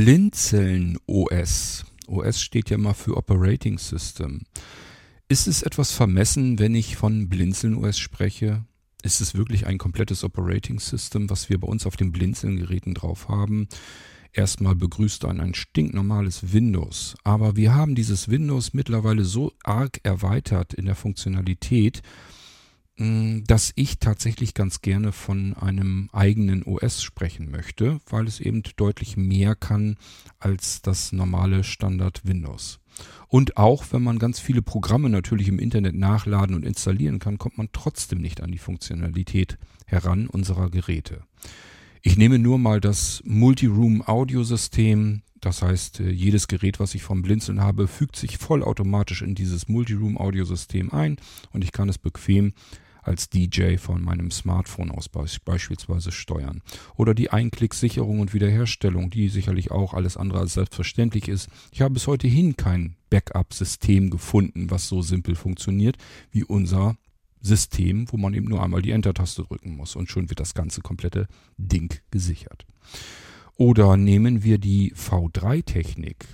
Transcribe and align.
Blinzeln 0.00 0.96
OS. 1.06 1.84
OS 2.06 2.40
steht 2.40 2.70
ja 2.70 2.78
mal 2.78 2.94
für 2.94 3.16
Operating 3.16 3.78
System. 3.78 4.42
Ist 5.26 5.48
es 5.48 5.62
etwas 5.62 5.90
vermessen, 5.90 6.60
wenn 6.60 6.76
ich 6.76 6.96
von 6.96 7.28
Blinzeln 7.28 7.74
OS 7.74 7.98
spreche? 7.98 8.64
Ist 9.02 9.20
es 9.20 9.34
wirklich 9.34 9.66
ein 9.66 9.76
komplettes 9.76 10.22
Operating 10.22 10.78
System, 10.78 11.28
was 11.30 11.48
wir 11.48 11.58
bei 11.58 11.66
uns 11.66 11.84
auf 11.84 11.96
den 11.96 12.12
Blinzeln-Geräten 12.12 12.94
drauf 12.94 13.28
haben? 13.28 13.66
Erstmal 14.32 14.76
begrüßt 14.76 15.24
ein 15.24 15.40
ein 15.40 15.54
stinknormales 15.54 16.52
Windows. 16.52 17.16
Aber 17.24 17.56
wir 17.56 17.74
haben 17.74 17.96
dieses 17.96 18.28
Windows 18.28 18.74
mittlerweile 18.74 19.24
so 19.24 19.52
arg 19.64 19.98
erweitert 20.04 20.74
in 20.74 20.86
der 20.86 20.94
Funktionalität, 20.94 22.02
dass 22.98 23.72
ich 23.76 24.00
tatsächlich 24.00 24.54
ganz 24.54 24.82
gerne 24.82 25.12
von 25.12 25.54
einem 25.54 26.10
eigenen 26.12 26.64
OS 26.64 27.00
sprechen 27.00 27.48
möchte, 27.48 28.00
weil 28.10 28.26
es 28.26 28.40
eben 28.40 28.62
deutlich 28.76 29.16
mehr 29.16 29.54
kann 29.54 29.96
als 30.40 30.82
das 30.82 31.12
normale 31.12 31.62
Standard 31.62 32.26
Windows. 32.26 32.80
Und 33.28 33.56
auch 33.56 33.84
wenn 33.92 34.02
man 34.02 34.18
ganz 34.18 34.40
viele 34.40 34.62
Programme 34.62 35.10
natürlich 35.10 35.46
im 35.46 35.60
Internet 35.60 35.94
nachladen 35.94 36.56
und 36.56 36.64
installieren 36.64 37.20
kann, 37.20 37.38
kommt 37.38 37.56
man 37.56 37.68
trotzdem 37.72 38.20
nicht 38.20 38.42
an 38.42 38.50
die 38.50 38.58
Funktionalität 38.58 39.58
heran 39.86 40.26
unserer 40.26 40.68
Geräte. 40.68 41.22
Ich 42.02 42.16
nehme 42.16 42.40
nur 42.40 42.58
mal 42.58 42.80
das 42.80 43.22
Multiroom 43.24 44.02
Audiosystem. 44.02 45.22
Das 45.40 45.62
heißt, 45.62 46.00
äh, 46.00 46.10
jedes 46.10 46.48
Gerät, 46.48 46.80
was 46.80 46.96
ich 46.96 47.02
vom 47.02 47.22
Blinzeln 47.22 47.60
habe, 47.60 47.86
fügt 47.86 48.16
sich 48.16 48.38
vollautomatisch 48.38 49.22
in 49.22 49.36
dieses 49.36 49.68
Multiroom 49.68 50.18
Audiosystem 50.18 50.90
ein 50.92 51.16
und 51.52 51.62
ich 51.62 51.70
kann 51.70 51.88
es 51.88 51.98
bequem 51.98 52.54
als 53.08 53.28
DJ 53.28 53.76
von 53.76 54.02
meinem 54.02 54.30
Smartphone 54.30 54.90
aus 54.90 55.08
beispielsweise 55.08 56.12
steuern. 56.12 56.62
Oder 56.96 57.14
die 57.14 57.30
Einklicksicherung 57.30 58.20
und 58.20 58.34
Wiederherstellung, 58.34 59.10
die 59.10 59.28
sicherlich 59.28 59.70
auch 59.70 59.94
alles 59.94 60.16
andere 60.16 60.40
als 60.40 60.54
selbstverständlich 60.54 61.28
ist. 61.28 61.48
Ich 61.72 61.80
habe 61.80 61.94
bis 61.94 62.06
heute 62.06 62.28
hin 62.28 62.56
kein 62.56 62.96
Backup-System 63.10 64.10
gefunden, 64.10 64.70
was 64.70 64.88
so 64.88 65.02
simpel 65.02 65.34
funktioniert 65.34 65.96
wie 66.30 66.44
unser 66.44 66.96
System, 67.40 68.06
wo 68.10 68.16
man 68.16 68.34
eben 68.34 68.48
nur 68.48 68.62
einmal 68.62 68.82
die 68.82 68.90
Enter-Taste 68.90 69.44
drücken 69.44 69.76
muss 69.76 69.96
und 69.96 70.10
schon 70.10 70.28
wird 70.28 70.40
das 70.40 70.54
ganze 70.54 70.80
komplette 70.80 71.26
Ding 71.56 72.00
gesichert. 72.10 72.66
Oder 73.56 73.96
nehmen 73.96 74.44
wir 74.44 74.58
die 74.58 74.92
V3-Technik. 74.94 76.26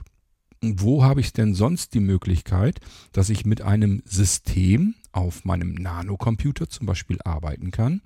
Wo 0.60 1.02
habe 1.02 1.20
ich 1.20 1.32
denn 1.32 1.54
sonst 1.54 1.94
die 1.94 2.00
Möglichkeit, 2.00 2.80
dass 3.12 3.28
ich 3.28 3.44
mit 3.44 3.60
einem 3.62 4.02
System, 4.06 4.94
auf 5.14 5.44
meinem 5.44 5.74
Nanocomputer 5.74 6.68
zum 6.68 6.86
Beispiel 6.86 7.18
arbeiten 7.24 7.70
kann. 7.70 8.02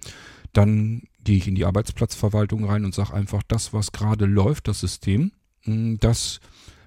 Dann 0.52 1.02
gehe 1.24 1.36
ich 1.36 1.48
in 1.48 1.54
die 1.54 1.64
Arbeitsplatzverwaltung 1.64 2.64
rein 2.64 2.84
und 2.84 2.94
sage 2.94 3.14
einfach, 3.14 3.42
das, 3.42 3.72
was 3.72 3.92
gerade 3.92 4.26
läuft, 4.26 4.68
das 4.68 4.80
System, 4.80 5.32
hm, 5.62 5.98
das 6.00 6.40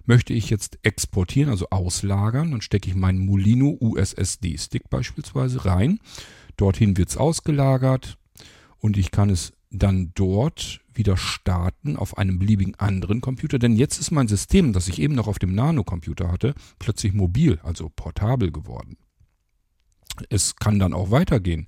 möchte 0.05 0.33
ich 0.33 0.49
jetzt 0.49 0.79
exportieren, 0.83 1.49
also 1.49 1.67
auslagern. 1.69 2.51
Dann 2.51 2.61
stecke 2.61 2.89
ich 2.89 2.95
meinen 2.95 3.25
Molino 3.25 3.77
USSD-Stick 3.79 4.89
beispielsweise 4.89 5.65
rein. 5.65 5.99
Dorthin 6.57 6.97
wird 6.97 7.09
es 7.09 7.17
ausgelagert 7.17 8.17
und 8.79 8.97
ich 8.97 9.11
kann 9.11 9.29
es 9.29 9.53
dann 9.69 10.11
dort 10.15 10.81
wieder 10.93 11.17
starten 11.17 11.95
auf 11.95 12.17
einem 12.17 12.39
beliebigen 12.39 12.75
anderen 12.75 13.21
Computer. 13.21 13.57
Denn 13.57 13.75
jetzt 13.75 13.99
ist 13.99 14.11
mein 14.11 14.27
System, 14.27 14.73
das 14.73 14.87
ich 14.87 14.99
eben 14.99 15.15
noch 15.15 15.27
auf 15.27 15.39
dem 15.39 15.55
Nanocomputer 15.55 16.31
hatte, 16.31 16.53
plötzlich 16.77 17.13
mobil, 17.13 17.59
also 17.63 17.89
portabel 17.89 18.51
geworden 18.51 18.97
es 20.29 20.55
kann 20.55 20.79
dann 20.79 20.93
auch 20.93 21.11
weitergehen. 21.11 21.67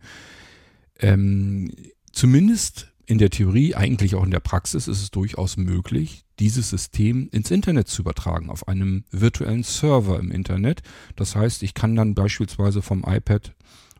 Ähm, 0.99 1.72
zumindest 2.11 2.91
in 3.05 3.17
der 3.17 3.30
Theorie, 3.30 3.75
eigentlich 3.75 4.16
auch 4.16 4.23
in 4.23 4.31
der 4.31 4.39
Praxis 4.39 4.88
ist 4.88 5.02
es 5.02 5.11
durchaus 5.11 5.58
möglich, 5.58 6.23
dieses 6.39 6.69
System 6.69 7.30
ins 7.31 7.52
Internet 7.52 7.88
zu 7.88 8.02
übertragen, 8.02 8.49
auf 8.49 8.67
einem 8.67 9.03
virtuellen 9.11 9.64
Server 9.64 10.19
im 10.19 10.31
Internet. 10.31 10.81
Das 11.16 11.36
heißt, 11.36 11.64
ich 11.64 11.73
kann 11.73 11.95
dann 11.95 12.16
beispielsweise 12.16 12.81
vom 12.81 13.03
iPad 13.05 13.53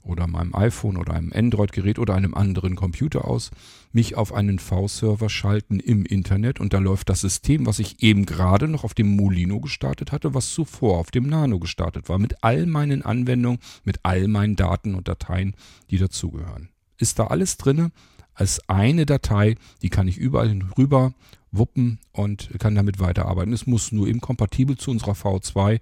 oder 0.04 0.28
meinem 0.28 0.54
iPhone 0.54 0.98
oder 0.98 1.14
einem 1.14 1.32
Android-Gerät 1.34 1.98
oder 1.98 2.16
einem 2.16 2.34
anderen 2.34 2.76
Computer 2.76 3.26
aus 3.26 3.52
mich 3.92 4.16
auf 4.16 4.34
einen 4.34 4.60
V-Server 4.60 5.30
schalten 5.30 5.80
im 5.80 6.06
Internet 6.06 6.60
und 6.60 6.74
da 6.74 6.80
läuft 6.80 7.10
das 7.10 7.22
System, 7.22 7.66
was 7.66 7.80
ich 7.80 8.04
eben 8.04 8.26
gerade 8.26 8.68
noch 8.68 8.84
auf 8.84 8.94
dem 8.94 9.16
Molino 9.16 9.60
gestartet 9.60 10.12
hatte, 10.12 10.34
was 10.34 10.54
zuvor 10.54 11.00
auf 11.00 11.12
dem 11.12 11.28
Nano 11.28 11.60
gestartet 11.60 12.10
war, 12.10 12.20
mit 12.20 12.44
all 12.44 12.66
meinen 12.66 13.02
Anwendungen, 13.02 13.60
mit 13.84 14.00
all 14.04 14.28
meinen 14.28 14.56
Daten 14.56 14.96
und 14.96 15.08
Dateien, 15.08 15.56
die 15.90 15.98
dazugehören. 15.98 16.70
Ist 16.98 17.20
da 17.20 17.28
alles 17.28 17.58
drinne 17.58 17.92
als 18.34 18.68
eine 18.68 19.06
Datei, 19.06 19.56
die 19.82 19.90
kann 19.90 20.08
ich 20.08 20.18
überall 20.18 20.60
rüber 20.78 21.14
wuppen 21.52 22.00
und 22.12 22.50
kann 22.60 22.76
damit 22.76 23.00
weiterarbeiten. 23.00 23.54
Es 23.54 23.68
muss 23.68 23.92
nur 23.92 24.08
eben 24.08 24.22
kompatibel 24.22 24.76
zu 24.76 24.92
unserer 24.92 25.14
V2, 25.14 25.80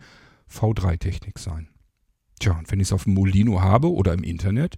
V3-Technik 0.52 1.40
sein. 1.40 1.71
Tja, 2.42 2.58
und 2.58 2.72
wenn 2.72 2.80
ich 2.80 2.88
es 2.88 2.94
auf 2.94 3.04
dem 3.04 3.14
Molino 3.14 3.62
habe 3.62 3.92
oder 3.92 4.14
im 4.14 4.24
Internet, 4.24 4.78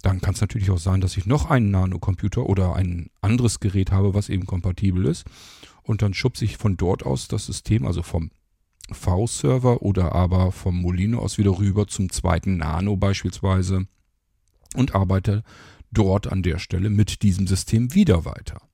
dann 0.00 0.22
kann 0.22 0.32
es 0.32 0.40
natürlich 0.40 0.70
auch 0.70 0.78
sein, 0.78 1.02
dass 1.02 1.18
ich 1.18 1.26
noch 1.26 1.50
einen 1.50 1.70
Nanocomputer 1.70 2.46
oder 2.46 2.74
ein 2.74 3.10
anderes 3.20 3.60
Gerät 3.60 3.92
habe, 3.92 4.14
was 4.14 4.30
eben 4.30 4.46
kompatibel 4.46 5.04
ist. 5.04 5.26
Und 5.82 6.00
dann 6.00 6.14
schubse 6.14 6.46
ich 6.46 6.56
von 6.56 6.78
dort 6.78 7.04
aus 7.04 7.28
das 7.28 7.44
System, 7.44 7.86
also 7.86 8.02
vom 8.02 8.30
V-Server 8.90 9.82
oder 9.82 10.12
aber 10.12 10.52
vom 10.52 10.80
Molino 10.80 11.18
aus 11.18 11.36
wieder 11.36 11.58
rüber 11.58 11.86
zum 11.86 12.10
zweiten 12.10 12.56
Nano 12.56 12.96
beispielsweise 12.96 13.86
und 14.74 14.94
arbeite 14.94 15.44
dort 15.92 16.32
an 16.32 16.42
der 16.42 16.58
Stelle 16.58 16.88
mit 16.88 17.20
diesem 17.22 17.46
System 17.46 17.94
wieder 17.94 18.24
weiter. 18.24 18.69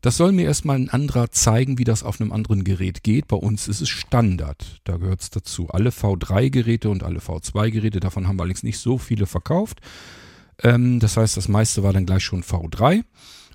Das 0.00 0.16
soll 0.16 0.32
mir 0.32 0.46
erstmal 0.46 0.76
ein 0.76 0.88
anderer 0.88 1.30
zeigen, 1.30 1.78
wie 1.78 1.84
das 1.84 2.02
auf 2.02 2.20
einem 2.20 2.32
anderen 2.32 2.64
Gerät 2.64 3.02
geht. 3.02 3.28
Bei 3.28 3.36
uns 3.36 3.68
ist 3.68 3.82
es 3.82 3.90
Standard. 3.90 4.80
Da 4.84 4.96
gehört 4.96 5.20
es 5.20 5.28
dazu. 5.30 5.68
Alle 5.68 5.90
V3-Geräte 5.90 6.88
und 6.88 7.02
alle 7.02 7.18
V2-Geräte, 7.18 8.00
davon 8.00 8.26
haben 8.26 8.36
wir 8.36 8.42
allerdings 8.42 8.62
nicht 8.62 8.78
so 8.78 8.96
viele 8.96 9.26
verkauft. 9.26 9.80
Ähm, 10.62 11.00
das 11.00 11.18
heißt, 11.18 11.36
das 11.36 11.48
meiste 11.48 11.82
war 11.82 11.92
dann 11.92 12.06
gleich 12.06 12.24
schon 12.24 12.42
V3 12.42 13.04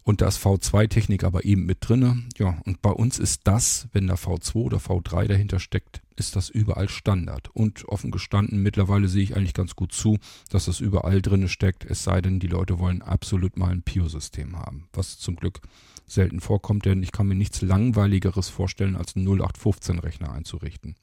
und 0.03 0.21
da 0.21 0.27
ist 0.27 0.39
V2-Technik 0.39 1.23
aber 1.23 1.45
eben 1.45 1.65
mit 1.65 1.79
drinne. 1.81 2.23
Ja, 2.37 2.59
und 2.65 2.83
bei 2.83 2.91
uns 2.91 3.17
ist 3.17 3.41
das, 3.45 3.87
wenn 3.91 4.05
da 4.05 4.13
V2 4.13 4.55
oder 4.55 4.77
V3 4.77 5.27
dahinter 5.27 5.59
steckt, 5.59 6.01
ist 6.15 6.35
das 6.35 6.49
überall 6.49 6.89
Standard. 6.89 7.49
Und 7.55 7.85
offen 7.89 8.11
gestanden, 8.11 8.61
mittlerweile 8.61 9.07
sehe 9.07 9.23
ich 9.23 9.35
eigentlich 9.35 9.55
ganz 9.55 9.75
gut 9.75 9.93
zu, 9.93 10.19
dass 10.51 10.65
das 10.65 10.79
überall 10.79 11.23
drinne 11.23 11.49
steckt, 11.49 11.85
es 11.85 12.03
sei 12.03 12.21
denn, 12.21 12.39
die 12.39 12.47
Leute 12.47 12.77
wollen 12.77 13.01
absolut 13.01 13.57
mal 13.57 13.71
ein 13.71 13.81
Pure-System 13.81 14.59
haben, 14.59 14.87
was 14.93 15.17
zum 15.17 15.37
Glück 15.37 15.61
selten 16.07 16.39
vorkommt, 16.39 16.85
denn 16.85 17.03
ich 17.03 17.11
kann 17.11 17.27
mir 17.27 17.35
nichts 17.35 17.61
Langweiligeres 17.61 18.49
vorstellen, 18.49 18.95
als 18.95 19.15
einen 19.15 19.27
0815-Rechner 19.27 20.31
einzurichten. 20.31 20.95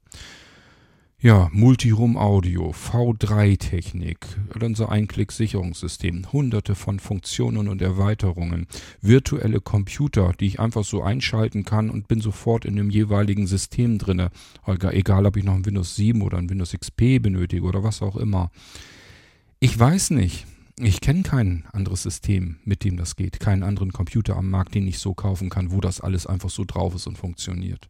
Ja, 1.19 1.49
Multiroom 1.53 2.17
Audio, 2.17 2.73
V3-Technik, 2.73 4.27
unser 4.61 4.91
Einklick-Sicherungssystem, 4.91 6.33
hunderte 6.33 6.75
von 6.75 6.99
Funktionen 6.99 7.69
und 7.69 7.81
Erweiterungen, 7.81 8.67
virtuelle 9.01 9.61
Computer, 9.61 10.33
die 10.41 10.47
ich 10.47 10.59
einfach 10.59 10.83
so 10.83 11.01
einschalten 11.01 11.65
kann 11.65 11.91
und 11.91 12.09
bin 12.09 12.21
sofort 12.21 12.65
in 12.65 12.75
dem 12.75 12.91
jeweiligen 12.91 13.47
System 13.47 13.99
drinne. 13.99 14.31
Egal, 14.67 15.25
ob 15.27 15.37
ich 15.37 15.45
noch 15.45 15.55
ein 15.55 15.65
Windows 15.65 15.95
7 15.95 16.23
oder 16.23 16.39
ein 16.39 16.51
Windows 16.51 16.73
XP 16.73 17.23
benötige 17.23 17.67
oder 17.67 17.85
was 17.85 18.03
auch 18.03 18.17
immer. 18.17 18.51
Ich 19.61 19.79
weiß 19.79 20.11
nicht. 20.11 20.49
Ich 20.85 21.01
kenne 21.01 21.23
kein 21.23 21.65
anderes 21.73 22.03
System, 22.03 22.57
mit 22.65 22.83
dem 22.83 22.97
das 22.97 23.15
geht. 23.15 23.39
Keinen 23.39 23.63
anderen 23.63 23.93
Computer 23.93 24.37
am 24.37 24.51
Markt, 24.51 24.75
den 24.75 24.89
ich 24.89 24.99
so 24.99 25.15
kaufen 25.15 25.49
kann, 25.49 25.71
wo 25.71 25.81
das 25.81 26.01
alles 26.01 26.27
einfach 26.27 26.51
so 26.51 26.65
drauf 26.65 26.97
ist 26.97 27.07
und 27.07 27.17
funktioniert. 27.17 27.89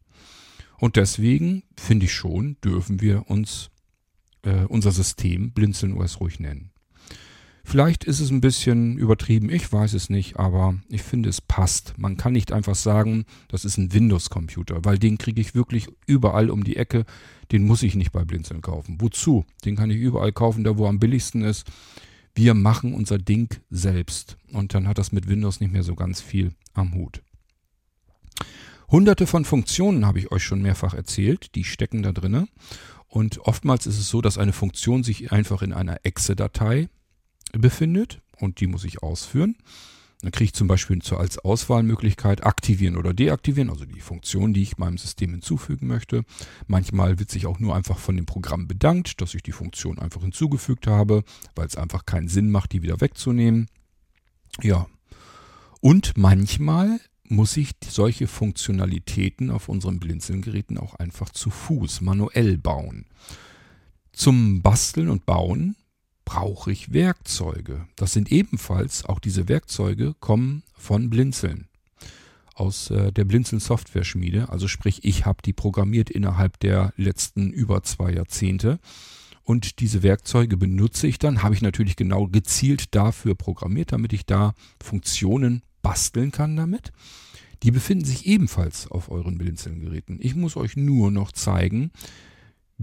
Und 0.79 0.97
deswegen 0.97 1.63
finde 1.75 2.05
ich 2.05 2.13
schon, 2.13 2.59
dürfen 2.63 3.01
wir 3.01 3.31
uns 3.31 3.71
äh, 4.43 4.65
unser 4.69 4.93
System 4.93 5.53
Blinzeln 5.53 5.95
OS 5.95 6.21
ruhig 6.21 6.39
nennen. 6.39 6.71
Vielleicht 7.65 8.05
ist 8.05 8.21
es 8.21 8.31
ein 8.31 8.43
bisschen 8.43 8.99
übertrieben, 8.99 9.49
ich 9.49 9.73
weiß 9.73 9.95
es 9.95 10.11
nicht, 10.11 10.37
aber 10.37 10.75
ich 10.89 11.03
finde 11.03 11.31
es 11.31 11.41
passt. 11.41 11.95
Man 11.97 12.19
kann 12.19 12.33
nicht 12.33 12.53
einfach 12.53 12.75
sagen, 12.75 13.25
das 13.49 13.65
ist 13.65 13.79
ein 13.79 13.95
Windows-Computer, 13.95 14.85
weil 14.85 14.99
den 14.99 15.17
kriege 15.17 15.41
ich 15.41 15.55
wirklich 15.55 15.89
überall 16.07 16.51
um 16.51 16.63
die 16.63 16.77
Ecke. 16.77 17.07
Den 17.53 17.65
muss 17.65 17.85
ich 17.85 17.95
nicht 17.95 18.13
bei 18.13 18.25
Blinzeln 18.25 18.61
kaufen. 18.61 19.01
Wozu? 19.01 19.47
Den 19.65 19.77
kann 19.77 19.91
ich 19.91 19.99
überall 19.99 20.33
kaufen, 20.33 20.65
da 20.65 20.77
wo 20.77 20.85
er 20.85 20.91
am 20.91 20.99
billigsten 20.99 21.43
ist. 21.43 21.65
Wir 22.35 22.55
machen 22.55 22.95
unser 22.95 23.19
Ding 23.19 23.55
selbst. 23.71 24.37
Und 24.53 24.75
dann 24.75 24.89
hat 24.89 24.99
das 24.99 25.13
mit 25.13 25.29
Windows 25.29 25.61
nicht 25.61 25.73
mehr 25.73 25.83
so 25.83 25.95
ganz 25.95 26.21
viel 26.21 26.53
am 26.75 26.95
Hut. 26.95 27.23
Hunderte 28.89 29.27
von 29.27 29.45
Funktionen 29.45 30.07
habe 30.07 30.19
ich 30.19 30.31
euch 30.33 30.45
schon 30.45 30.61
mehrfach 30.61 30.95
erzählt, 30.95 31.55
die 31.55 31.65
stecken 31.65 32.03
da 32.03 32.13
drinne. 32.13 32.47
Und 33.09 33.39
oftmals 33.41 33.87
ist 33.87 33.99
es 33.99 34.09
so, 34.09 34.21
dass 34.21 34.39
eine 34.39 34.53
Funktion 34.53 35.03
sich 35.03 35.33
einfach 35.33 35.63
in 35.63 35.73
einer 35.73 35.99
Exe-Datei 36.05 36.89
befindet 37.53 38.21
und 38.39 38.61
die 38.61 38.67
muss 38.67 38.85
ich 38.85 39.03
ausführen. 39.03 39.57
Dann 40.23 40.31
kriege 40.31 40.45
ich 40.45 40.55
zum 40.55 40.69
Beispiel 40.69 41.01
als 41.17 41.39
Auswahlmöglichkeit 41.39 42.45
aktivieren 42.45 42.97
oder 42.97 43.13
deaktivieren, 43.13 43.71
also 43.71 43.85
die 43.85 44.01
Funktion, 44.01 44.55
die 44.55 44.63
ich 44.63 44.79
meinem 44.79 44.97
System 44.97 45.33
hinzufügen 45.33 45.89
möchte. 45.89 46.25
Manchmal 46.69 47.19
wird 47.19 47.31
sich 47.31 47.47
auch 47.47 47.59
nur 47.59 47.75
einfach 47.75 47.99
von 47.99 48.15
dem 48.15 48.25
Programm 48.25 48.69
bedankt, 48.69 49.21
dass 49.21 49.35
ich 49.35 49.43
die 49.43 49.53
Funktion 49.53 49.99
einfach 49.99 50.23
hinzugefügt 50.23 50.87
habe, 50.87 51.25
weil 51.57 51.67
es 51.67 51.77
einfach 51.77 52.07
keinen 52.07 52.29
Sinn 52.29 52.51
macht, 52.51 52.73
die 52.73 52.83
wieder 52.83 53.01
wegzunehmen. 53.01 53.67
Ja. 54.63 54.87
Und 55.81 56.17
manchmal 56.17 57.01
muss 57.25 57.57
ich 57.57 57.73
solche 57.85 58.29
Funktionalitäten 58.29 59.51
auf 59.51 59.69
unseren 59.69 59.99
Blinzelgeräten 59.99 60.79
auch 60.79 60.95
einfach 60.95 61.31
zu 61.31 61.51
Fuß 61.51 62.01
manuell 62.01 62.59
bauen. 62.59 63.07
Zum 64.13 64.63
Basteln 64.63 65.09
und 65.09 65.27
Bauen 65.27 65.75
brauche 66.25 66.71
ich 66.73 66.93
Werkzeuge. 66.93 67.87
Das 67.97 68.13
sind 68.13 68.31
ebenfalls, 68.31 69.05
auch 69.05 69.19
diese 69.19 69.49
Werkzeuge 69.49 70.15
kommen 70.21 70.63
von 70.77 71.11
Blinzeln. 71.11 71.69
Aus 72.55 72.91
äh, 72.91 73.13
der 73.13 73.25
Blinzeln 73.25 73.61
Software 73.61 74.05
Schmiede. 74.05 74.49
Also 74.51 74.69
sprich, 74.69 75.05
ich 75.05 75.27
habe 75.27 75.43
die 75.45 75.53
programmiert 75.53 76.11
innerhalb 76.11 76.61
der 76.61 76.93
letzten 76.97 77.51
über 77.51 77.83
zwei 77.83 78.13
Jahrzehnte. 78.13 78.79
Und 79.45 79.81
diese 79.81 80.03
Werkzeuge 80.03 80.57
benutze 80.57 81.07
ich 81.07 81.19
dann, 81.19 81.43
habe 81.43 81.55
ich 81.55 81.63
natürlich 81.63 81.97
genau 81.97 82.29
gezielt 82.29 82.95
dafür 82.95 83.35
programmiert, 83.35 83.93
damit 83.93 84.13
ich 84.13 84.25
da 84.25 84.55
Funktionen 84.83 85.63
basteln 85.83 86.31
kann 86.31 86.57
damit. 86.57 86.93
Die 87.63 87.71
befinden 87.71 88.05
sich 88.05 88.27
ebenfalls 88.27 88.91
auf 88.91 89.11
euren 89.11 89.39
Blinzeln-Geräten. 89.39 90.19
Ich 90.21 90.35
muss 90.35 90.57
euch 90.57 90.77
nur 90.77 91.11
noch 91.11 91.33
zeigen, 91.33 91.91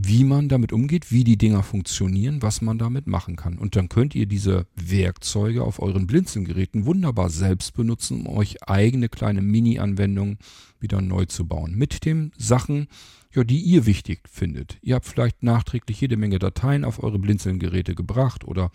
wie 0.01 0.24
man 0.24 0.48
damit 0.48 0.72
umgeht, 0.72 1.12
wie 1.12 1.25
die 1.25 1.38
Dinger 1.38 1.62
funktionieren, 1.62 2.42
was 2.42 2.62
man 2.62 2.78
damit 2.78 3.06
machen 3.06 3.36
kann. 3.36 3.57
Und 3.57 3.75
dann 3.75 3.90
könnt 3.90 4.16
ihr 4.16 4.28
diese 4.28 4.66
Werkzeuge 4.75 5.63
auf 5.63 5.81
euren 5.81 6.07
Blinzelgeräten 6.07 6.86
wunderbar 6.86 7.30
selbst 7.30 7.74
benutzen, 7.74 8.25
um 8.25 8.38
euch 8.38 8.63
eigene 8.63 9.10
kleine 9.10 9.42
Mini-Anwendungen 9.42 10.38
wieder 10.80 11.01
neu 11.01 11.25
zu 11.25 11.48
bauen. 11.48 11.75
Mit 11.75 12.06
den 12.06 12.31
Sachen, 12.38 12.88
ja, 13.34 13.44
die 13.44 13.60
ihr 13.60 13.86
wichtig 13.86 14.22
findet. 14.30 14.78
Ihr 14.81 14.96
habt 14.96 15.06
vielleicht 15.06 15.44
nachträglich 15.44 16.00
jede 16.00 16.16
Menge 16.16 16.40
Dateien 16.40 16.86
auf 16.86 17.04
eure 17.04 17.19
Blinzelgeräte 17.19 17.94
gebracht 17.94 18.45
oder 18.45 18.72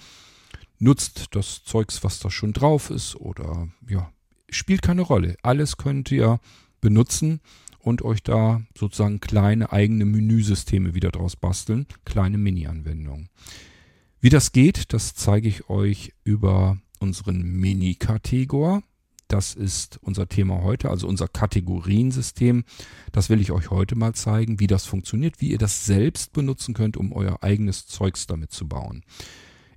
nutzt 0.78 1.28
das 1.30 1.64
Zeugs, 1.64 2.04
was 2.04 2.18
da 2.18 2.30
schon 2.30 2.52
drauf 2.52 2.90
ist 2.90 3.16
oder 3.16 3.68
ja, 3.88 4.12
spielt 4.50 4.82
keine 4.82 5.02
Rolle. 5.02 5.36
Alles 5.42 5.78
könnt 5.78 6.10
ihr 6.10 6.38
benutzen 6.82 7.40
und 7.84 8.02
euch 8.02 8.22
da 8.22 8.62
sozusagen 8.76 9.20
kleine 9.20 9.70
eigene 9.70 10.06
Menüsysteme 10.06 10.94
wieder 10.94 11.10
draus 11.10 11.36
basteln, 11.36 11.86
kleine 12.04 12.38
Mini-Anwendungen. 12.38 13.28
Wie 14.20 14.30
das 14.30 14.52
geht, 14.52 14.92
das 14.94 15.14
zeige 15.14 15.48
ich 15.48 15.68
euch 15.68 16.14
über 16.24 16.78
unseren 16.98 17.42
Mini-Kategor. 17.42 18.82
Das 19.28 19.54
ist 19.54 19.98
unser 20.02 20.28
Thema 20.28 20.62
heute, 20.62 20.88
also 20.88 21.06
unser 21.06 21.28
Kategoriensystem. 21.28 22.64
Das 23.12 23.28
will 23.28 23.40
ich 23.40 23.52
euch 23.52 23.70
heute 23.70 23.96
mal 23.96 24.14
zeigen, 24.14 24.60
wie 24.60 24.66
das 24.66 24.86
funktioniert, 24.86 25.40
wie 25.40 25.50
ihr 25.50 25.58
das 25.58 25.84
selbst 25.84 26.32
benutzen 26.32 26.72
könnt, 26.72 26.96
um 26.96 27.12
euer 27.12 27.42
eigenes 27.42 27.86
Zeugs 27.86 28.26
damit 28.26 28.52
zu 28.52 28.66
bauen. 28.66 29.02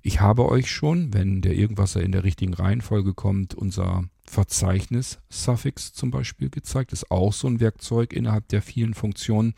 Ich 0.00 0.20
habe 0.20 0.48
euch 0.48 0.70
schon, 0.70 1.12
wenn 1.12 1.42
der 1.42 1.54
Irgendwasser 1.54 2.02
in 2.02 2.12
der 2.12 2.24
richtigen 2.24 2.54
Reihenfolge 2.54 3.12
kommt, 3.12 3.54
unser 3.54 4.04
Verzeichnis-Suffix 4.28 5.92
zum 5.92 6.10
Beispiel 6.10 6.50
gezeigt. 6.50 6.92
Ist 6.92 7.10
auch 7.10 7.32
so 7.32 7.48
ein 7.48 7.60
Werkzeug 7.60 8.12
innerhalb 8.12 8.48
der 8.48 8.62
vielen 8.62 8.94
Funktionen. 8.94 9.54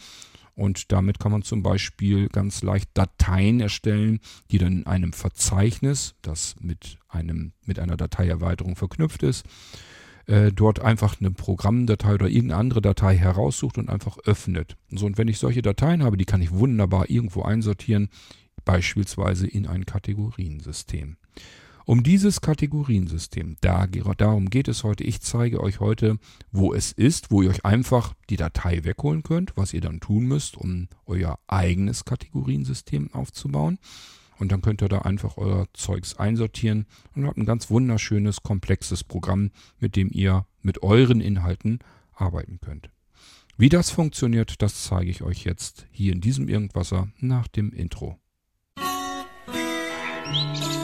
Und 0.55 0.93
damit 0.93 1.19
kann 1.19 1.33
man 1.33 1.43
zum 1.43 1.63
Beispiel 1.63 2.29
ganz 2.29 2.63
leicht 2.63 2.91
Dateien 2.95 3.61
erstellen, 3.61 4.21
die 4.51 4.59
dann 4.59 4.73
in 4.73 4.87
einem 4.87 5.13
Verzeichnis, 5.13 6.15
das 6.23 6.57
mit, 6.61 6.99
einem, 7.09 7.53
mit 7.65 7.79
einer 7.79 7.97
Dateierweiterung 7.97 8.77
verknüpft 8.77 9.23
ist, 9.23 9.47
äh, 10.27 10.53
dort 10.53 10.81
einfach 10.81 11.19
eine 11.19 11.31
Programmdatei 11.31 12.15
oder 12.15 12.29
irgendeine 12.29 12.61
andere 12.61 12.83
Datei 12.83 13.17
heraussucht 13.17 13.79
und 13.79 13.89
einfach 13.89 14.19
öffnet. 14.27 14.77
So, 14.91 15.07
und 15.07 15.19
wenn 15.19 15.29
ich 15.29 15.39
solche 15.39 15.63
Dateien 15.63 16.03
habe, 16.03 16.17
die 16.17 16.27
kann 16.27 16.43
ich 16.43 16.53
wunderbar 16.53 17.09
irgendwo 17.09 17.43
einsortieren, 17.43 18.11
beispielsweise 18.65 19.47
in 19.47 19.67
ein 19.67 19.87
Kategoriensystem. 19.87 21.17
Um 21.91 22.05
dieses 22.05 22.41
Kategoriensystem, 22.41 23.57
da, 23.63 23.89
darum 23.89 24.49
geht 24.49 24.69
es 24.69 24.85
heute. 24.85 25.03
Ich 25.03 25.23
zeige 25.23 25.61
euch 25.61 25.81
heute, 25.81 26.21
wo 26.53 26.73
es 26.73 26.93
ist, 26.93 27.33
wo 27.33 27.43
ihr 27.43 27.51
euch 27.51 27.65
einfach 27.65 28.15
die 28.29 28.37
Datei 28.37 28.85
wegholen 28.85 29.25
könnt, 29.25 29.57
was 29.57 29.75
ihr 29.75 29.81
dann 29.81 29.99
tun 29.99 30.27
müsst, 30.27 30.57
um 30.57 30.87
euer 31.05 31.41
eigenes 31.49 32.05
Kategoriensystem 32.05 33.13
aufzubauen. 33.13 33.81
Und 34.39 34.53
dann 34.53 34.63
könnt 34.63 34.83
ihr 34.83 34.89
da 34.89 35.01
einfach 35.01 35.37
euer 35.37 35.67
Zeugs 35.73 36.15
einsortieren 36.15 36.87
und 37.17 37.27
habt 37.27 37.39
ein 37.39 37.45
ganz 37.45 37.71
wunderschönes, 37.71 38.45
komplexes 38.45 39.03
Programm, 39.03 39.51
mit 39.81 39.97
dem 39.97 40.13
ihr 40.13 40.47
mit 40.63 40.85
euren 40.85 41.21
Inhalten 41.21 41.81
arbeiten 42.13 42.61
könnt. 42.61 42.91
Wie 43.57 43.69
das 43.69 43.91
funktioniert, 43.91 44.63
das 44.63 44.85
zeige 44.85 45.11
ich 45.11 45.23
euch 45.23 45.43
jetzt 45.43 45.89
hier 45.91 46.13
in 46.13 46.21
diesem 46.21 46.47
Irgendwasser 46.47 47.09
nach 47.19 47.49
dem 47.49 47.73
Intro. 47.73 48.17
Musik 50.33 50.80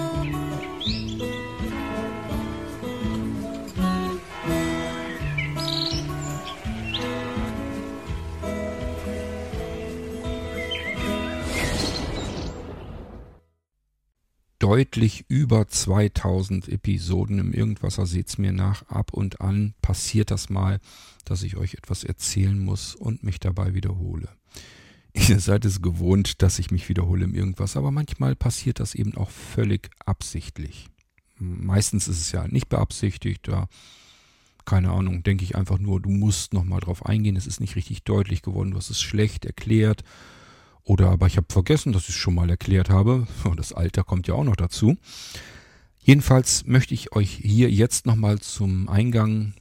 deutlich 14.58 15.24
über 15.28 15.68
2000 15.68 16.68
Episoden 16.68 17.38
im 17.38 17.52
Irgendwasser. 17.52 18.06
Seht's 18.06 18.38
mir 18.38 18.52
nach. 18.52 18.82
Ab 18.88 19.12
und 19.12 19.40
an 19.40 19.74
passiert 19.82 20.30
das 20.30 20.48
mal, 20.48 20.80
dass 21.24 21.42
ich 21.42 21.56
euch 21.56 21.74
etwas 21.74 22.04
erzählen 22.04 22.58
muss 22.58 22.94
und 22.94 23.22
mich 23.22 23.40
dabei 23.40 23.74
wiederhole. 23.74 24.28
Ihr 25.14 25.40
seid 25.40 25.64
es 25.64 25.82
gewohnt, 25.82 26.42
dass 26.42 26.58
ich 26.58 26.70
mich 26.70 26.88
wiederhole 26.88 27.24
im 27.24 27.34
Irgendwas, 27.34 27.76
aber 27.76 27.90
manchmal 27.90 28.36
passiert 28.36 28.80
das 28.80 28.94
eben 28.94 29.16
auch 29.16 29.30
völlig 29.30 29.90
absichtlich. 30.04 30.88
Meistens 31.38 32.08
ist 32.08 32.20
es 32.20 32.32
ja 32.32 32.48
nicht 32.48 32.68
beabsichtigt, 32.68 33.48
da 33.48 33.68
keine 34.64 34.90
Ahnung, 34.90 35.22
denke 35.22 35.44
ich 35.44 35.54
einfach 35.54 35.78
nur, 35.78 36.00
du 36.00 36.10
musst 36.10 36.52
nochmal 36.52 36.80
drauf 36.80 37.06
eingehen, 37.06 37.36
es 37.36 37.46
ist 37.46 37.60
nicht 37.60 37.76
richtig 37.76 38.02
deutlich 38.02 38.42
geworden, 38.42 38.72
du 38.72 38.76
hast 38.76 38.90
es 38.90 39.00
schlecht 39.00 39.44
erklärt 39.44 40.02
oder 40.86 41.10
aber 41.10 41.26
ich 41.26 41.36
habe 41.36 41.48
vergessen, 41.50 41.92
dass 41.92 42.04
ich 42.04 42.10
es 42.10 42.14
schon 42.14 42.34
mal 42.34 42.48
erklärt 42.48 42.88
habe. 42.88 43.26
Das 43.56 43.72
Alter 43.72 44.04
kommt 44.04 44.28
ja 44.28 44.34
auch 44.34 44.44
noch 44.44 44.56
dazu. 44.56 44.96
Jedenfalls 46.02 46.64
möchte 46.66 46.94
ich 46.94 47.12
euch 47.12 47.32
hier 47.42 47.70
jetzt 47.70 48.06
nochmal 48.06 48.38
zum 48.38 48.88
Eingang 48.88 49.54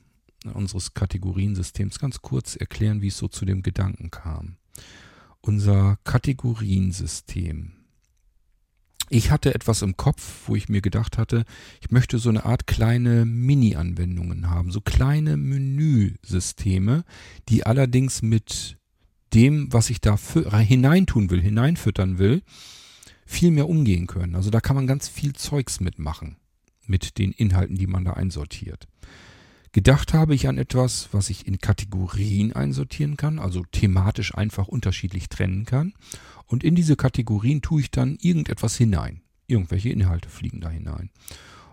unseres 0.53 0.93
Kategoriensystems 0.93 1.97
ganz 1.97 2.21
kurz 2.21 2.55
erklären, 2.55 3.01
wie 3.01 3.07
es 3.07 3.17
so 3.17 3.27
zu 3.27 3.45
dem 3.45 3.63
Gedanken 3.63 4.11
kam. 4.11 4.57
Unser 5.41 5.97
Kategoriensystem. 6.03 7.71
Ich 9.09 9.31
hatte 9.31 9.55
etwas 9.55 9.81
im 9.81 9.97
Kopf, 9.97 10.47
wo 10.47 10.55
ich 10.55 10.69
mir 10.69 10.81
gedacht 10.81 11.17
hatte, 11.17 11.45
ich 11.81 11.89
möchte 11.89 12.19
so 12.19 12.29
eine 12.29 12.45
Art 12.45 12.67
kleine 12.67 13.25
Mini-Anwendungen 13.25 14.49
haben, 14.49 14.71
so 14.71 14.81
kleine 14.81 15.37
Menüsysteme, 15.37 17.03
die 17.49 17.65
allerdings 17.65 18.21
mit 18.21 18.77
dem, 19.35 19.71
was 19.71 19.89
ich 19.89 20.01
da 20.01 20.17
hineintun 20.17 21.29
will, 21.29 21.41
hineinfüttern 21.41 22.17
will, 22.17 22.41
viel 23.25 23.51
mehr 23.51 23.67
umgehen 23.67 24.07
können. 24.07 24.35
Also 24.35 24.49
da 24.49 24.61
kann 24.61 24.75
man 24.75 24.87
ganz 24.87 25.07
viel 25.07 25.33
Zeugs 25.33 25.79
mitmachen, 25.79 26.37
mit 26.87 27.17
den 27.17 27.31
Inhalten, 27.31 27.77
die 27.77 27.87
man 27.87 28.05
da 28.05 28.13
einsortiert. 28.13 28.87
Gedacht 29.71 30.13
habe 30.13 30.33
ich 30.33 30.47
an 30.47 30.57
etwas, 30.57 31.09
was 31.11 31.29
ich 31.29 31.47
in 31.47 31.59
Kategorien 31.59 32.53
einsortieren 32.53 33.17
kann, 33.17 33.39
also 33.39 33.65
thematisch 33.69 34.33
einfach 34.33 34.69
unterschiedlich 34.69 35.27
trennen 35.27 35.65
kann. 35.65 35.93
Und 36.45 36.63
in 36.63 36.75
diese 36.75 36.95
Kategorien 36.95 37.61
tue 37.61 37.81
ich 37.81 37.91
dann 37.91 38.15
irgendetwas 38.21 38.77
hinein. 38.77 39.21
Irgendwelche 39.47 39.89
Inhalte 39.89 40.29
fliegen 40.29 40.61
da 40.61 40.69
hinein. 40.69 41.09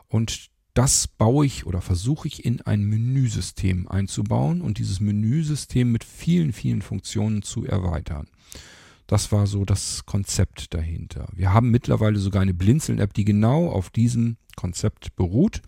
Und 0.09 0.51
das 0.75 1.07
baue 1.07 1.45
ich 1.45 1.67
oder 1.67 1.81
versuche 1.81 2.29
ich 2.29 2.45
in 2.45 2.63
ein 2.63 2.85
Menüsystem 2.85 3.89
einzubauen 3.89 4.63
und 4.63 4.79
dieses 4.79 5.01
Menüsystem 5.01 5.93
mit 5.93 6.03
vielen, 6.03 6.53
vielen 6.53 6.83
Funktionen 6.83 7.43
zu 7.43 7.67
erweitern. 7.67 8.29
Das 9.07 9.31
war 9.33 9.47
so 9.47 9.67
das 9.67 10.07
Konzept 10.07 10.73
dahinter. 10.73 11.29
Wir 11.35 11.53
haben 11.53 11.71
mittlerweile 11.71 12.19
sogar 12.19 12.41
eine 12.41 12.55
Blinzeln-App, 12.55 13.13
die 13.13 13.27
genau 13.27 13.69
auf 13.69 13.91
diesem 13.91 14.39
Konzept 14.57 15.15
beruht. 15.17 15.61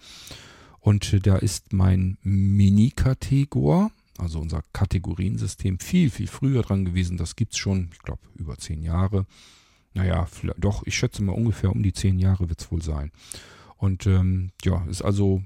Und 0.80 1.26
da 1.26 1.36
ist 1.36 1.74
mein 1.74 2.16
Mini-Kategor, 2.22 3.90
also 4.16 4.38
unser 4.38 4.62
Kategoriensystem, 4.72 5.78
viel, 5.78 6.08
viel 6.08 6.28
früher 6.28 6.62
dran 6.62 6.86
gewesen. 6.86 7.18
Das 7.18 7.36
gibt 7.36 7.52
es 7.52 7.58
schon, 7.58 7.90
ich 7.92 7.98
glaube, 7.98 8.22
über 8.36 8.56
zehn 8.56 8.82
Jahre. 8.82 9.26
Naja, 9.92 10.26
doch, 10.56 10.82
ich 10.86 10.96
schätze 10.96 11.22
mal 11.22 11.32
ungefähr 11.32 11.70
um 11.70 11.82
die 11.82 11.92
zehn 11.92 12.18
Jahre 12.18 12.48
wird 12.48 12.60
es 12.62 12.70
wohl 12.70 12.82
sein. 12.82 13.12
Und 13.84 14.06
ähm, 14.06 14.52
ja, 14.64 14.82
ist 14.86 15.02
also 15.02 15.42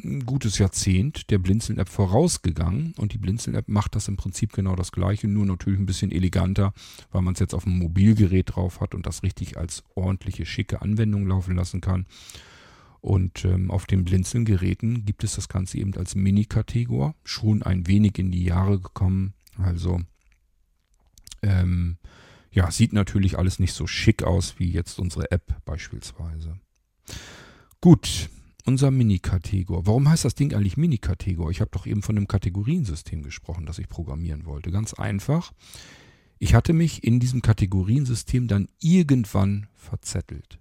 ein 0.00 0.24
gutes 0.24 0.58
Jahrzehnt 0.58 1.32
der 1.32 1.38
Blinzeln-App 1.38 1.88
vorausgegangen 1.88 2.94
und 2.96 3.12
die 3.12 3.18
Blinzeln-App 3.18 3.66
macht 3.66 3.96
das 3.96 4.06
im 4.06 4.16
Prinzip 4.16 4.52
genau 4.52 4.76
das 4.76 4.92
gleiche, 4.92 5.26
nur 5.26 5.46
natürlich 5.46 5.80
ein 5.80 5.86
bisschen 5.86 6.12
eleganter, 6.12 6.72
weil 7.10 7.22
man 7.22 7.34
es 7.34 7.40
jetzt 7.40 7.54
auf 7.54 7.64
dem 7.64 7.76
Mobilgerät 7.76 8.54
drauf 8.54 8.80
hat 8.80 8.94
und 8.94 9.04
das 9.04 9.24
richtig 9.24 9.56
als 9.56 9.82
ordentliche, 9.96 10.46
schicke 10.46 10.80
Anwendung 10.80 11.26
laufen 11.26 11.56
lassen 11.56 11.80
kann. 11.80 12.06
Und 13.00 13.44
ähm, 13.44 13.72
auf 13.72 13.86
den 13.86 14.04
Blinzeln-Geräten 14.04 15.04
gibt 15.04 15.24
es 15.24 15.34
das 15.34 15.48
Ganze 15.48 15.78
eben 15.78 15.92
als 15.96 16.14
Mini-Kategor, 16.14 17.16
schon 17.24 17.64
ein 17.64 17.88
wenig 17.88 18.16
in 18.20 18.30
die 18.30 18.44
Jahre 18.44 18.78
gekommen. 18.78 19.34
Also 19.58 20.02
ähm, 21.42 21.96
ja, 22.52 22.70
sieht 22.70 22.92
natürlich 22.92 23.36
alles 23.36 23.58
nicht 23.58 23.72
so 23.72 23.88
schick 23.88 24.22
aus 24.22 24.60
wie 24.60 24.70
jetzt 24.70 25.00
unsere 25.00 25.32
App 25.32 25.64
beispielsweise. 25.64 26.60
Gut, 27.80 28.30
unser 28.64 28.90
Mini-Kategor. 28.90 29.86
Warum 29.86 30.08
heißt 30.08 30.24
das 30.24 30.34
Ding 30.34 30.54
eigentlich 30.54 30.76
Mini-Kategor? 30.76 31.50
Ich 31.50 31.60
habe 31.60 31.70
doch 31.70 31.86
eben 31.86 32.02
von 32.02 32.16
einem 32.16 32.26
Kategoriensystem 32.26 33.22
gesprochen, 33.22 33.66
das 33.66 33.78
ich 33.78 33.88
programmieren 33.88 34.46
wollte. 34.46 34.70
Ganz 34.70 34.94
einfach. 34.94 35.52
Ich 36.38 36.54
hatte 36.54 36.72
mich 36.72 37.04
in 37.04 37.20
diesem 37.20 37.42
Kategoriensystem 37.42 38.48
dann 38.48 38.68
irgendwann 38.80 39.68
verzettelt. 39.74 40.58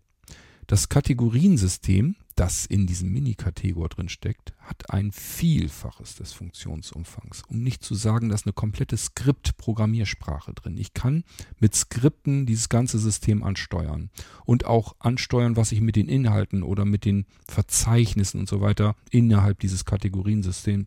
Das 0.68 0.90
Kategoriensystem, 0.90 2.16
das 2.36 2.66
in 2.66 2.86
diesem 2.86 3.12
Mini-Kategor 3.12 3.90
drin 3.90 4.10
steckt, 4.10 4.54
hat 4.60 4.90
ein 4.90 5.12
Vielfaches 5.12 6.16
des 6.16 6.34
Funktionsumfangs. 6.34 7.44
Um 7.48 7.64
nicht 7.64 7.84
zu 7.84 7.96
sagen, 7.96 8.30
da 8.30 8.36
ist 8.36 8.46
eine 8.46 8.54
komplette 8.54 8.98
Skript-Programmiersprache 8.98 10.54
drin. 10.54 10.78
Ich 10.78 10.94
kann 10.94 11.24
mit 11.60 11.76
Skripten 11.76 12.46
dieses 12.46 12.68
ganze 12.68 13.00
System 13.00 13.42
ansteuern 13.42 14.10
und 14.46 14.66
auch 14.66 14.96
ansteuern, 15.00 15.56
was 15.56 15.72
ich 15.72 15.80
mit 15.80 15.96
den 15.96 16.10
Inhalten 16.10 16.62
oder 16.64 16.84
mit 16.84 17.06
den 17.06 17.26
Verzeichnissen 17.48 18.42
und 18.42 18.50
so 18.50 18.60
weiter 18.60 18.96
innerhalb 19.12 19.60
dieses 19.60 19.86
Kategoriensystem, 19.86 20.86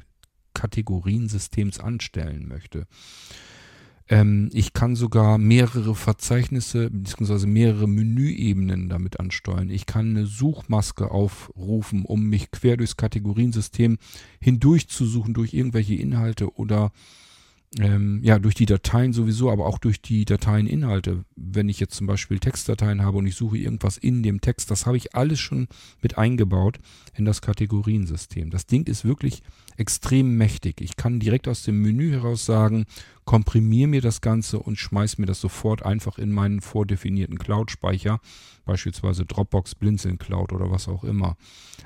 Kategoriensystems 0.52 1.80
anstellen 1.80 2.46
möchte. 2.46 2.86
Ähm, 4.08 4.48
ich 4.52 4.72
kann 4.72 4.96
sogar 4.96 5.38
mehrere 5.38 5.94
Verzeichnisse 5.94 6.90
bzw. 6.90 7.46
mehrere 7.46 7.86
Menüebenen 7.86 8.88
damit 8.88 9.20
ansteuern. 9.20 9.70
Ich 9.70 9.86
kann 9.86 10.10
eine 10.10 10.26
Suchmaske 10.26 11.10
aufrufen, 11.10 12.04
um 12.04 12.24
mich 12.24 12.50
quer 12.50 12.76
durchs 12.76 12.96
Kategoriensystem 12.96 13.98
hindurch 14.40 14.88
zu 14.88 15.04
suchen 15.04 15.34
durch 15.34 15.52
irgendwelche 15.52 15.94
Inhalte 15.94 16.54
oder 16.54 16.90
ähm, 17.76 18.20
ja, 18.22 18.38
durch 18.38 18.54
die 18.54 18.64
Dateien 18.64 19.12
sowieso, 19.12 19.50
aber 19.50 19.66
auch 19.66 19.78
durch 19.78 20.00
die 20.00 20.24
Dateieninhalte. 20.24 21.24
Wenn 21.36 21.68
ich 21.68 21.80
jetzt 21.80 21.96
zum 21.96 22.06
Beispiel 22.06 22.38
Textdateien 22.38 23.02
habe 23.02 23.18
und 23.18 23.26
ich 23.26 23.34
suche 23.34 23.58
irgendwas 23.58 23.98
in 23.98 24.22
dem 24.22 24.40
Text, 24.40 24.70
das 24.70 24.86
habe 24.86 24.96
ich 24.96 25.14
alles 25.14 25.38
schon 25.38 25.68
mit 26.00 26.16
eingebaut 26.16 26.78
in 27.14 27.26
das 27.26 27.42
Kategoriensystem. 27.42 28.50
Das 28.50 28.66
Ding 28.66 28.86
ist 28.86 29.04
wirklich 29.04 29.42
extrem 29.76 30.36
mächtig. 30.38 30.80
Ich 30.80 30.96
kann 30.96 31.20
direkt 31.20 31.46
aus 31.46 31.62
dem 31.62 31.82
Menü 31.82 32.12
heraus 32.12 32.46
sagen, 32.46 32.86
komprimiere 33.26 33.88
mir 33.88 34.00
das 34.00 34.22
Ganze 34.22 34.58
und 34.58 34.78
schmeiß 34.78 35.18
mir 35.18 35.26
das 35.26 35.40
sofort 35.40 35.84
einfach 35.84 36.18
in 36.18 36.32
meinen 36.32 36.62
vordefinierten 36.62 37.38
Cloud-Speicher, 37.38 38.20
beispielsweise 38.64 39.26
Dropbox, 39.26 39.74
Blinzeln 39.74 40.18
Cloud 40.18 40.54
oder 40.54 40.70
was 40.70 40.88
auch 40.88 41.04
immer. 41.04 41.36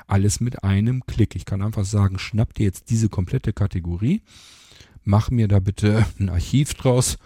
Alles 0.07 0.41
mit 0.41 0.63
einem 0.63 1.05
Klick. 1.07 1.35
Ich 1.35 1.45
kann 1.45 1.61
einfach 1.61 1.85
sagen, 1.85 2.21
schnapp 2.21 2.55
dir 2.55 2.67
jetzt 2.67 2.89
diese 2.89 3.09
komplette 3.09 3.53
Kategorie 3.53 4.23
mach 5.05 5.31
mir 5.31 5.49
da 5.49 5.59
bitte 5.59 6.07
ein 6.19 6.29
Archiv 6.29 6.75
draus 6.75 7.19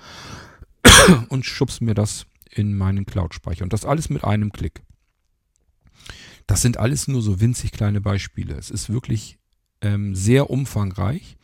und 1.28 1.44
schubst 1.44 1.80
mir 1.80 1.94
das 1.94 2.26
in 2.50 2.76
meinen 2.76 3.06
Cloud-Speicher. 3.06 3.64
Und 3.64 3.72
das 3.72 3.84
alles 3.84 4.08
mit 4.08 4.24
einem 4.24 4.52
Klick. 4.52 4.82
Das 6.46 6.62
sind 6.62 6.78
alles 6.78 7.08
nur 7.08 7.22
so 7.22 7.40
winzig 7.40 7.72
kleine 7.72 8.00
Beispiele. 8.00 8.54
Es 8.54 8.70
ist 8.70 8.88
wirklich 8.88 9.38
ähm, 9.80 10.14
sehr 10.14 10.50
umfangreich. 10.50 11.36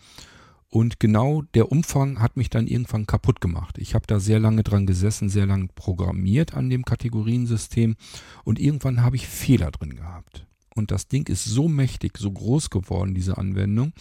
Und 0.69 1.01
genau 1.01 1.43
der 1.53 1.71
Umfang 1.71 2.21
hat 2.21 2.39
mich 2.39 2.49
dann 2.49 2.67
irgendwann 2.67 3.07
kaputt 3.07 3.43
gemacht. 3.43 3.77
Ich 3.77 3.95
habe 3.95 4.07
da 4.07 4.19
sehr 4.19 4.39
lange 4.39 4.63
dran 4.63 4.87
gesessen, 4.87 5.29
sehr 5.29 5.45
lange 5.45 5.69
programmiert 5.75 6.55
an 6.55 6.71
dem 6.71 6.87
Kategoriensystem 6.87 7.97
und 8.45 8.59
irgendwann 8.59 9.03
habe 9.03 9.17
ich 9.17 9.29
Fehler 9.29 9.71
drin 9.71 9.97
gehabt. 9.97 10.47
Und 10.75 10.91
das 10.91 11.09
Ding 11.09 11.29
ist 11.29 11.45
so 11.45 11.69
mächtig, 11.69 12.17
so 12.17 12.33
groß 12.33 12.71
geworden, 12.71 13.15
diese 13.15 13.37
Anwendung, 13.37 13.93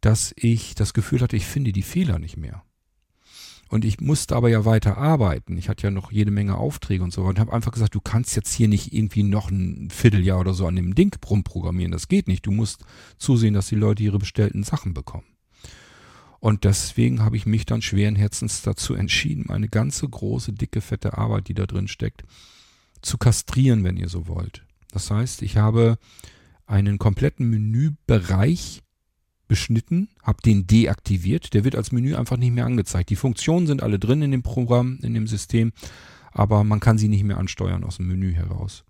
dass 0.00 0.32
ich 0.36 0.74
das 0.74 0.94
Gefühl 0.94 1.20
hatte, 1.20 1.36
ich 1.36 1.46
finde 1.46 1.72
die 1.72 1.82
Fehler 1.82 2.18
nicht 2.18 2.36
mehr. 2.36 2.62
Und 3.70 3.84
ich 3.84 4.00
musste 4.00 4.34
aber 4.34 4.48
ja 4.48 4.64
weiter 4.64 4.96
arbeiten. 4.96 5.58
Ich 5.58 5.68
hatte 5.68 5.84
ja 5.84 5.90
noch 5.90 6.10
jede 6.10 6.30
Menge 6.30 6.56
Aufträge 6.56 7.04
und 7.04 7.12
so 7.12 7.22
weiter. 7.22 7.28
Und 7.28 7.40
habe 7.40 7.52
einfach 7.52 7.72
gesagt, 7.72 7.94
du 7.94 8.00
kannst 8.00 8.34
jetzt 8.34 8.54
hier 8.54 8.66
nicht 8.66 8.94
irgendwie 8.94 9.22
noch 9.22 9.50
ein 9.50 9.90
Vierteljahr 9.90 10.40
oder 10.40 10.54
so 10.54 10.66
an 10.66 10.76
dem 10.76 10.94
Ding 10.94 11.14
rumprogrammieren. 11.28 11.92
Das 11.92 12.08
geht 12.08 12.28
nicht. 12.28 12.46
Du 12.46 12.50
musst 12.50 12.84
zusehen, 13.18 13.52
dass 13.52 13.68
die 13.68 13.74
Leute 13.74 14.02
ihre 14.02 14.18
bestellten 14.18 14.62
Sachen 14.62 14.94
bekommen. 14.94 15.26
Und 16.40 16.64
deswegen 16.64 17.22
habe 17.22 17.36
ich 17.36 17.46
mich 17.46 17.66
dann 17.66 17.82
schweren 17.82 18.16
Herzens 18.16 18.62
dazu 18.62 18.94
entschieden, 18.94 19.44
meine 19.48 19.68
ganze 19.68 20.08
große, 20.08 20.52
dicke, 20.52 20.80
fette 20.80 21.18
Arbeit, 21.18 21.48
die 21.48 21.54
da 21.54 21.66
drin 21.66 21.88
steckt, 21.88 22.22
zu 23.02 23.18
kastrieren, 23.18 23.84
wenn 23.84 23.96
ihr 23.96 24.08
so 24.08 24.28
wollt. 24.28 24.64
Das 24.92 25.10
heißt, 25.10 25.42
ich 25.42 25.56
habe 25.56 25.98
einen 26.66 26.98
kompletten 26.98 27.50
Menübereich 27.50 28.82
beschnitten, 29.48 30.08
habe 30.22 30.42
den 30.42 30.66
deaktiviert. 30.66 31.54
Der 31.54 31.64
wird 31.64 31.74
als 31.74 31.90
Menü 31.90 32.14
einfach 32.14 32.36
nicht 32.36 32.52
mehr 32.52 32.66
angezeigt. 32.66 33.10
Die 33.10 33.16
Funktionen 33.16 33.66
sind 33.66 33.82
alle 33.82 33.98
drin 33.98 34.22
in 34.22 34.30
dem 34.30 34.42
Programm, 34.42 34.98
in 35.02 35.14
dem 35.14 35.26
System, 35.26 35.72
aber 36.32 36.62
man 36.62 36.80
kann 36.80 36.98
sie 36.98 37.08
nicht 37.08 37.24
mehr 37.24 37.38
ansteuern 37.38 37.82
aus 37.82 37.96
dem 37.96 38.06
Menü 38.06 38.32
heraus. 38.34 38.84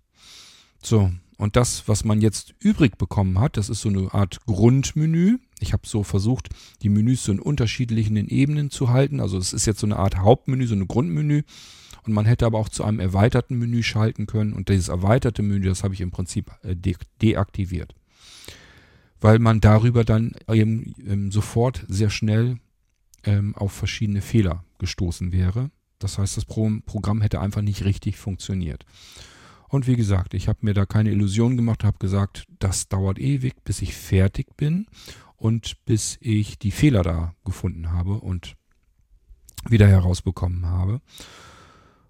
So, 0.83 1.11
und 1.37 1.55
das, 1.55 1.87
was 1.87 2.03
man 2.03 2.21
jetzt 2.21 2.53
übrig 2.59 2.97
bekommen 2.97 3.39
hat, 3.39 3.55
das 3.55 3.69
ist 3.69 3.81
so 3.81 3.89
eine 3.89 4.13
Art 4.13 4.45
Grundmenü. 4.45 5.37
Ich 5.59 5.71
habe 5.71 5.87
so 5.87 6.03
versucht, 6.03 6.49
die 6.81 6.89
Menüs 6.89 7.23
so 7.23 7.31
in 7.31 7.39
unterschiedlichen 7.39 8.17
Ebenen 8.27 8.69
zu 8.69 8.89
halten. 8.89 9.21
Also 9.21 9.37
es 9.37 9.53
ist 9.53 9.65
jetzt 9.65 9.79
so 9.79 9.87
eine 9.87 9.97
Art 9.97 10.17
Hauptmenü, 10.17 10.67
so 10.67 10.75
ein 10.75 10.87
Grundmenü. 10.87 11.43
Und 12.05 12.13
man 12.13 12.25
hätte 12.25 12.45
aber 12.45 12.59
auch 12.59 12.69
zu 12.69 12.83
einem 12.83 12.99
erweiterten 12.99 13.57
Menü 13.57 13.83
schalten 13.83 14.25
können. 14.25 14.53
Und 14.53 14.69
dieses 14.69 14.89
erweiterte 14.89 15.41
Menü, 15.41 15.67
das 15.67 15.83
habe 15.83 15.93
ich 15.93 16.01
im 16.01 16.11
Prinzip 16.11 16.51
äh, 16.63 16.75
de 16.75 16.95
deaktiviert 17.21 17.95
weil 19.21 19.39
man 19.39 19.59
darüber 19.59 20.03
dann 20.03 20.33
eben 20.51 20.93
ähm, 21.05 21.31
sofort 21.31 21.85
sehr 21.87 22.09
schnell 22.09 22.57
ähm, 23.23 23.55
auf 23.55 23.71
verschiedene 23.71 24.21
Fehler 24.21 24.63
gestoßen 24.77 25.31
wäre. 25.31 25.71
Das 25.99 26.17
heißt, 26.17 26.37
das 26.37 26.45
Pro 26.45 26.69
Programm 26.85 27.21
hätte 27.21 27.41
einfach 27.41 27.61
nicht 27.61 27.83
richtig 27.83 28.17
funktioniert. 28.17 28.85
Und 29.67 29.85
wie 29.85 29.95
gesagt, 29.95 30.33
ich 30.33 30.47
habe 30.47 30.59
mir 30.61 30.73
da 30.73 30.85
keine 30.85 31.11
Illusion 31.11 31.55
gemacht, 31.55 31.83
habe 31.83 31.99
gesagt, 31.99 32.45
das 32.57 32.87
dauert 32.87 33.19
ewig, 33.19 33.63
bis 33.63 33.81
ich 33.81 33.93
fertig 33.93 34.55
bin 34.57 34.87
und 35.37 35.85
bis 35.85 36.17
ich 36.21 36.57
die 36.57 36.71
Fehler 36.71 37.03
da 37.03 37.35
gefunden 37.45 37.91
habe 37.91 38.15
und 38.15 38.55
wieder 39.67 39.87
herausbekommen 39.87 40.65
habe. 40.65 41.01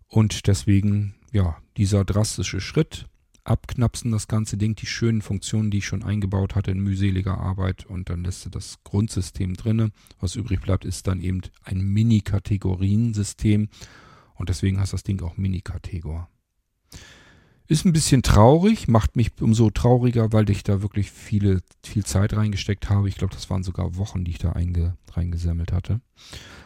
Und 0.08 0.48
deswegen, 0.48 1.16
ja, 1.32 1.58
dieser 1.75 2.06
drastische 2.06 2.62
Schritt, 2.62 3.08
abknapsen, 3.43 4.12
das 4.12 4.27
ganze 4.27 4.58
Ding, 4.58 4.75
die 4.75 4.86
schönen 4.86 5.22
Funktionen, 5.22 5.72
die 5.72 5.79
ich 5.79 5.86
schon 5.86 6.03
eingebaut 6.03 6.55
hatte 6.55 6.72
in 6.72 6.79
mühseliger 6.79 7.38
Arbeit 7.38 7.86
und 7.86 8.10
dann 8.10 8.24
lässt 8.24 8.46
du 8.46 8.50
das 8.50 8.84
Grundsystem 8.84 9.55
drinne. 9.55 9.91
Was 10.19 10.36
übrig 10.36 10.62
bleibt, 10.62 10.86
ist 10.86 11.08
dann 11.08 11.22
eben 11.22 11.41
ein 11.63 11.81
Mini-Kategoriensystem 11.81 13.69
und 14.36 14.50
deswegen 14.50 14.79
heißt 14.79 14.93
das 14.93 15.03
Ding 15.03 15.22
auch 15.22 15.38
Mini-Kategor. 15.38 16.29
Ist 17.69 17.85
ein 17.85 17.93
bisschen 17.93 18.23
traurig, 18.23 18.88
macht 18.88 19.15
mich 19.15 19.31
umso 19.39 19.69
trauriger, 19.69 20.33
weil 20.33 20.49
ich 20.49 20.63
da 20.63 20.81
wirklich 20.81 21.11
viele, 21.11 21.59
viel 21.85 22.03
Zeit 22.03 22.33
reingesteckt 22.33 22.89
habe. 22.89 23.07
Ich 23.07 23.15
glaube, 23.15 23.35
das 23.35 23.51
waren 23.51 23.61
sogar 23.61 23.95
Wochen, 23.95 24.23
die 24.23 24.31
ich 24.31 24.39
da 24.39 24.53
einge, 24.53 24.97
reingesammelt 25.11 25.71
hatte. 25.71 26.01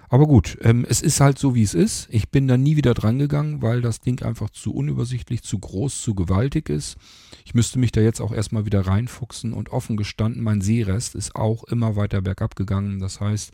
Aber 0.08 0.28
gut, 0.28 0.58
ähm, 0.62 0.86
es 0.88 1.02
ist 1.02 1.20
halt 1.20 1.38
so, 1.38 1.56
wie 1.56 1.64
es 1.64 1.74
ist. 1.74 2.08
Ich 2.10 2.30
bin 2.30 2.48
da 2.48 2.56
nie 2.56 2.78
wieder 2.78 2.94
dran 2.94 3.20
gegangen, 3.20 3.62
weil 3.62 3.82
das 3.82 4.00
Ding 4.00 4.24
einfach 4.24 4.50
zu 4.50 4.74
unübersichtlich, 4.74 5.44
zu 5.44 5.60
groß, 5.60 6.02
zu 6.02 6.16
gewaltig 6.16 6.70
ist. 6.70 6.96
Ich 7.44 7.54
müsste 7.54 7.80
mich 7.80 7.92
da 7.92 8.00
jetzt 8.00 8.22
auch 8.22 8.32
erstmal 8.32 8.66
wieder 8.66 8.88
reinfuchsen 8.88 9.52
und 9.52 9.74
offen 9.74 9.98
gestanden, 9.98 10.42
mein 10.42 10.62
Seerest 10.62 11.16
ist 11.16 11.36
auch 11.36 11.66
immer 11.66 11.98
weiter 11.98 12.22
bergab 12.22 12.56
gegangen. 12.56 13.00
Das 13.00 13.20
heißt, 13.20 13.52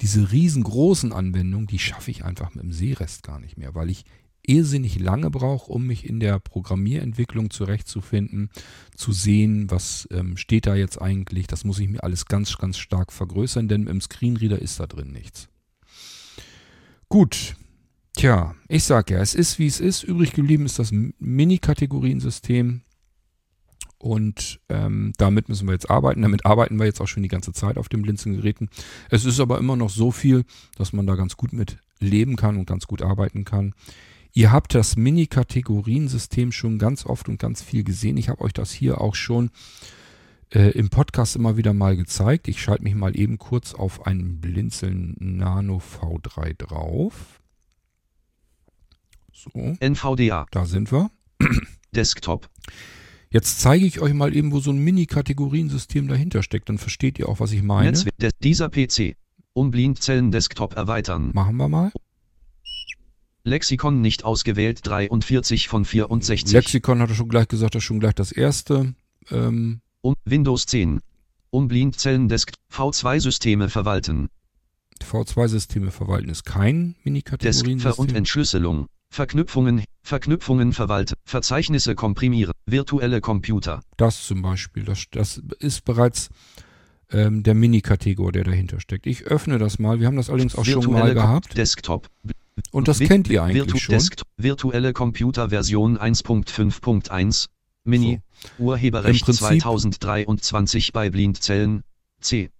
diese 0.00 0.30
riesengroßen 0.30 1.12
Anwendungen, 1.12 1.66
die 1.66 1.80
schaffe 1.80 2.12
ich 2.12 2.24
einfach 2.24 2.54
mit 2.54 2.62
dem 2.62 2.72
Seerest 2.72 3.24
gar 3.24 3.40
nicht 3.40 3.58
mehr, 3.58 3.74
weil 3.74 3.90
ich 3.90 4.04
irrsinnig 4.46 4.98
lange 4.98 5.30
brauche, 5.30 5.70
um 5.70 5.86
mich 5.86 6.06
in 6.06 6.20
der 6.20 6.38
Programmierentwicklung 6.38 7.50
zurechtzufinden, 7.50 8.50
zu 8.96 9.12
sehen, 9.12 9.70
was 9.70 10.08
ähm, 10.10 10.36
steht 10.36 10.66
da 10.66 10.74
jetzt 10.74 11.00
eigentlich. 11.00 11.46
Das 11.46 11.64
muss 11.64 11.78
ich 11.78 11.88
mir 11.88 12.02
alles 12.02 12.26
ganz, 12.26 12.56
ganz 12.58 12.78
stark 12.78 13.12
vergrößern, 13.12 13.68
denn 13.68 13.86
im 13.86 14.00
Screenreader 14.00 14.60
ist 14.60 14.80
da 14.80 14.86
drin 14.86 15.12
nichts. 15.12 15.48
Gut. 17.08 17.56
Tja, 18.14 18.54
ich 18.68 18.84
sag 18.84 19.10
ja, 19.10 19.20
es 19.20 19.34
ist 19.34 19.58
wie 19.58 19.66
es 19.66 19.80
ist. 19.80 20.02
Übrig 20.02 20.32
geblieben 20.32 20.66
ist 20.66 20.78
das 20.78 20.92
Mini-Kategoriensystem. 20.92 22.82
Und 23.98 24.60
ähm, 24.68 25.12
damit 25.16 25.48
müssen 25.48 25.68
wir 25.68 25.74
jetzt 25.74 25.88
arbeiten. 25.88 26.22
Damit 26.22 26.44
arbeiten 26.44 26.78
wir 26.78 26.86
jetzt 26.86 27.00
auch 27.00 27.06
schon 27.06 27.22
die 27.22 27.28
ganze 27.28 27.52
Zeit 27.52 27.78
auf 27.78 27.88
den 27.88 28.02
Blinzelgeräten. 28.02 28.68
Es 29.10 29.24
ist 29.24 29.38
aber 29.38 29.58
immer 29.58 29.76
noch 29.76 29.90
so 29.90 30.10
viel, 30.10 30.44
dass 30.76 30.92
man 30.92 31.06
da 31.06 31.14
ganz 31.14 31.36
gut 31.36 31.52
mit 31.52 31.78
leben 32.00 32.34
kann 32.34 32.56
und 32.56 32.66
ganz 32.66 32.88
gut 32.88 33.00
arbeiten 33.00 33.44
kann. 33.44 33.74
Ihr 34.34 34.50
habt 34.50 34.74
das 34.74 34.96
Mini-Kategoriensystem 34.96 36.52
schon 36.52 36.78
ganz 36.78 37.04
oft 37.04 37.28
und 37.28 37.38
ganz 37.38 37.62
viel 37.62 37.84
gesehen. 37.84 38.16
Ich 38.16 38.30
habe 38.30 38.40
euch 38.40 38.54
das 38.54 38.72
hier 38.72 39.00
auch 39.00 39.14
schon 39.14 39.50
äh, 40.50 40.70
im 40.70 40.88
Podcast 40.88 41.36
immer 41.36 41.58
wieder 41.58 41.74
mal 41.74 41.96
gezeigt. 41.96 42.48
Ich 42.48 42.62
schalte 42.62 42.82
mich 42.82 42.94
mal 42.94 43.18
eben 43.18 43.38
kurz 43.38 43.74
auf 43.74 44.06
einen 44.06 44.40
Blinzeln 44.40 45.16
Nano 45.18 45.78
V3 45.78 46.54
drauf. 46.54 47.42
So. 49.32 49.76
NVDA. 49.80 50.46
Da 50.50 50.64
sind 50.64 50.92
wir. 50.92 51.10
Desktop. 51.94 52.48
Jetzt 53.28 53.60
zeige 53.60 53.84
ich 53.84 54.00
euch 54.00 54.14
mal 54.14 54.34
eben, 54.34 54.52
wo 54.52 54.60
so 54.60 54.70
ein 54.70 54.78
Mini-Kategoriensystem 54.78 56.08
dahinter 56.08 56.42
steckt. 56.42 56.70
Dann 56.70 56.78
versteht 56.78 57.18
ihr 57.18 57.28
auch, 57.28 57.40
was 57.40 57.52
ich 57.52 57.62
meine. 57.62 57.90
Netzwerk, 57.90 58.32
dieser 58.42 58.70
PC. 58.70 59.16
Um 59.52 59.70
Blindzellen 59.70 60.30
Desktop 60.30 60.74
erweitern. 60.74 61.32
Machen 61.34 61.56
wir 61.56 61.68
mal. 61.68 61.92
Lexikon 63.44 64.00
nicht 64.00 64.24
ausgewählt 64.24 64.80
43 64.84 65.68
von 65.68 65.84
64. 65.84 66.52
Lexikon 66.52 67.00
hat 67.00 67.10
er 67.10 67.14
schon 67.14 67.28
gleich 67.28 67.48
gesagt, 67.48 67.74
das 67.74 67.80
ist 67.80 67.86
schon 67.86 68.00
gleich 68.00 68.14
das 68.14 68.32
erste. 68.32 68.94
Ähm, 69.30 69.80
Um 70.00 70.14
Windows 70.24 70.66
10. 70.66 71.00
Um 71.50 71.68
Blindzellen 71.68 72.28
Desk 72.28 72.52
V2-Systeme 72.72 73.68
verwalten. 73.68 74.28
V2-Systeme 75.02 75.90
verwalten 75.90 76.28
ist 76.28 76.44
kein 76.44 76.94
Desk 77.42 77.66
Ver- 77.78 77.98
und. 77.98 78.14
Entschlüsselung. 78.14 78.86
Verknüpfungen, 79.12 79.84
Verknüpfungen 80.02 80.72
verwalten, 80.72 81.16
Verzeichnisse 81.26 81.94
komprimieren, 81.94 82.54
virtuelle 82.64 83.20
Computer, 83.20 83.82
Das 83.98 84.26
zum 84.26 84.40
Beispiel, 84.40 84.84
das, 84.84 85.04
das 85.10 85.42
ist 85.58 85.84
bereits 85.84 86.30
ähm, 87.10 87.42
der 87.42 87.52
Mini-Kategor, 87.52 88.32
der 88.32 88.44
dahinter 88.44 88.80
steckt. 88.80 89.06
Ich 89.06 89.24
öffne 89.24 89.58
das 89.58 89.78
mal. 89.78 90.00
Wir 90.00 90.06
haben 90.06 90.16
das 90.16 90.30
allerdings 90.30 90.56
auch 90.56 90.64
schon 90.64 90.84
mal 90.84 90.92
virtuelle 90.94 91.14
gehabt. 91.14 91.58
Desktop, 91.58 92.08
Und 92.70 92.88
das 92.88 92.98
kennt 92.98 93.28
ihr 93.28 93.42
eigentlich 93.42 93.64
Virtu 93.66 93.78
schon. 93.78 93.94
Desktop, 93.94 94.28
virtuelle 94.36 94.92
Computer 94.92 95.48
Version 95.50 95.98
1.5.1, 95.98 97.46
Mini, 97.84 98.20
Urheberrecht 98.58 99.20
Im 99.20 99.24
Prinzip- 99.26 99.40
2023 99.62 100.92
bei 100.92 101.10
Blindzellen, 101.10 101.82
C. 102.20 102.50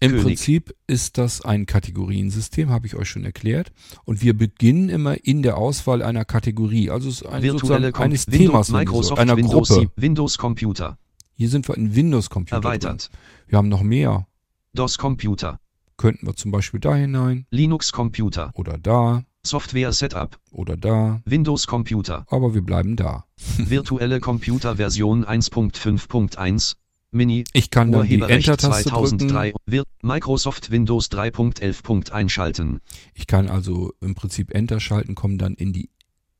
Im 0.00 0.10
König. 0.10 0.24
Prinzip 0.24 0.74
ist 0.88 1.16
das 1.16 1.42
ein 1.42 1.64
Kategoriensystem, 1.66 2.70
habe 2.70 2.86
ich 2.88 2.96
euch 2.96 3.08
schon 3.08 3.24
erklärt. 3.24 3.70
Und 4.04 4.20
wir 4.20 4.36
beginnen 4.36 4.88
immer 4.88 5.24
in 5.24 5.42
der 5.42 5.56
Auswahl 5.58 6.02
einer 6.02 6.24
Kategorie, 6.24 6.90
also 6.90 7.08
es 7.08 7.22
ist 7.22 7.26
ein, 7.26 7.42
Virtuelle 7.42 7.92
Com 7.92 8.04
eines 8.06 8.26
Windows, 8.26 8.46
Themas, 8.48 8.66
so, 8.68 8.72
Microsoft 8.76 9.20
einer 9.20 9.36
Windows, 9.36 9.68
Gruppe. 9.68 9.80
7, 9.82 9.92
Windows 9.96 10.38
Computer, 10.38 10.98
Hier 11.34 11.48
sind 11.48 11.68
wir 11.68 11.76
in 11.76 11.94
Windows-Computer. 11.94 12.56
erweitert, 12.56 13.10
Drin. 13.10 13.18
Wir 13.48 13.58
haben 13.58 13.68
noch 13.68 13.82
mehr. 13.82 14.26
DOS 14.74 14.98
Computer, 14.98 15.58
Könnten 15.98 16.26
wir 16.26 16.34
zum 16.34 16.50
Beispiel 16.50 16.80
da 16.80 16.96
hinein 16.96 17.46
Linux 17.50 17.92
Computer, 17.92 18.50
oder 18.54 18.78
da 18.78 19.22
Software 19.44 19.92
Setup, 19.92 20.38
oder 20.52 20.76
da. 20.76 21.20
Windows 21.24 21.66
Computer, 21.66 22.24
Aber 22.28 22.54
wir 22.54 22.62
bleiben 22.62 22.94
da. 22.96 23.24
virtuelle 23.58 24.20
Computer 24.20 24.76
Version 24.76 25.24
1.5.1, 25.24 26.74
Mini, 27.10 27.44
Ich 27.52 27.70
kann 27.70 27.92
dann 27.92 28.06
die 28.06 28.20
Enter-Taste 28.20 28.88
drücken. 28.88 29.18
2003, 29.18 29.52
Vir 29.66 29.84
Microsoft 30.02 30.70
Windows 30.70 31.10
3.11. 31.10 32.10
einschalten. 32.10 32.80
Ich 33.14 33.26
kann 33.26 33.48
also 33.48 33.92
im 34.00 34.14
Prinzip 34.14 34.54
Enter 34.54 34.80
schalten, 34.80 35.14
komme 35.14 35.36
dann 35.36 35.54
in 35.54 35.72
die 35.72 35.90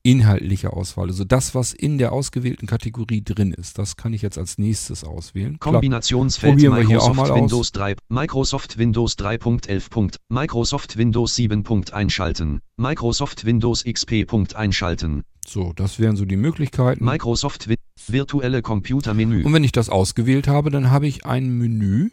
inhaltliche 0.03 0.73
Auswahl. 0.73 1.07
Also 1.07 1.23
das, 1.23 1.55
was 1.55 1.73
in 1.73 1.97
der 1.97 2.11
ausgewählten 2.11 2.67
Kategorie 2.67 3.23
drin 3.23 3.53
ist, 3.53 3.77
das 3.77 3.95
kann 3.95 4.13
ich 4.13 4.21
jetzt 4.21 4.37
als 4.37 4.57
nächstes 4.57 5.03
auswählen. 5.03 5.59
Klappt. 5.59 5.75
Kombinationsfeld 5.75 6.55
Microsoft. 6.55 7.33
Windows 7.33 7.71
3, 7.71 7.95
Microsoft 8.09 8.77
Windows 8.77 9.17
3.11. 9.17 10.17
Microsoft 10.29 10.97
Windows 10.97 11.35
7. 11.35 11.63
einschalten. 11.93 12.59
Microsoft 12.75 13.45
Windows 13.45 13.83
XP. 13.85 14.27
einschalten. 14.53 15.23
So, 15.47 15.73
das 15.73 15.99
wären 15.99 16.15
so 16.15 16.25
die 16.25 16.37
Möglichkeiten. 16.37 17.03
Microsoft 17.03 17.69
virtuelle 18.07 18.61
Computermenü. 18.61 19.43
Und 19.43 19.53
wenn 19.53 19.63
ich 19.63 19.71
das 19.71 19.89
ausgewählt 19.89 20.47
habe, 20.47 20.69
dann 20.69 20.91
habe 20.91 21.07
ich 21.07 21.25
ein 21.25 21.57
Menü, 21.57 22.09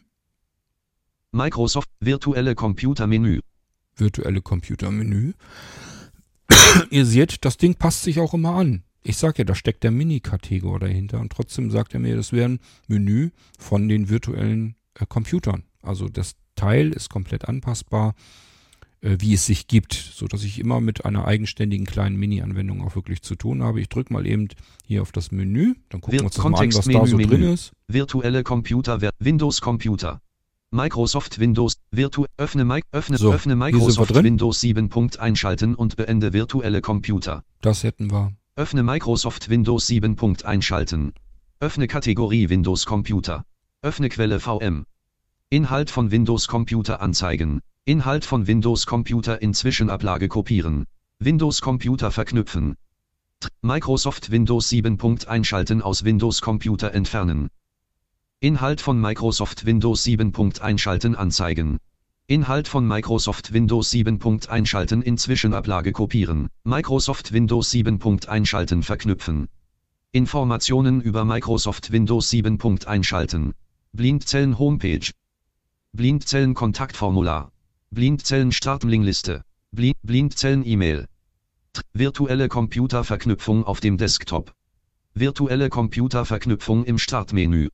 Microsoft 1.33 1.89
virtuelle 2.01 2.55
Computermenü. 2.55 3.41
virtuelle 3.97 4.43
Computermenü. 4.43 5.35
Ihr 6.91 7.07
seht, 7.07 7.45
das 7.45 7.57
Ding 7.57 7.75
passt 7.75 8.03
sich 8.03 8.19
auch 8.21 8.35
immer 8.35 8.55
an. 8.55 8.83
Ich 9.03 9.17
sage 9.17 9.39
ja, 9.39 9.45
da 9.45 9.55
steckt 9.55 9.83
der 9.83 9.91
Mini-Kategor 9.91 10.79
dahinter 10.79 11.21
und 11.21 11.33
trotzdem 11.33 11.71
sagt 11.71 11.95
er 11.95 12.01
mir, 12.01 12.17
das 12.17 12.33
wäre 12.33 12.49
ein 12.51 12.59
Menü 12.87 13.31
von 13.59 13.89
den 13.89 14.09
virtuellen 14.09 14.75
äh, 14.95 15.07
Computern. 15.07 15.65
Also 15.83 16.09
das 16.09 16.35
Teil 16.55 16.91
ist 16.91 17.09
komplett 17.09 17.49
anpassbar, 17.49 18.15
äh, 19.01 19.17
wie 19.21 19.33
es 19.33 19.47
sich 19.47 19.67
gibt, 19.69 19.95
so 19.95 20.27
dass 20.27 20.45
ich 20.45 20.59
immer 20.59 20.83
mit 20.83 21.07
einer 21.07 21.25
eigenständigen 21.25 21.87
kleinen 21.87 22.17
Mini-Anwendung 22.17 22.83
auch 22.83 22.95
wirklich 22.95 23.23
zu 23.23 23.37
tun 23.37 23.63
habe. 23.63 23.81
Ich 23.81 23.89
drücke 23.89 24.13
mal 24.13 24.27
eben 24.27 24.49
hier 24.85 25.01
auf 25.01 25.13
das 25.13 25.31
Menü, 25.33 25.75
dann 25.89 26.03
gucken 26.03 26.19
Wir- 26.19 26.25
uns 26.27 26.35
das 26.35 26.45
mal 26.45 26.59
an, 26.61 26.67
was 26.75 26.75
da 26.75 26.83
so 26.83 26.91
Kontextmenü, 26.93 27.27
drin 27.27 27.41
Menü. 27.41 27.53
ist. 27.55 27.73
Virtuelle 27.89 28.43
Computer 28.43 29.01
Windows 29.19 29.63
Computer. 29.63 30.21
Microsoft 30.73 31.41
Windows 31.41 31.79
Virtu 31.91 32.27
öffne, 32.37 32.65
Mi 32.65 32.81
öffne, 32.93 33.19
So, 33.19 33.33
öffne 33.33 33.57
Microsoft. 33.57 34.15
Windows 34.15 34.61
7. 34.61 34.89
einschalten 35.19 35.75
und 35.75 35.97
beende 35.97 36.33
virtuelle 36.33 36.81
Computer. 36.81 37.43
Das 37.61 37.83
hätten 37.83 38.09
wir. 38.13 38.35
Öffne 38.55 38.85
Microsoft 38.85 39.51
Windows 39.51 39.89
7. 39.89 40.17
einschalten. 40.45 41.13
Öffne 41.59 41.89
Kategorie 41.89 42.51
Windows 42.51 42.87
Computer. 42.87 43.45
Öffne 43.83 44.09
Quelle 44.11 44.39
VM. 44.39 44.87
Inhalt 45.49 45.91
von 45.91 46.13
Windows 46.13 46.47
Computer 46.47 47.01
anzeigen. 47.01 47.63
Inhalt 47.85 48.25
von 48.25 48.47
Windows 48.47 48.87
Computer 48.87 49.43
in 49.43 49.55
Zwischenablage 49.55 50.29
kopieren. 50.29 50.85
Windows 51.19 51.63
Computer 51.63 52.13
verknüpfen. 52.13 52.77
Microsoft 53.61 54.31
Windows 54.31 54.69
7. 54.69 54.97
einschalten 55.27 55.83
aus 55.83 56.05
Windows 56.05 56.41
Computer 56.41 56.95
entfernen. 56.95 57.49
Inhalt 58.43 58.81
von 58.81 58.99
Microsoft 58.99 59.67
Windows 59.67 60.03
7. 60.03 60.33
einschalten 60.63 61.15
anzeigen. 61.15 61.77
Inhalt 62.27 62.69
von 62.69 62.89
Microsoft 62.89 63.53
Windows 63.53 63.91
7. 63.91 64.19
einschalten 64.49 65.03
in 65.03 65.19
Zwischenablage 65.19 65.93
kopieren. 65.93 66.49
Microsoft 66.65 67.35
Windows 67.35 67.71
7. 67.71 68.01
einschalten 68.29 68.83
verknüpfen. 68.83 69.49
Informationen 70.13 71.03
über 71.03 71.27
Microsoft 71.27 71.93
Windows 71.93 72.31
7. 72.31 72.59
einschalten. 72.87 73.53
Blindzellen 73.93 74.59
Homepage. 74.59 75.11
Blindzellen 75.93 76.55
Kontaktformular. 76.55 77.53
Blindzellen 77.91 78.53
Startlingliste. 78.53 79.45
Bli 79.71 79.93
Blindzellen 80.03 80.65
E-Mail. 80.65 81.09
Virtuelle 81.93 82.49
Computerverknüpfung 82.49 83.65
auf 83.65 83.81
dem 83.81 83.99
Desktop. 83.99 84.55
Virtuelle 85.13 85.69
Computerverknüpfung 85.69 86.87
im 86.87 86.97
Startmenü. 86.97 87.69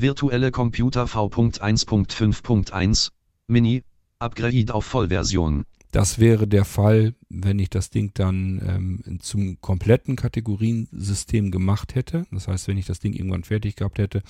Virtuelle 0.00 0.52
Computer 0.52 1.08
V.1.5.1 1.08 3.08
Mini 3.48 3.82
Upgrade 4.20 4.72
auf 4.72 4.84
Vollversion. 4.84 5.64
Das 5.90 6.20
wäre 6.20 6.46
der 6.46 6.64
Fall, 6.64 7.16
wenn 7.30 7.58
ich 7.58 7.70
das 7.70 7.90
Ding 7.90 8.12
dann 8.14 8.62
ähm, 8.64 9.18
zum 9.20 9.60
kompletten 9.60 10.14
Kategoriensystem 10.14 11.50
gemacht 11.50 11.96
hätte. 11.96 12.26
Das 12.30 12.46
heißt, 12.46 12.68
wenn 12.68 12.78
ich 12.78 12.86
das 12.86 13.00
Ding 13.00 13.12
irgendwann 13.12 13.42
fertig 13.42 13.74
gehabt 13.74 13.98
hätte, 13.98 14.22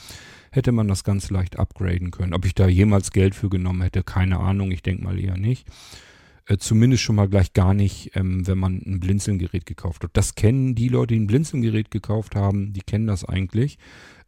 hätte 0.52 0.72
man 0.72 0.88
das 0.88 1.04
ganz 1.04 1.28
leicht 1.30 1.58
upgraden 1.58 2.12
können. 2.12 2.32
Ob 2.32 2.46
ich 2.46 2.54
da 2.54 2.66
jemals 2.66 3.10
Geld 3.10 3.34
für 3.34 3.50
genommen 3.50 3.82
hätte, 3.82 4.02
keine 4.02 4.40
Ahnung. 4.40 4.70
Ich 4.70 4.82
denke 4.82 5.04
mal 5.04 5.18
eher 5.18 5.36
nicht. 5.36 5.68
Äh, 6.46 6.56
zumindest 6.56 7.02
schon 7.02 7.16
mal 7.16 7.28
gleich 7.28 7.52
gar 7.52 7.74
nicht, 7.74 8.12
ähm, 8.14 8.46
wenn 8.46 8.56
man 8.56 8.80
ein 8.86 9.00
Blinzelgerät 9.00 9.66
gekauft 9.66 10.04
hat. 10.04 10.12
Das 10.14 10.34
kennen 10.34 10.74
die 10.74 10.88
Leute, 10.88 11.12
die 11.12 11.20
ein 11.20 11.26
Blinzelgerät 11.26 11.90
gekauft 11.90 12.36
haben, 12.36 12.72
die 12.72 12.80
kennen 12.80 13.06
das 13.06 13.22
eigentlich, 13.24 13.76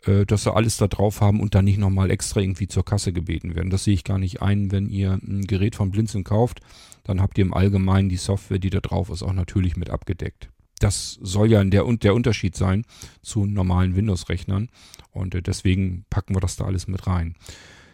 äh, 0.06 0.24
dass 0.24 0.44
sie 0.44 0.54
alles 0.54 0.76
da 0.76 0.86
drauf 0.86 1.20
haben 1.20 1.40
und 1.40 1.54
dann 1.54 1.64
nicht 1.64 1.78
nochmal 1.78 2.10
extra 2.10 2.40
irgendwie 2.40 2.68
zur 2.68 2.84
Kasse 2.84 3.12
gebeten 3.12 3.54
werden. 3.54 3.70
Das 3.70 3.84
sehe 3.84 3.94
ich 3.94 4.04
gar 4.04 4.18
nicht 4.18 4.42
ein, 4.42 4.72
wenn 4.72 4.88
ihr 4.88 5.12
ein 5.12 5.42
Gerät 5.46 5.76
von 5.76 5.90
Blinzeln 5.90 6.24
kauft, 6.24 6.60
dann 7.04 7.20
habt 7.20 7.38
ihr 7.38 7.44
im 7.44 7.54
Allgemeinen 7.54 8.08
die 8.08 8.16
Software, 8.16 8.58
die 8.58 8.70
da 8.70 8.80
drauf 8.80 9.10
ist, 9.10 9.22
auch 9.22 9.32
natürlich 9.32 9.76
mit 9.76 9.90
abgedeckt. 9.90 10.48
Das 10.78 11.18
soll 11.20 11.50
ja 11.50 11.62
der, 11.62 11.84
der 11.84 12.14
Unterschied 12.14 12.56
sein 12.56 12.84
zu 13.20 13.44
normalen 13.44 13.94
Windows-Rechnern 13.96 14.68
und 15.10 15.34
äh, 15.34 15.42
deswegen 15.42 16.06
packen 16.08 16.34
wir 16.34 16.40
das 16.40 16.56
da 16.56 16.64
alles 16.64 16.88
mit 16.88 17.06
rein. 17.06 17.34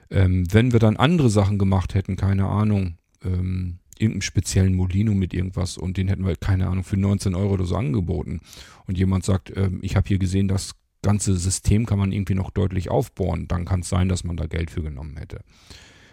Ähm, 0.09 0.47
wenn 0.53 0.73
wir 0.73 0.79
dann 0.79 0.97
andere 0.97 1.31
Sachen 1.31 1.59
gemacht 1.59 1.95
hätten, 1.95 2.15
keine 2.15 2.47
Ahnung, 2.47 2.99
ähm, 3.25 3.79
irgendeinen 3.99 4.23
speziellen 4.23 4.75
Molino 4.75 5.15
mit 5.15 5.35
irgendwas 5.35 5.79
und 5.79 5.97
den 5.97 6.09
hätten 6.09 6.25
wir, 6.25 6.37
keine 6.37 6.69
Ahnung, 6.69 6.85
für 6.85 6.97
19 6.97 7.35
Euro 7.35 7.55
oder 7.55 7.65
so 7.65 7.77
angeboten 7.77 8.41
und 8.87 8.99
jemand 8.99 9.25
sagt, 9.25 9.53
ähm, 9.57 9.81
ich 9.83 9.97
habe 9.97 10.07
hier 10.07 10.19
gesehen, 10.19 10.49
das 10.49 10.77
ganze 11.07 11.37
System 11.37 11.87
kann 11.87 12.01
man 12.01 12.11
irgendwie 12.11 12.35
noch 12.35 12.51
deutlich 12.51 12.91
aufbohren, 12.91 13.47
dann 13.47 13.65
kann 13.65 13.81
es 13.81 13.89
sein, 13.89 14.09
dass 14.09 14.25
man 14.25 14.37
da 14.37 14.47
Geld 14.47 14.73
für 14.73 14.83
genommen 14.83 15.17
hätte. 15.17 15.45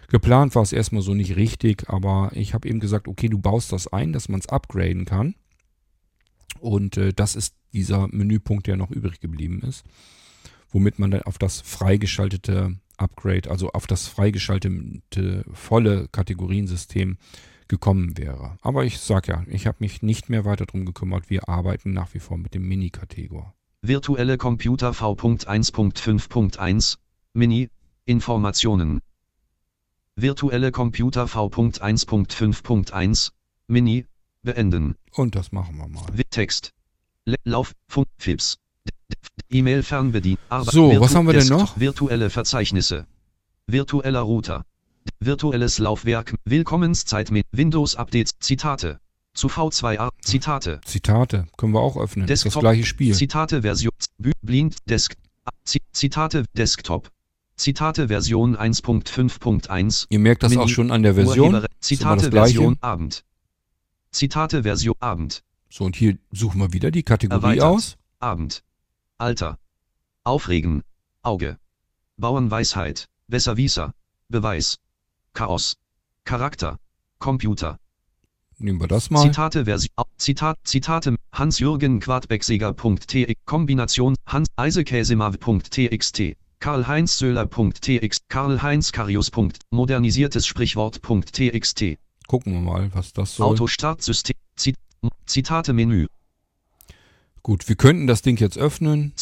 Geplant 0.08 0.54
war 0.54 0.62
es 0.62 0.72
erstmal 0.72 1.02
so 1.02 1.14
nicht 1.14 1.34
richtig, 1.34 1.90
aber 1.90 2.30
ich 2.32 2.54
habe 2.54 2.68
eben 2.68 2.78
gesagt, 2.78 3.08
okay, 3.08 3.28
du 3.28 3.38
baust 3.38 3.72
das 3.72 3.88
ein, 3.88 4.12
dass 4.12 4.28
man 4.28 4.38
es 4.38 4.48
upgraden 4.48 5.04
kann. 5.04 5.34
Und 6.60 6.96
äh, 6.96 7.12
das 7.12 7.34
ist 7.34 7.56
dieser 7.72 8.06
Menüpunkt, 8.06 8.68
der 8.68 8.76
noch 8.76 8.92
übrig 8.92 9.18
geblieben 9.18 9.62
ist, 9.62 9.84
womit 10.70 11.00
man 11.00 11.10
dann 11.10 11.22
auf 11.22 11.38
das 11.38 11.60
freigeschaltete 11.60 12.76
Upgrade, 12.96 13.50
also 13.50 13.72
auf 13.72 13.88
das 13.88 14.06
freigeschaltete 14.06 15.44
volle 15.52 16.06
Kategoriensystem 16.12 17.18
gekommen 17.66 18.16
wäre. 18.16 18.58
Aber 18.62 18.84
ich 18.84 18.98
sag 18.98 19.26
ja, 19.26 19.42
ich 19.48 19.66
habe 19.66 19.78
mich 19.80 20.02
nicht 20.02 20.30
mehr 20.30 20.44
weiter 20.44 20.66
drum 20.66 20.84
gekümmert. 20.84 21.30
Wir 21.30 21.48
arbeiten 21.48 21.92
nach 21.92 22.14
wie 22.14 22.20
vor 22.20 22.38
mit 22.38 22.54
dem 22.54 22.68
Mini-Kategor. 22.68 23.52
Virtuelle 23.86 24.38
Computer 24.38 24.94
V.1.5.1 24.94 26.96
Mini 27.34 27.68
Informationen. 28.06 29.02
Virtuelle 30.16 30.72
Computer 30.72 31.28
V.1.5.1 31.28 33.32
Mini 33.68 34.06
beenden. 34.42 34.94
Und 35.12 35.34
das 35.34 35.52
machen 35.52 35.76
wir 35.76 35.88
mal. 35.88 36.06
Text. 36.30 36.72
Lauf 37.44 37.74
Funk 37.86 38.08
Fips. 38.16 38.56
E-Mail 39.50 39.82
fernbedient. 39.82 40.40
Arbeit. 40.48 40.72
So, 40.72 40.98
was 40.98 41.14
haben 41.14 41.26
wir 41.26 41.34
denn 41.34 41.48
noch? 41.48 41.78
Virtuelle 41.78 42.30
Verzeichnisse. 42.30 43.06
Virtueller 43.66 44.22
Router. 44.22 44.64
Virtuelles 45.20 45.78
Laufwerk. 45.78 46.34
Willkommenszeit 46.46 47.30
mit 47.30 47.44
Windows 47.52 47.96
Updates. 47.96 48.38
Zitate. 48.38 48.98
Zu 49.34 49.48
V2A. 49.48 50.10
Zitate. 50.22 50.80
Zitate 50.84 51.46
können 51.56 51.72
wir 51.72 51.80
auch 51.80 51.96
öffnen. 51.96 52.26
Das 52.26 52.38
ist 52.40 52.44
das 52.44 52.52
Desktop. 52.52 52.62
gleiche 52.62 52.84
Spiel. 52.86 53.14
Zitate 53.14 53.62
Version. 53.62 53.92
Blind 54.42 54.76
Desk. 54.88 55.14
Zitate 55.92 56.44
Desktop. 56.56 57.10
Zitate 57.56 58.08
Version 58.08 58.56
1.5.1. 58.56 60.06
Ihr 60.08 60.18
merkt 60.18 60.42
das 60.42 60.50
Menü, 60.50 60.62
auch 60.62 60.68
schon 60.68 60.90
an 60.90 61.02
der 61.02 61.14
Version. 61.14 61.54
Urheber- 61.54 61.66
Zitate. 61.80 62.30
Version 62.30 62.76
Abend. 62.80 63.24
Zitate 64.12 64.62
Version 64.62 64.94
Abend. 65.00 65.42
So, 65.68 65.84
und 65.84 65.96
hier 65.96 66.16
suchen 66.32 66.60
wir 66.60 66.72
wieder 66.72 66.90
die 66.90 67.02
Kategorie 67.02 67.42
Erweitert. 67.58 67.64
aus. 67.64 67.96
Abend. 68.20 68.62
Alter. 69.18 69.58
Aufregen. 70.22 70.82
Auge. 71.22 71.58
Bauernweisheit. 72.16 73.06
Besserwisser. 73.26 73.92
Beweis. 74.28 74.78
Chaos. 75.32 75.76
Charakter. 76.24 76.78
Computer. 77.18 77.78
Nehmen 78.58 78.80
wir 78.80 78.88
das 78.88 79.10
mal. 79.10 79.22
Zitate 79.22 79.64
Version. 79.64 79.90
Zitat, 80.16 80.56
Zitate 80.64 81.16
Hans-Jürgen 81.32 82.00
Quadbeckseger.tx 82.00 83.34
Kombination 83.44 84.14
Hans 84.26 84.48
Eisekäsemav.txt 84.56 86.36
Karl-Heinz 86.60 87.18
Söhler.txt 87.18 88.28
Karl-Heinz 88.28 88.92
Karius. 88.92 89.30
Modernisiertes 89.70 90.46
Sprichwort.txt 90.46 91.96
Gucken 92.26 92.52
wir 92.54 92.60
mal, 92.60 92.90
was 92.94 93.12
das 93.12 93.36
soll. 93.36 93.48
Autostartsystem 93.48 94.36
Zit 94.56 94.76
Zitate 95.26 95.72
Menü 95.72 96.06
Gut, 97.46 97.68
wir 97.68 97.76
könnten 97.76 98.06
das 98.06 98.22
Ding 98.22 98.40
jetzt 98.40 98.56
öffnen. 98.56 99.12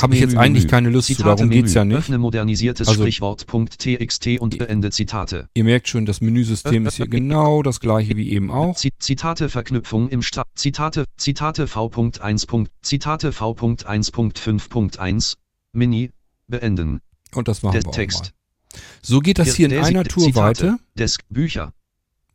Habe 0.00 0.14
ich 0.14 0.20
jetzt 0.20 0.36
eigentlich 0.36 0.68
keine 0.68 0.90
Lust 0.90 1.08
zu, 1.08 1.14
Zitate 1.16 1.38
darum 1.38 1.50
geht's 1.50 1.70
Menü. 1.74 1.78
ja 1.80 1.84
nicht. 1.86 1.96
Öffne 1.98 2.18
modernisiertes 2.18 2.86
Also- 2.86 3.02
Sprichwort.txt 3.02 4.38
und 4.38 4.58
beende 4.58 4.92
Zitate. 4.92 5.48
Ihr 5.54 5.64
merkt 5.64 5.88
schon, 5.88 6.06
das 6.06 6.20
Menüsystem 6.20 6.86
ist 6.86 6.98
hier 6.98 7.08
genau 7.08 7.64
das 7.64 7.80
gleiche 7.80 8.16
wie 8.16 8.30
eben 8.30 8.52
auch. 8.52 8.76
Zi- 8.76 8.92
Zitate 9.00 9.48
Verknüpfung 9.48 10.08
im 10.08 10.22
Start. 10.22 10.46
Zitate, 10.54 11.04
Zitate 11.16 11.66
V.1. 11.66 12.68
Zitate 12.80 13.32
V.1.5.1. 13.32 15.34
Mini. 15.72 16.12
Beenden. 16.46 17.00
Und 17.34 17.48
das 17.48 17.62
machen 17.64 17.72
Der 17.74 17.82
wir 17.82 17.88
auch 17.90 17.94
Text. 17.94 18.32
mal. 18.74 18.80
So 19.02 19.18
geht 19.18 19.38
das 19.40 19.56
hier 19.56 19.68
in 19.70 19.84
einer 19.84 20.04
Tour 20.04 20.22
Zitate. 20.26 20.64
weiter. 20.64 20.78
Desk. 20.96 21.22
Bücher. 21.28 21.72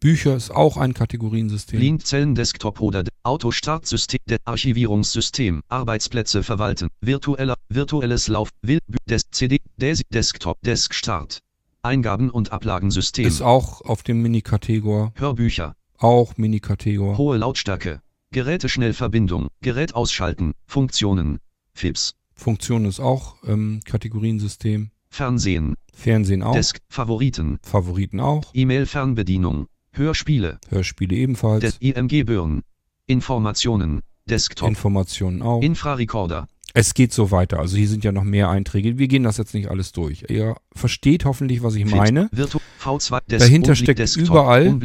Bücher 0.03 0.35
ist 0.35 0.51
auch 0.51 0.75
ein 0.75 0.93
Kategoriensystem. 0.93 1.79
Linzellen 1.79 2.35
Desktop 2.35 2.81
oder 2.81 3.05
Autostartsystem, 3.23 4.19
Archivierungssystem, 4.43 5.61
Arbeitsplätze 5.69 6.43
verwalten, 6.43 6.89
virtueller, 6.99 7.55
virtuelles 7.69 8.27
Lauf, 8.27 8.49
Will, 8.61 8.79
Des, 9.09 9.31
CD, 9.31 9.61
Des, 9.77 10.01
Desktop, 10.09 10.57
Desk 10.61 10.93
Start. 10.93 11.39
Eingaben- 11.83 12.29
und 12.29 12.51
Ablagensystem. 12.51 13.25
Ist 13.25 13.41
auch 13.41 13.79
auf 13.79 14.03
dem 14.03 14.21
Mini-Kategor. 14.21 15.13
Hörbücher. 15.15 15.73
Auch 15.99 16.35
Mini-Kategor. 16.35 17.17
Hohe 17.17 17.37
Lautstärke. 17.37 18.01
Geräteschnellverbindung. 18.33 19.47
Gerät 19.61 19.95
ausschalten. 19.95 20.51
Funktionen. 20.65 21.39
FIPS. 21.75 22.15
Funktion 22.35 22.83
ist 22.83 22.99
auch 22.99 23.37
ähm, 23.47 23.79
Kategoriensystem. 23.85 24.89
Fernsehen. 25.09 25.75
Fernsehen 25.93 26.43
auch. 26.43 26.53
Desk. 26.53 26.79
Favoriten. 26.89 27.59
Favoriten 27.61 28.19
auch. 28.19 28.51
E-Mail-Fernbedienung. 28.53 29.67
Hörspiele. 29.93 30.59
Hörspiele 30.69 31.15
ebenfalls. 31.15 31.61
Des 31.61 31.77
IMG 31.79 32.23
Birn. 32.25 32.63
Informationen. 33.05 34.01
Desktop. 34.25 34.69
Informationen 34.69 35.41
auch. 35.41 35.61
Infrarecorder. 35.61 36.47
Es 36.73 36.93
geht 36.95 37.13
so 37.13 37.29
weiter. 37.29 37.59
Also 37.59 37.77
hier 37.77 37.87
sind 37.87 38.03
ja 38.03 38.11
noch 38.11 38.23
mehr 38.23 38.49
Einträge. 38.49 38.97
Wir 38.97 39.07
gehen 39.07 39.23
das 39.23 39.37
jetzt 39.37 39.53
nicht 39.53 39.69
alles 39.69 39.91
durch. 39.91 40.25
Ihr 40.29 40.55
versteht 40.75 41.25
hoffentlich, 41.25 41.61
was 41.61 41.75
ich 41.75 41.85
Fit. 41.85 41.95
meine. 41.95 42.29
Virtu 42.31 42.59
V2 42.81 43.21
Desk 43.29 43.45
Dahinter 43.45 43.75
steckt 43.75 43.99
Desktop. 43.99 44.25
überall- 44.25 44.79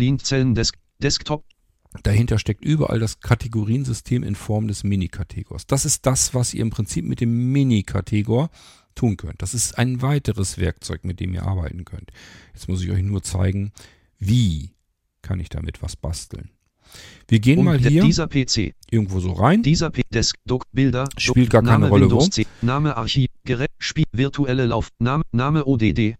Desk 0.54 0.76
Desktop. 0.98 1.44
Dahinter 2.02 2.38
steckt 2.38 2.62
überall 2.62 2.98
das 3.00 3.20
Kategoriensystem 3.20 4.22
in 4.22 4.34
Form 4.34 4.68
des 4.68 4.84
Mini-Kategors. 4.84 5.66
Das 5.66 5.86
ist 5.86 6.04
das, 6.04 6.34
was 6.34 6.52
ihr 6.52 6.60
im 6.60 6.68
Prinzip 6.70 7.06
mit 7.06 7.22
dem 7.22 7.50
Mini-Kategor 7.52 8.50
tun 8.94 9.16
könnt. 9.16 9.40
Das 9.40 9.54
ist 9.54 9.78
ein 9.78 10.02
weiteres 10.02 10.58
Werkzeug, 10.58 11.04
mit 11.04 11.20
dem 11.20 11.32
ihr 11.32 11.44
arbeiten 11.44 11.86
könnt. 11.86 12.10
Jetzt 12.52 12.68
muss 12.68 12.82
ich 12.82 12.90
euch 12.90 13.02
nur 13.02 13.22
zeigen, 13.22 13.72
wie 14.18 14.72
kann 15.28 15.40
ich 15.40 15.50
damit 15.50 15.82
was 15.82 15.94
basteln. 15.94 16.48
Wir 17.28 17.38
gehen 17.38 17.58
Und 17.58 17.66
mal 17.66 17.78
hier 17.78 18.02
Dieser 18.02 18.26
PC. 18.28 18.74
irgendwo 18.90 19.20
so 19.20 19.32
rein. 19.32 19.62
Dieser 19.62 19.90
P 19.90 20.00
Desk 20.10 20.36
Doc 20.46 20.64
Bilder. 20.72 21.04
Spielt 21.18 21.50
gar 21.50 21.60
keine 21.60 21.80
Name 21.80 21.88
Rolle, 21.90 22.04
Windows 22.04 22.24
wo. 22.24 22.30
10, 22.30 22.46
Name 22.62 22.96
Archiv. 22.96 23.28
Gerät. 23.44 23.68
Spiel. 23.78 24.06
Virtuelle 24.12 24.64
Lauf. 24.64 24.88
Name, 24.98 25.22
Name 25.32 25.66
ODD. 25.66 26.16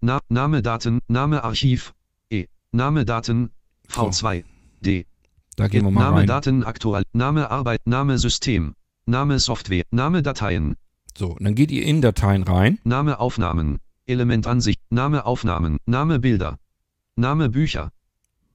Na, 0.00 0.18
Name 0.28 0.60
Daten. 0.60 0.98
Name 1.06 1.44
Archiv. 1.44 1.94
E. 2.30 2.46
Name 2.72 3.04
Daten. 3.04 3.50
V2. 3.88 4.42
D. 4.80 5.06
Da 5.54 5.68
gehen 5.68 5.84
wir 5.84 5.92
mal 5.92 6.02
Name 6.02 6.16
rein. 6.16 6.26
Daten 6.26 6.64
aktuell. 6.64 7.04
Name 7.12 7.48
Arbeit. 7.52 7.86
Name 7.86 8.18
System. 8.18 8.74
Name 9.06 9.38
Software. 9.38 9.84
Name 9.92 10.22
Dateien. 10.22 10.74
So, 11.16 11.36
dann 11.38 11.54
geht 11.54 11.70
ihr 11.70 11.84
in 11.84 12.00
Dateien 12.00 12.42
rein. 12.42 12.80
Name 12.82 13.20
Aufnahmen. 13.20 13.78
Element 14.06 14.48
Ansicht. 14.48 14.80
Name 14.90 15.26
Aufnahmen. 15.26 15.78
Name 15.86 16.18
Bilder. 16.18 16.58
Name 17.14 17.48
Bücher. 17.50 17.92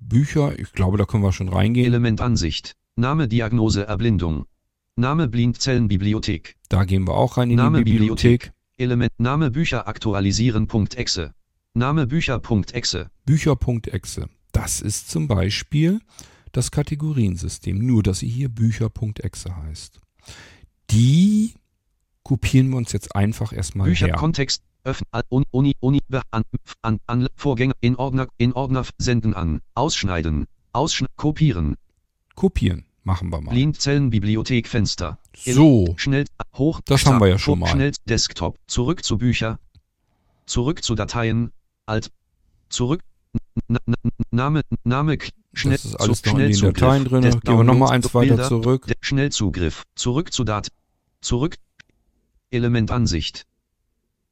Bücher, 0.07 0.57
ich 0.59 0.71
glaube, 0.73 0.97
da 0.97 1.05
können 1.05 1.23
wir 1.23 1.31
schon 1.31 1.49
reingehen. 1.49 1.85
Element 1.85 2.21
Ansicht. 2.21 2.75
Name 2.95 3.27
Diagnose 3.27 3.87
Erblindung. 3.87 4.45
Name 4.95 5.27
Blindzellenbibliothek. 5.27 6.55
Da 6.69 6.83
gehen 6.83 7.07
wir 7.07 7.15
auch 7.15 7.37
rein 7.37 7.49
in 7.49 7.55
Name 7.55 7.83
die 7.83 7.91
Bibliothek. 7.91 8.51
Element 8.77 9.11
Name 9.17 9.49
Bücher 9.49 9.87
aktualisieren.exe. 9.87 11.33
Name 11.73 12.05
Bücher.exe. 12.05 13.09
Bücher.exe. 13.25 14.29
Das 14.51 14.81
ist 14.81 15.09
zum 15.09 15.27
Beispiel 15.27 15.99
das 16.51 16.69
Kategoriensystem, 16.69 17.79
nur 17.79 18.03
dass 18.03 18.19
sie 18.19 18.27
hier 18.27 18.49
Bücher.exe 18.49 19.55
heißt. 19.57 19.99
Die 20.91 21.55
kopieren 22.21 22.69
wir 22.69 22.77
uns 22.77 22.91
jetzt 22.91 23.15
einfach 23.15 23.51
erstmal 23.51 23.89
Bücher 23.89 24.07
her. 24.07 24.15
Kontext. 24.15 24.63
Öffnen. 24.83 25.07
Un, 25.29 25.43
Uni. 25.51 25.75
Uni. 25.79 25.99
An. 26.31 26.43
An. 26.81 26.99
an 27.07 27.27
Vorgänger. 27.35 27.73
In 27.81 27.95
Ordner. 27.95 28.27
In 28.37 28.53
Ordner. 28.53 28.85
Senden 28.97 29.33
an. 29.33 29.61
Ausschneiden. 29.75 30.45
Ausschn 30.73 31.05
kopieren. 31.15 31.75
Kopieren. 32.35 32.85
Machen 33.03 33.29
wir 33.31 33.41
mal. 33.41 33.51
Blindzellenbibliothek 33.51 34.67
Fenster. 34.67 35.17
So, 35.35 35.93
Schnell. 35.97 36.25
Hoch. 36.55 36.81
Das 36.85 37.05
haben 37.05 37.19
wir 37.19 37.27
ja 37.27 37.37
schon 37.37 37.59
mal. 37.59 37.67
Schnell. 37.67 37.91
Desktop. 38.07 38.57
Zurück 38.67 39.03
zu 39.03 39.17
Bücher. 39.17 39.59
Zurück 40.45 40.83
zu 40.83 40.95
Dateien. 40.95 41.51
Alt. 41.85 42.11
Zurück. 42.69 43.01
N 43.67 43.77
n 43.85 43.95
Name. 44.31 44.61
Name. 44.83 45.17
Schnell. 45.53 45.73
das 45.75 45.85
ist 45.85 45.95
alles 45.95 46.21
zu- 46.21 46.29
noch 46.31 46.39
in 46.39 46.51
den. 46.51 46.59
Dateien 46.61 47.05
drin. 47.05 47.21
Des- 47.21 47.39
Gehen 47.41 47.57
wir 47.57 47.63
nochmal 47.63 47.91
eins 47.91 48.13
weiter 48.13 48.27
Bilder, 48.35 48.47
zurück. 48.47 48.87
Schnellzugriff. 49.01 49.83
Zurück 49.95 50.33
zu 50.33 50.43
Dat. 50.43 50.69
Zurück. 51.21 51.57
Elementansicht. 52.51 53.45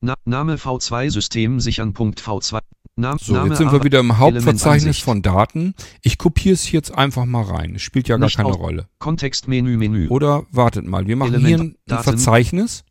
Na, 0.02 0.16
Name 0.26 0.56
V2 0.56 1.12
System 1.12 1.60
sichern. 1.60 1.94
Punkt 1.94 2.20
V2. 2.22 2.60
Nam, 2.96 3.18
So, 3.20 3.34
Name 3.34 3.50
jetzt 3.50 3.60
sind 3.60 3.72
wir 3.72 3.84
wieder 3.84 4.00
im 4.00 4.18
Hauptverzeichnis 4.18 5.00
von 5.00 5.22
Daten. 5.22 5.76
Ich 6.02 6.18
kopiere 6.18 6.54
es 6.54 6.72
jetzt 6.72 6.92
einfach 6.94 7.26
mal 7.26 7.44
rein. 7.44 7.76
Es 7.76 7.84
spielt 7.84 8.08
ja 8.08 8.18
gar 8.18 8.26
Nicht 8.26 8.36
keine 8.38 8.50
auf- 8.50 8.60
Rolle. 8.60 8.88
Kontextmenü 9.00 9.78
Menü. 9.78 10.08
Oder 10.10 10.44
wartet 10.52 10.86
mal, 10.86 11.08
wir 11.08 11.16
machen 11.16 11.34
Element- 11.36 11.48
hier 11.48 11.60
ein, 11.60 11.76
Daten. 11.86 12.04
Verzeichnis. 12.04 12.84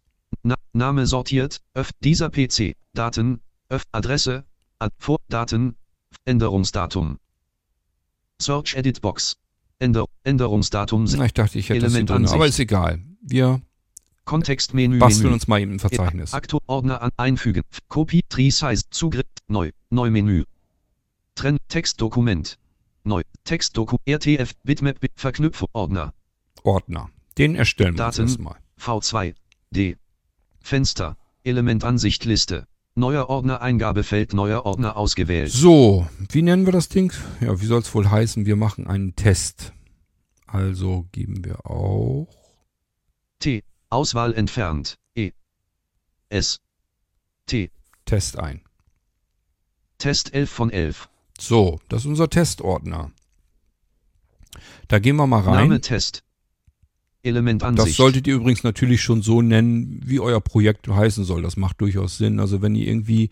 Na, 0.42 0.54
Name 0.72 1.06
sortiert. 1.06 1.60
Öff, 1.74 1.90
dieser 2.02 2.30
PC. 2.30 2.74
Daten. 2.94 3.40
Öff, 3.68 3.82
Adresse. 3.92 4.44
Ad, 4.78 4.94
vor, 4.98 5.18
Daten. 5.28 5.74
Änderungsdatum. 6.24 7.18
Search 8.40 8.74
Edit 8.76 9.00
Box. 9.00 9.36
Änder, 9.78 10.06
Änderungsdatum. 10.24 11.04
Na, 11.16 11.24
ich 11.24 11.34
dachte, 11.34 11.58
ich 11.58 11.68
hätte 11.68 11.80
das 11.80 11.94
hier 11.94 12.04
drin, 12.04 12.26
aber 12.26 12.46
ist 12.46 12.58
egal. 12.58 13.00
Wir 13.22 13.60
Kontextmenü 14.24 14.98
basteln 14.98 15.32
uns 15.32 15.48
mal 15.48 15.60
eben 15.60 15.72
ein 15.72 15.78
Verzeichnis. 15.80 16.34
Aktor 16.34 16.60
Ordner 16.66 17.02
an 17.02 17.10
einfügen. 17.16 17.62
Kopie 17.88 18.22
Tree 18.28 18.50
Size 18.50 18.82
Zugriff 18.90 19.26
neu 19.48 19.70
neu 19.90 20.10
Menü. 20.10 20.44
Trenn 21.34 21.58
Textdokument. 21.68 22.58
Neu 23.02 23.22
Textdoku 23.44 23.96
RTF 24.06 24.52
Bitmap 24.62 25.00
Bit 25.00 25.12
Verknüpfung 25.16 25.68
Ordner 25.72 26.12
Ordner. 26.62 27.10
Den 27.38 27.54
erstellen 27.54 27.94
wir 27.94 28.04
Daten. 28.04 28.22
uns 28.22 28.32
erstmal. 28.32 28.56
V2 28.78 29.34
D 29.70 29.96
Fenster 30.60 31.16
Elementansicht 31.42 32.24
Liste 32.26 32.66
neuer 32.94 33.28
Ordner 33.30 33.62
Eingabefeld 33.62 34.34
neuer 34.34 34.66
Ordner 34.66 34.96
ausgewählt. 34.96 35.50
So, 35.50 36.06
wie 36.30 36.42
nennen 36.42 36.66
wir 36.66 36.72
das 36.72 36.88
Ding? 36.88 37.12
Ja, 37.40 37.58
wie 37.60 37.66
soll 37.66 37.80
es 37.80 37.94
wohl 37.94 38.10
heißen? 38.10 38.44
Wir 38.46 38.56
machen 38.56 38.86
einen 38.86 39.16
Test. 39.16 39.72
Also 40.46 41.06
geben 41.12 41.44
wir 41.44 41.64
auch 41.64 42.28
T 43.38 43.62
Auswahl 43.90 44.34
entfernt 44.34 44.98
E 45.14 45.32
S 46.28 46.60
T 47.46 47.70
Test 48.04 48.38
ein. 48.38 48.62
Test 49.98 50.32
11 50.32 50.50
von 50.50 50.70
11 50.70 51.08
So, 51.38 51.78
das 51.88 52.02
ist 52.02 52.06
unser 52.06 52.30
Testordner. 52.30 53.10
Da 54.88 54.98
gehen 54.98 55.16
wir 55.16 55.26
mal 55.26 55.40
rein. 55.42 55.68
Name 55.68 55.80
Test 55.80 56.24
Elementansicht 57.22 57.88
Das 57.88 57.96
solltet 57.96 58.26
ihr 58.26 58.34
übrigens 58.34 58.62
natürlich 58.62 59.02
schon 59.02 59.22
so 59.22 59.42
nennen, 59.42 60.00
wie 60.04 60.20
euer 60.20 60.40
Projekt 60.40 60.88
heißen 60.88 61.24
soll. 61.24 61.42
Das 61.42 61.56
macht 61.56 61.80
durchaus 61.80 62.16
Sinn. 62.16 62.40
Also 62.40 62.62
wenn 62.62 62.74
ihr 62.74 62.86
irgendwie, 62.86 63.28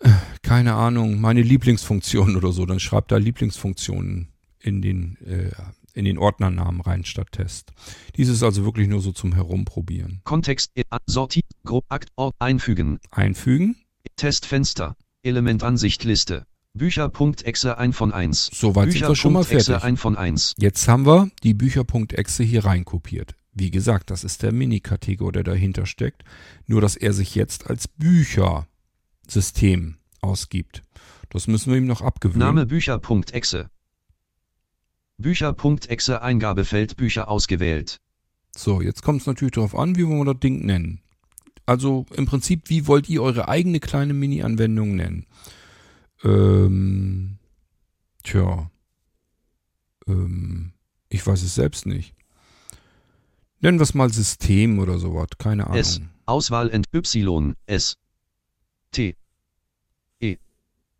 äh, 0.00 0.10
keine 0.42 0.74
Ahnung, 0.74 1.20
meine 1.20 1.42
Lieblingsfunktion 1.42 2.36
oder 2.36 2.52
so, 2.52 2.66
dann 2.66 2.80
schreibt 2.80 3.10
da 3.10 3.16
Lieblingsfunktionen 3.16 4.28
in 4.60 4.82
den, 4.82 5.16
äh, 5.24 5.50
in 5.98 6.04
den 6.06 6.16
Ordnernamen 6.18 6.80
rein 6.80 7.04
statt 7.04 7.32
Test. 7.32 7.72
Dies 8.16 8.28
ist 8.28 8.42
also 8.42 8.64
wirklich 8.64 8.88
nur 8.88 9.00
so 9.02 9.12
zum 9.12 9.34
Herumprobieren. 9.34 10.20
Kontext, 10.24 10.70
a- 10.90 10.98
Sorti, 11.06 11.42
Gro, 11.64 11.82
Akt, 11.88 12.08
Ort, 12.16 12.34
einfügen. 12.38 12.98
Einfügen. 13.10 13.76
Testfenster. 14.16 14.96
Elementansicht 15.22 16.04
Liste. 16.04 16.46
Bücher.exe 16.74 17.76
1 17.76 17.96
von 17.96 18.12
1. 18.12 18.50
Soweit 18.54 18.92
sind 18.92 19.08
wir 19.08 19.16
schon 19.16 19.32
mal 19.32 19.42
fertig. 19.44 19.82
1 19.82 20.00
von 20.00 20.16
1. 20.16 20.54
Jetzt 20.58 20.86
haben 20.88 21.04
wir 21.06 21.28
die 21.42 21.54
Bücher.exe 21.54 22.44
hier 22.44 22.64
reinkopiert. 22.64 23.34
Wie 23.52 23.70
gesagt, 23.72 24.10
das 24.10 24.22
ist 24.22 24.42
der 24.44 24.52
Mini-Kategor, 24.52 25.32
der 25.32 25.42
dahinter 25.42 25.86
steckt. 25.86 26.22
Nur, 26.66 26.80
dass 26.80 26.94
er 26.94 27.12
sich 27.12 27.34
jetzt 27.34 27.68
als 27.68 27.88
Büchersystem 27.88 29.96
ausgibt. 30.20 30.82
Das 31.30 31.48
müssen 31.48 31.72
wir 31.72 31.78
ihm 31.78 31.86
noch 31.86 32.02
abgewöhnen. 32.02 32.38
Name 32.38 32.66
Bücher.exe. 32.66 33.68
Bücher.exe 35.18 36.22
Eingabefeld 36.22 36.96
Bücher 36.96 37.28
ausgewählt. 37.28 38.00
So, 38.56 38.80
jetzt 38.80 39.02
kommt 39.02 39.20
es 39.20 39.26
natürlich 39.26 39.52
darauf 39.52 39.74
an, 39.74 39.96
wie 39.96 40.06
wollen 40.06 40.20
wir 40.20 40.32
das 40.32 40.40
Ding 40.40 40.64
nennen. 40.64 41.00
Also 41.66 42.06
im 42.14 42.26
Prinzip, 42.26 42.70
wie 42.70 42.86
wollt 42.86 43.08
ihr 43.08 43.22
eure 43.22 43.48
eigene 43.48 43.78
kleine 43.78 44.14
Mini-Anwendung 44.14 44.96
nennen? 44.96 45.26
Ähm, 46.24 47.38
tja. 48.22 48.70
Ähm, 50.06 50.72
ich 51.10 51.26
weiß 51.26 51.42
es 51.42 51.54
selbst 51.54 51.84
nicht. 51.84 52.14
Nennen 53.60 53.78
wir 53.78 53.82
es 53.84 53.94
mal 53.94 54.10
System 54.12 54.78
oder 54.78 54.98
sowas, 54.98 55.28
keine 55.38 55.66
Ahnung. 55.66 55.78
S. 55.78 56.00
Auswahl 56.26 56.70
ent 56.70 56.86
Y. 56.94 57.54
S. 57.66 57.98
T. 58.92 59.16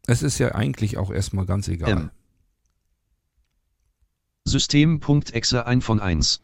Es 0.09 0.23
ist 0.23 0.39
ja 0.39 0.55
eigentlich 0.55 0.97
auch 0.97 1.11
erstmal 1.11 1.45
ganz 1.45 1.69
egal. 1.69 1.91
M. 1.91 2.11
System.exe 4.49 5.67
1 5.67 5.85
von 5.85 6.01
1. 6.01 6.41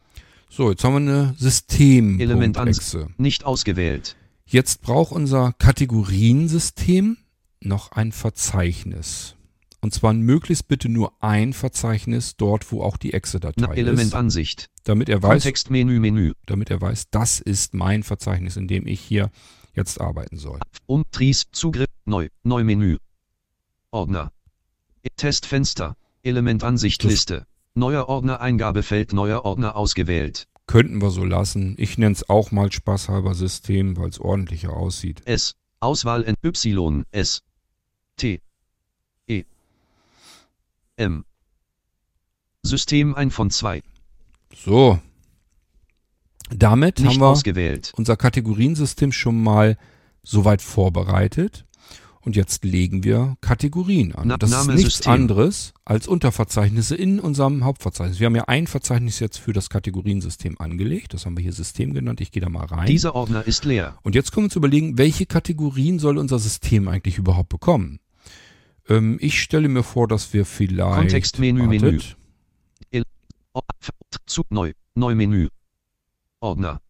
So, 0.49 0.69
jetzt 0.69 0.83
haben 0.83 0.93
wir 1.05 1.13
eine 1.13 1.35
System. 1.37 2.19
Element 2.19 2.57
Exe. 2.57 3.07
Nicht 3.17 3.43
ausgewählt. 3.43 4.15
Jetzt 4.45 4.81
braucht 4.81 5.11
unser 5.11 5.53
Kategoriensystem 5.53 7.17
noch 7.61 7.91
ein 7.91 8.11
Verzeichnis. 8.11 9.35
Und 9.81 9.93
zwar 9.93 10.13
möglichst 10.13 10.67
bitte 10.67 10.87
nur 10.89 11.13
ein 11.21 11.53
Verzeichnis 11.53 12.35
dort, 12.37 12.71
wo 12.71 12.81
auch 12.81 12.97
die 12.97 13.13
Exe-Datei 13.13 13.71
ist, 13.71 13.77
Elementansicht. 13.77 14.69
damit 14.83 15.09
er 15.09 15.21
weiß, 15.21 15.43
Kontextmenü 15.43 15.99
Menü. 15.99 16.33
damit 16.47 16.69
er 16.71 16.81
weiß, 16.81 17.09
das 17.11 17.39
ist 17.39 17.73
mein 17.73 18.01
Verzeichnis, 18.03 18.55
in 18.57 18.67
dem 18.67 18.87
ich 18.87 18.99
hier 18.99 19.29
jetzt 19.73 19.99
arbeiten 20.01 20.37
soll. 20.37 20.59
Um 20.87 21.03
Tries 21.11 21.45
Zugriff 21.51 21.87
Neu 22.05 22.29
Neu 22.43 22.63
Menü. 22.63 22.97
Ordner. 23.91 24.31
Testfenster. 25.17 25.95
Elementansicht 26.23 27.03
Das- 27.03 27.11
Liste. 27.11 27.45
Neuer 27.75 28.07
Ordner 28.07 28.39
Eingabefeld 28.39 29.11
neuer 29.11 29.43
Ordner 29.43 29.75
ausgewählt. 29.75 30.47
Könnten 30.65 31.01
wir 31.01 31.11
so 31.11 31.25
lassen. 31.25 31.75
Ich 31.77 31.97
nenne 31.97 32.13
es 32.13 32.29
auch 32.29 32.51
mal 32.51 32.71
spaßhalber 32.71 33.35
System, 33.35 33.97
weil 33.97 34.09
es 34.09 34.19
ordentlicher 34.19 34.73
aussieht. 34.75 35.21
S. 35.25 35.55
Auswahl 35.81 36.23
N 36.23 36.35
Y 36.41 37.03
S. 37.11 37.43
T. 38.15 38.41
E. 39.27 39.43
M. 40.95 41.25
System 42.63 43.13
1 43.13 43.35
von 43.35 43.51
2. 43.51 43.83
So. 44.55 44.99
Damit 46.49 46.99
Nicht 46.99 47.09
haben 47.09 47.19
wir 47.19 47.27
ausgewählt. 47.27 47.91
unser 47.97 48.15
Kategoriensystem 48.15 49.11
schon 49.11 49.43
mal 49.43 49.77
soweit 50.23 50.61
vorbereitet. 50.61 51.64
Und 52.25 52.35
jetzt 52.35 52.65
legen 52.65 53.03
wir 53.03 53.37
Kategorien 53.39 54.15
an. 54.15 54.27
Na- 54.29 54.37
das 54.37 54.51
ist 54.51 54.67
nichts 54.67 54.81
System. 54.95 55.11
anderes 55.13 55.73
als 55.85 56.07
Unterverzeichnisse 56.07 56.95
in 56.95 57.19
unserem 57.19 57.63
Hauptverzeichnis. 57.63 58.19
Wir 58.19 58.25
haben 58.25 58.35
ja 58.35 58.45
ein 58.47 58.65
Verzeichnis 58.65 59.19
jetzt 59.19 59.37
für 59.37 59.53
das 59.53 59.69
Kategoriensystem 59.69 60.59
angelegt. 60.59 61.13
Das 61.13 61.25
haben 61.27 61.37
wir 61.37 61.43
hier 61.43 61.53
System 61.53 61.93
genannt. 61.93 62.21
Ich 62.21 62.31
gehe 62.31 62.41
da 62.41 62.49
mal 62.49 62.65
rein. 62.65 62.87
Dieser 62.87 63.13
Ordner 63.13 63.45
ist 63.45 63.63
leer. 63.63 63.99
Und 64.01 64.15
jetzt 64.15 64.31
können 64.31 64.45
wir 64.45 64.47
uns 64.47 64.55
überlegen, 64.55 64.97
welche 64.97 65.27
Kategorien 65.27 65.99
soll 65.99 66.17
unser 66.17 66.39
System 66.39 66.87
eigentlich 66.87 67.19
überhaupt 67.19 67.49
bekommen? 67.49 67.99
Ähm, 68.89 69.17
ich 69.21 69.39
stelle 69.39 69.69
mir 69.69 69.83
vor, 69.83 70.07
dass 70.07 70.33
wir 70.33 70.45
vielleicht... 70.45 70.95
Kontextmenü, 70.97 71.67
Menü. 71.67 71.99
Wartet. 71.99 72.17
O- 73.53 73.61
Zu 74.25 74.41
Neu. 74.49 74.73
Neu 74.95 75.13
Menü. 75.15 75.49
Ordner. 76.39 76.81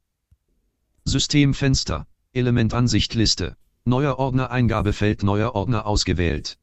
Systemfenster. 1.03 2.07
Elementansicht 2.33 3.13
Liste. 3.15 3.55
Neuer 3.87 4.17
Ordner 4.17 4.49
Eingabefeld 4.49 5.21
neuer 5.21 5.53
Ordner 5.53 5.85
ausgewählt. 5.85 6.57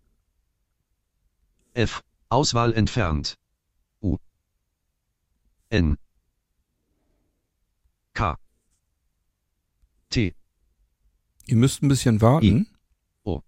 F. 1.73 2.03
Auswahl 2.29 2.73
entfernt. 2.73 3.39
U. 4.01 4.19
N. 5.71 5.97
K. 8.13 8.37
T. 10.11 10.35
Ihr 11.47 11.57
müsst 11.57 11.83
ein 11.83 11.89
bisschen 11.89 12.21
warten, 12.21 12.67
O. 13.23 13.41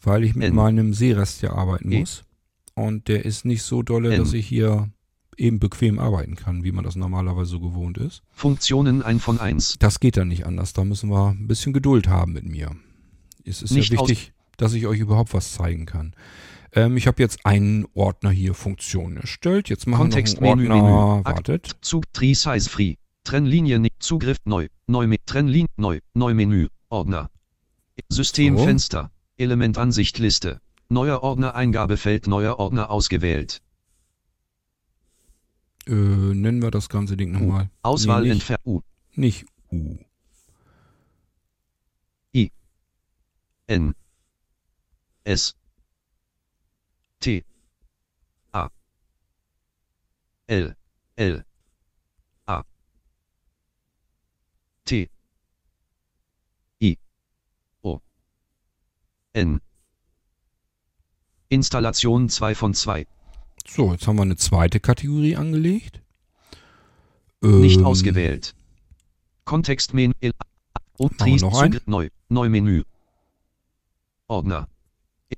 weil 0.00 0.22
ich 0.22 0.36
mit 0.36 0.48
N. 0.48 0.54
meinem 0.54 0.94
Seerest 0.94 1.42
ja 1.42 1.52
arbeiten 1.52 1.90
E. 1.90 1.98
muss. 2.00 2.22
Und 2.74 3.08
der 3.08 3.24
ist 3.24 3.44
nicht 3.44 3.64
so 3.64 3.82
dolle, 3.82 4.14
N. 4.14 4.20
dass 4.20 4.32
ich 4.32 4.46
hier 4.46 4.88
eben 5.36 5.58
bequem 5.58 5.98
arbeiten 5.98 6.34
kann, 6.36 6.64
wie 6.64 6.72
man 6.72 6.84
das 6.84 6.96
normalerweise 6.96 7.50
so 7.50 7.60
gewohnt 7.60 7.98
ist. 7.98 8.22
Funktionen 8.30 9.02
1 9.02 9.22
von 9.22 9.40
1. 9.40 9.76
Das 9.78 10.00
geht 10.00 10.16
dann 10.16 10.28
nicht 10.28 10.46
anders. 10.46 10.72
Da 10.72 10.84
müssen 10.84 11.10
wir 11.10 11.30
ein 11.30 11.46
bisschen 11.46 11.72
Geduld 11.72 12.08
haben 12.08 12.32
mit 12.32 12.44
mir. 12.44 12.74
Es 13.44 13.62
ist 13.62 13.72
Nicht 13.72 13.92
ja 13.92 14.00
wichtig, 14.00 14.32
dass 14.56 14.72
ich 14.74 14.86
euch 14.86 15.00
überhaupt 15.00 15.34
was 15.34 15.52
zeigen 15.52 15.86
kann. 15.86 16.14
Ähm, 16.72 16.96
ich 16.96 17.06
habe 17.06 17.22
jetzt 17.22 17.44
einen 17.44 17.86
Ordner 17.94 18.30
hier 18.30 18.54
Funktionen 18.54 19.16
erstellt. 19.18 19.68
Jetzt 19.68 19.86
machen 19.86 19.98
wir 20.00 20.08
noch 20.08 20.16
einen 20.16 20.24
Kontextmenü, 20.24 20.68
Ordner. 20.70 20.82
Menü. 20.82 21.20
Akt- 21.24 21.36
Wartet. 21.36 21.76
Zug 21.82 22.12
Tree 22.12 22.34
Size 22.34 22.68
Free. 22.68 22.94
Trennlinie 23.24 23.78
nicht 23.78 23.96
Zugriff 24.02 24.38
neu. 24.44 24.68
Neu 24.86 25.06
mit 25.06 25.26
Trennlinie 25.26 25.68
neu. 25.76 26.00
Neu 26.14 26.34
Menü. 26.34 26.68
Ordner. 26.88 27.30
Systemfenster. 28.08 29.10
Elementansicht 29.36 30.18
Liste. 30.18 30.60
Neuer 30.88 31.22
Ordner 31.22 31.54
Eingabefeld 31.54 32.26
neuer 32.26 32.58
Ordner 32.58 32.90
ausgewählt. 32.90 33.60
Äh, 35.86 35.92
nennen 35.92 36.62
wir 36.62 36.70
das 36.70 36.88
ganze 36.88 37.16
Ding 37.16 37.32
nochmal. 37.32 37.70
Auswahl 37.82 38.22
Nee, 38.22 38.28
nicht, 38.28 38.34
entfernt. 38.36 38.62
U. 38.64 38.80
nicht 39.14 39.46
U. 39.70 39.96
N. 43.66 43.94
S. 45.24 45.54
T. 47.20 47.44
A. 48.52 48.68
L. 50.46 50.76
L. 51.16 51.44
A. 52.46 52.62
T. 54.84 55.10
I. 56.80 56.98
O. 57.82 58.00
N. 59.32 59.60
Installation 61.48 62.28
2 62.28 62.54
von 62.54 62.74
2. 62.74 63.06
So, 63.66 63.92
jetzt 63.92 64.06
haben 64.06 64.16
wir 64.16 64.22
eine 64.22 64.36
zweite 64.36 64.80
Kategorie 64.80 65.36
angelegt. 65.36 66.00
Nicht 67.40 67.78
Ähm, 67.78 67.86
ausgewählt. 67.86 68.54
Kontextmenü. 69.44 70.12
Noch? 70.98 71.10
Zugriff 71.18 71.86
neu. 71.86 72.08
Neu 72.28 72.48
Menü. 72.48 72.84
Ordner. 74.28 74.68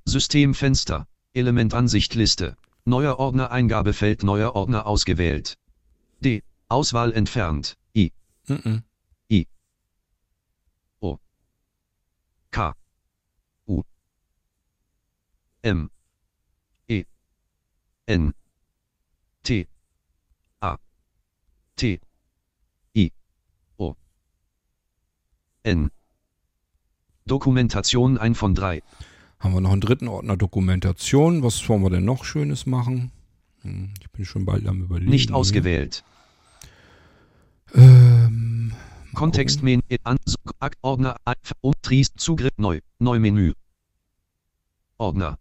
Systemfenster. 0.05 1.07
Elementansicht 1.35 2.15
Liste. 2.15 2.57
Neuer 2.85 3.19
Ordner 3.19 3.51
Eingabefeld 3.51 4.23
neuer 4.23 4.55
Ordner 4.55 4.87
ausgewählt. 4.87 5.59
D. 6.21 6.43
Auswahl 6.69 7.13
entfernt. 7.13 7.77
I. 7.95 8.13
mhm. 8.49 8.83
K. 12.57 12.75
U. 13.67 13.83
M. 15.63 15.91
N. 18.07 18.33
T. 19.43 19.67
A. 20.61 20.77
T. 21.77 22.01
I. 22.97 23.13
O. 23.79 23.95
N. 25.65 25.91
Dokumentation 27.27 28.17
1 28.19 28.39
von 28.39 28.55
3. 28.55 28.83
Haben 29.41 29.55
wir 29.55 29.61
noch 29.61 29.73
einen 29.73 29.81
dritten 29.81 30.09
Ordner 30.09 30.37
Dokumentation. 30.37 31.43
Was 31.43 31.69
wollen 31.69 31.83
wir 31.83 31.91
denn 31.91 32.05
noch 32.05 32.25
Schönes 32.25 32.65
machen? 32.67 33.11
Hm, 33.63 33.93
ich 34.01 34.09
bin 34.11 34.25
schon 34.25 34.45
bald 34.45 34.67
am 34.67 34.83
überlegen. 34.83 35.11
Nicht 35.11 35.33
ausgewählt. 35.33 36.05
Ähm, 37.75 38.73
Kontextmenü 39.15 39.81
an 40.05 40.17
Ordner 40.83 41.17
ein- 41.25 41.35
um 41.61 41.73
Tries 41.83 42.13
Zugriff 42.17 42.53
neu 42.57 42.81
neu 43.01 43.19
Menü 43.19 43.53
Ordner 44.99 45.39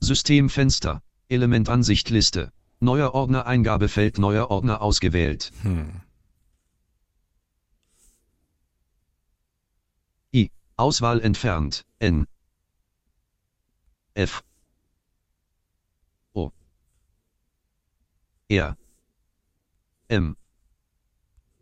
Systemfenster 0.00 1.02
Elementansicht 1.28 2.10
Liste 2.10 2.52
neuer 2.80 3.14
Ordner 3.14 3.46
Eingabefeld 3.46 4.18
neuer 4.18 4.50
Ordner 4.50 4.82
ausgewählt. 4.82 5.52
Hm. 5.62 6.00
I. 10.32 10.50
Auswahl 10.76 11.20
entfernt. 11.20 11.84
N. 11.98 12.26
F. 14.14 14.42
O. 16.34 16.52
R. 18.48 18.76
M. 20.08 20.36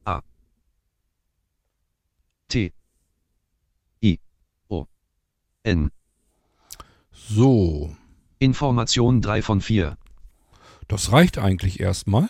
A. 0.05 0.22
T. 2.48 2.72
I. 4.03 4.18
O. 4.68 4.87
N. 5.62 5.90
So, 7.12 7.96
Information 8.44 9.20
3 9.20 9.42
von 9.42 9.61
4. 9.61 9.96
das 10.88 11.11
reicht 11.12 11.38
eigentlich 11.38 11.80
erstmal. 11.80 12.28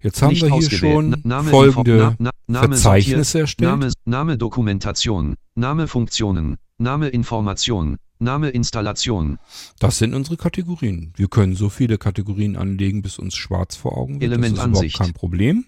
Jetzt 0.00 0.20
haben 0.22 0.30
Nicht 0.34 0.42
wir 0.42 0.54
hier 0.54 0.70
schon 0.70 1.10
Na- 1.10 1.16
Name, 1.24 1.50
folgende 1.50 1.92
Info- 1.96 2.14
Na- 2.18 2.30
Na- 2.46 2.60
Name 2.60 2.74
Verzeichnisse 2.76 3.40
erstellt. 3.40 3.70
Name, 3.70 3.92
Name 4.04 4.36
Dokumentation, 4.38 5.34
Name 5.54 5.88
Funktionen, 5.88 6.58
Name 6.78 7.08
Information, 7.08 7.96
Name 8.18 8.50
Installation, 8.50 9.38
Das 9.80 9.98
sind 9.98 10.14
unsere 10.14 10.36
Kategorien. 10.36 11.12
Wir 11.16 11.28
können 11.28 11.54
so 11.56 11.68
viele 11.70 11.98
Kategorien 11.98 12.56
anlegen, 12.56 13.02
bis 13.02 13.18
uns 13.18 13.34
schwarz 13.36 13.74
vor 13.76 13.96
Augen 13.96 14.20
wird. 14.20 14.30
das 14.30 14.38
ist 14.38 14.44
Elementansicht. 14.44 14.94
überhaupt 14.96 15.12
kein 15.12 15.18
Problem. 15.18 15.64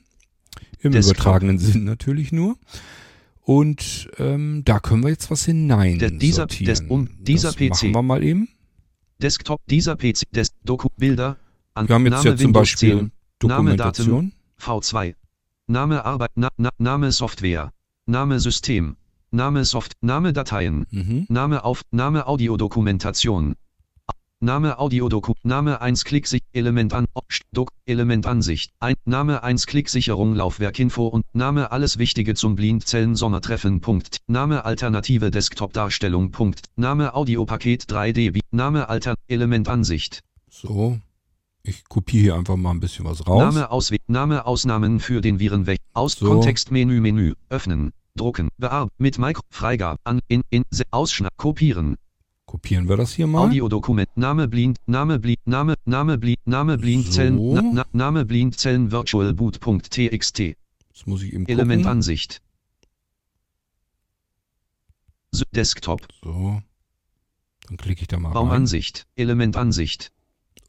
Im 0.80 0.92
Desktop. 0.92 1.16
übertragenen 1.16 1.58
Sinn 1.58 1.84
natürlich 1.84 2.30
nur. 2.30 2.56
Und 3.42 4.10
ähm, 4.18 4.62
da 4.64 4.78
können 4.78 5.02
wir 5.02 5.10
jetzt 5.10 5.30
was 5.30 5.44
hinein 5.46 5.98
Der- 5.98 6.10
dieser- 6.10 6.46
des- 6.46 6.82
um- 6.82 7.08
dieser 7.18 7.48
das 7.48 7.56
PC. 7.56 7.70
machen 7.70 7.92
wir 7.94 8.02
mal 8.02 8.22
eben. 8.22 8.48
Desktop, 9.22 9.60
dieser 9.66 9.96
PC, 9.96 10.30
Des 10.32 10.52
Doku, 10.64 10.88
Bilder, 10.96 11.36
an, 11.74 11.88
Wir 11.88 11.94
haben 11.96 12.04
jetzt 12.06 12.12
Name 12.12 12.28
ja 12.30 12.36
zum 12.36 12.46
Windows 12.46 12.60
Beispiel 12.70 12.98
10, 12.98 13.12
Dokumentation. 13.40 14.32
V2, 14.60 15.14
Name 15.66 16.04
Arbeit, 16.04 16.30
na, 16.36 16.48
na, 16.56 16.70
Name 16.78 17.10
Software, 17.10 17.72
Name 18.06 18.38
System, 18.38 18.96
Name 19.32 19.64
Soft, 19.64 19.92
Name 20.00 20.32
Dateien, 20.32 20.86
Mhm. 20.90 21.26
Name 21.28 21.64
auf, 21.64 21.82
Name 21.90 22.26
Audiodokumentation. 22.26 23.56
Name 24.40 24.78
Audiodoku, 24.78 25.32
Name 25.42 25.80
1 25.80 26.04
Klick 26.04 26.28
Element 26.52 26.92
an, 26.94 27.06
Dok, 27.52 27.72
Element 27.86 28.24
Ansicht, 28.24 28.70
ein, 28.78 28.94
Name 29.04 29.42
1 29.42 29.66
Klick 29.66 29.88
Sicherung 29.88 30.36
Laufwerk 30.36 30.78
Info 30.78 31.08
und 31.08 31.24
Name 31.32 31.72
alles 31.72 31.98
Wichtige 31.98 32.34
zum 32.36 32.54
Blindzellen 32.54 33.16
Sommertreffen. 33.16 33.80
Punkt. 33.80 34.18
Name 34.28 34.64
Alternative 34.64 35.32
Desktop 35.32 35.72
Darstellung. 35.72 36.30
Punkt. 36.30 36.66
Name 36.76 37.14
Audiopaket 37.14 37.90
3D, 37.90 38.34
wie- 38.34 38.40
Name 38.52 38.88
Alter, 38.88 39.16
Element 39.26 39.66
Ansicht. 39.68 40.20
So. 40.48 41.00
Ich 41.64 41.82
kopiere 41.88 42.22
hier 42.22 42.34
einfach 42.36 42.56
mal 42.56 42.70
ein 42.70 42.80
bisschen 42.80 43.06
was 43.06 43.26
raus. 43.26 43.40
Name 43.40 43.72
Ausweg, 43.72 44.02
Name 44.06 44.46
Ausnahmen 44.46 45.00
für 45.00 45.20
den 45.20 45.40
Virenweg, 45.40 45.80
aus 45.94 46.12
So. 46.12 46.26
Kontextmenü 46.28 47.00
Menü, 47.00 47.34
öffnen, 47.50 47.90
drucken, 48.14 48.50
bearbeiten, 48.56 48.94
mit 48.98 49.18
Mikro, 49.18 49.42
Freigabe, 49.50 49.98
an, 50.04 50.20
in, 50.28 50.42
in, 50.50 50.62
Se- 50.70 50.84
Ausschnitt, 50.92 51.32
kopieren, 51.36 51.96
Kopieren 52.48 52.88
wir 52.88 52.96
das 52.96 53.12
hier 53.12 53.26
mal. 53.26 53.46
Audiodokument, 53.46 54.08
Name 54.16 54.48
Blind, 54.48 54.78
Name 54.86 55.18
Blind, 55.18 55.46
Name, 55.46 55.74
Name 55.84 56.16
Blind, 56.16 56.38
Name 56.46 56.78
Blindzellen, 56.78 57.36
So. 57.36 57.54
na, 57.54 57.62
na, 57.62 57.84
Name 57.92 58.24
Blindzellen 58.24 58.90
Virtual 58.90 59.34
Boot.txt, 59.34 60.38
Jetzt 60.38 61.06
muss 61.06 61.22
ich 61.22 61.34
eben 61.34 61.44
gucken. 61.44 61.48
Elementansicht. 61.58 62.40
S- 65.32 65.44
Desktop, 65.54 66.08
So. 66.24 66.62
Dann 67.68 67.76
klicke 67.76 68.00
ich 68.00 68.08
da 68.08 68.18
mal 68.18 68.28
rein. 68.30 68.36
Raumansicht, 68.38 69.06
Elementansicht, 69.14 70.10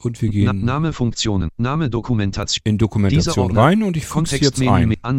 Und 0.02 0.20
wir 0.20 0.28
na, 0.44 0.52
gehen 0.52 0.64
Name 0.66 0.92
Funktionen, 0.92 1.48
Name 1.56 1.88
Dokumentation, 1.88 2.60
in 2.64 2.76
Dokumentation 2.76 3.46
Ordner. 3.46 3.62
rein 3.62 3.82
und 3.82 3.96
ich 3.96 4.04
füge 4.04 4.20
jetzt 4.32 4.58
Kontextmenü, 4.58 4.96
ein. 5.02 5.18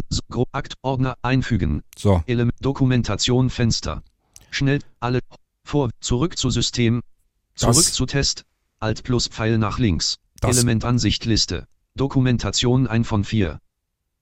Akt, 0.52 0.74
Ordner, 0.82 1.16
einfügen, 1.22 1.82
So. 1.98 2.22
Element 2.26 2.54
Dokumentation 2.64 3.50
Fenster. 3.50 4.04
Schnell 4.52 4.78
alle 5.00 5.18
vor 5.64 5.90
zurück 6.00 6.36
zu 6.38 6.50
System. 6.50 7.02
Zurück 7.54 7.74
Das- 7.76 7.92
zu 7.92 8.06
Test. 8.06 8.44
Alt 8.78 9.04
plus 9.04 9.28
Pfeil 9.28 9.58
nach 9.58 9.78
links. 9.78 10.18
Das- 10.40 10.56
Elementansicht 10.56 11.24
Liste. 11.24 11.66
Dokumentation 11.94 12.86
1 12.86 13.06
von 13.06 13.24
4. 13.24 13.58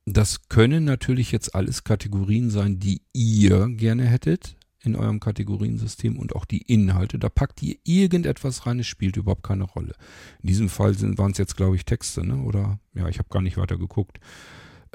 Das 0.06 0.48
können 0.48 0.84
natürlich 0.84 1.30
jetzt 1.32 1.54
alles 1.54 1.84
Kategorien 1.84 2.50
sein, 2.50 2.78
die 2.78 3.02
ihr 3.12 3.68
gerne 3.68 4.04
hättet 4.06 4.56
in 4.82 4.96
eurem 4.96 5.20
Kategoriensystem 5.20 6.18
und 6.18 6.34
auch 6.34 6.44
die 6.46 6.62
Inhalte. 6.62 7.18
Da 7.18 7.28
packt 7.28 7.62
ihr 7.62 7.76
irgendetwas 7.84 8.66
rein, 8.66 8.80
es 8.80 8.86
spielt 8.86 9.16
überhaupt 9.16 9.42
keine 9.42 9.64
Rolle. 9.64 9.94
In 10.42 10.48
diesem 10.48 10.68
Fall 10.68 10.98
waren 11.18 11.32
es 11.32 11.38
jetzt, 11.38 11.56
glaube 11.56 11.76
ich, 11.76 11.84
Texte, 11.84 12.26
ne? 12.26 12.42
Oder 12.42 12.80
ja, 12.94 13.08
ich 13.08 13.18
habe 13.18 13.28
gar 13.30 13.42
nicht 13.42 13.56
weiter 13.58 13.76
geguckt. 13.76 14.18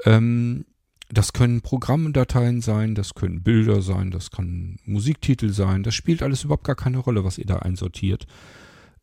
Ähm, 0.04 0.66
das 1.08 1.32
können 1.32 1.60
Programmdateien 1.60 2.60
sein, 2.60 2.94
das 2.94 3.14
können 3.14 3.42
Bilder 3.42 3.82
sein, 3.82 4.10
das 4.10 4.30
kann 4.30 4.78
Musiktitel 4.84 5.50
sein. 5.50 5.82
Das 5.82 5.94
spielt 5.94 6.22
alles 6.22 6.44
überhaupt 6.44 6.64
gar 6.64 6.76
keine 6.76 6.98
Rolle, 6.98 7.24
was 7.24 7.38
ihr 7.38 7.46
da 7.46 7.58
einsortiert. 7.58 8.26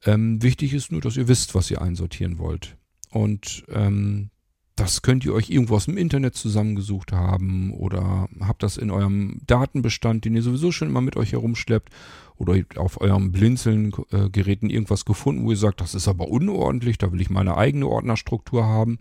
Ähm, 0.06 0.44
wichtig 0.44 0.74
ist 0.74 0.92
nur, 0.92 1.02
dass 1.02 1.18
ihr 1.18 1.28
wisst, 1.28 1.56
was 1.56 1.72
ihr 1.72 1.82
einsortieren 1.82 2.38
wollt. 2.40 2.76
Und 3.10 3.64
ähm, 3.70 4.32
das 4.76 5.04
könnt 5.04 5.24
ihr 5.24 5.34
euch 5.34 5.50
irgendwo 5.50 5.76
aus 5.76 5.86
dem 5.86 5.98
Internet 5.98 6.36
zusammengesucht 6.36 7.12
haben 7.12 7.72
oder 7.74 8.28
habt 8.40 8.64
das 8.64 8.78
in 8.78 8.90
eurem 8.90 9.40
Datenbestand, 9.46 10.26
den 10.26 10.36
ihr 10.36 10.42
sowieso 10.42 10.72
schon 10.72 10.88
immer 10.88 11.02
mit 11.02 11.16
euch 11.16 11.32
herumschleppt 11.32 11.90
oder 12.38 12.60
auf 12.78 13.00
eurem 13.00 13.32
Blinzeln-Geräten 13.32 14.72
irgendwas 14.72 15.06
gefunden, 15.06 15.46
wo 15.46 15.52
ihr 15.52 15.58
sagt, 15.58 15.80
das 15.80 15.94
ist 15.94 16.08
aber 16.08 16.28
unordentlich, 16.28 16.98
da 16.98 17.12
will 17.12 17.22
ich 17.22 17.30
meine 17.30 17.56
eigene 17.56 17.88
Ordnerstruktur 17.88 18.66
haben. 18.66 18.98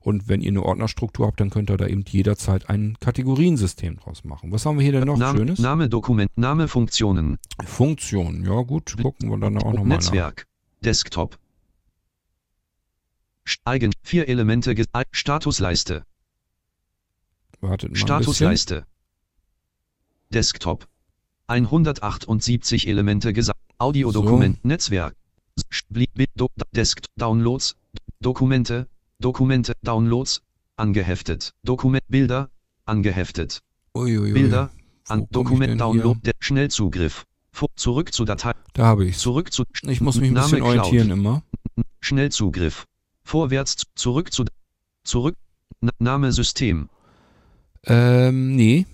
Und 0.00 0.28
wenn 0.28 0.40
ihr 0.40 0.50
eine 0.50 0.62
Ordnerstruktur 0.62 1.26
habt, 1.26 1.40
dann 1.40 1.50
könnt 1.50 1.70
ihr 1.70 1.76
da 1.76 1.86
eben 1.86 2.04
jederzeit 2.08 2.70
ein 2.70 2.96
Kategoriensystem 3.00 3.96
draus 3.96 4.24
machen. 4.24 4.52
Was 4.52 4.64
haben 4.64 4.78
wir 4.78 4.82
hier 4.84 4.92
denn 4.92 5.04
noch 5.04 5.16
Name, 5.18 5.38
Schönes? 5.38 5.58
Name 5.58 5.88
Dokument. 5.88 6.30
Name 6.36 6.68
Funktionen. 6.68 7.38
Funktion, 7.64 8.44
ja 8.44 8.60
gut, 8.62 8.96
gucken 9.02 9.30
wir 9.30 9.38
dann 9.38 9.58
auch 9.58 9.64
nochmal 9.72 9.84
nach. 9.84 9.94
Netzwerk. 9.96 10.46
Desktop. 10.84 11.38
St- 13.46 13.60
Eigen. 13.64 13.92
Vier 14.02 14.28
Elemente. 14.28 14.74
Statusleiste. 15.10 16.04
Wartet 17.60 17.90
mal. 17.90 17.96
Statusleiste. 17.96 18.86
Desktop. 20.32 20.86
178 21.48 22.86
Elemente 22.86 23.32
gesagt. 23.32 23.58
Audiodokument. 23.78 24.64
Netzwerk. 24.64 25.16
S- 25.56 25.64
Bli- 25.90 26.08
Bi- 26.14 26.26
Do 26.36 26.48
Desk 26.72 27.00
Downloads. 27.16 27.74
Dokumente. 28.20 28.86
Dokumente. 29.20 29.74
Downloads. 29.82 30.42
Angeheftet. 30.76 31.52
Dokument. 31.64 32.02
Bilder. 32.08 32.50
Angeheftet. 32.84 33.60
Uiuiui. 33.94 34.32
Bilder. 34.32 34.70
An 35.08 35.26
Dokument 35.30 35.80
Download. 35.80 36.18
Der 36.24 36.34
Schnellzugriff. 36.40 37.24
Vor, 37.50 37.68
zurück 37.76 38.12
zu 38.12 38.24
Datei. 38.24 38.52
Da 38.74 38.84
habe 38.86 39.06
ich 39.06 39.18
Zurück 39.18 39.52
zu. 39.52 39.64
Ich 39.82 40.00
muss 40.00 40.16
mich 40.20 40.30
ein 40.30 40.34
Name 40.34 40.44
bisschen 40.50 40.58
Cloud. 40.60 40.78
orientieren 40.78 41.10
immer. 41.10 41.42
Schnellzugriff. 42.00 42.84
Vorwärts, 43.24 43.76
zu- 43.76 43.86
zurück 43.94 44.32
zu, 44.32 44.44
zurück, 45.04 45.34
Name 45.98 46.32
System, 46.32 46.88
Ähm, 47.84 48.56
nee, 48.56 48.86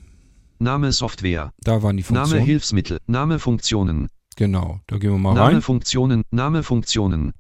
Name 0.59 0.91
Software, 0.93 1.53
da 1.63 1.83
waren 1.83 1.97
die 1.97 2.03
Name 2.03 2.17
Funktionen. 2.27 2.45
Hilfsmittel, 2.45 2.99
Name 3.07 3.39
Funktionen, 3.39 4.09
Genau, 4.37 4.81
da 4.89 4.99
gehen 4.99 5.13
wir 5.13 5.19
mal 5.19 5.35
Name 5.35 5.55
rein. 5.55 5.63
Funktionen, 5.63 6.23
Name 6.33 6.63
Funktionen, 6.65 7.33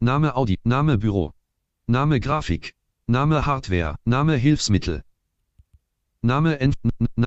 Name 0.00 0.36
Audi, 0.36 0.58
Name 0.64 0.98
Büro, 0.98 1.32
Name 1.88 2.18
Grafik, 2.18 2.74
Name 3.06 3.46
Hardware, 3.46 3.96
Name 4.04 4.36
Hilfsmittel, 4.36 5.02
Name 6.20 6.58
N 6.60 6.74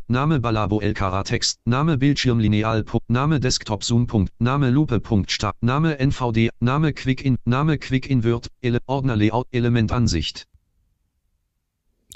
Name 0.10 0.42
Balabo 0.42 0.82
LKR 0.82 1.24
Text, 1.24 1.60
Name 1.66 1.98
Bildschirm 1.98 2.40
Lineal, 2.40 2.84
Pu- 2.84 3.00
Name 3.08 3.40
Desktop 3.40 3.86
Zoom. 3.86 4.08
Punkt, 4.08 4.34
Name 4.40 4.70
Lupe. 4.70 5.00
Punkt, 5.00 5.32
Start, 5.32 5.56
Name 5.62 5.98
NVD, 5.98 6.50
Name 6.60 6.92
Quick 6.94 7.24
In, 7.24 7.38
Name 7.46 7.78
Quick 7.78 8.10
Invert, 8.10 8.50
Ele 8.62 8.80
Ordner 8.88 9.16
Layout, 9.16 9.48
Element 9.52 9.94
Ansicht. 9.94 10.48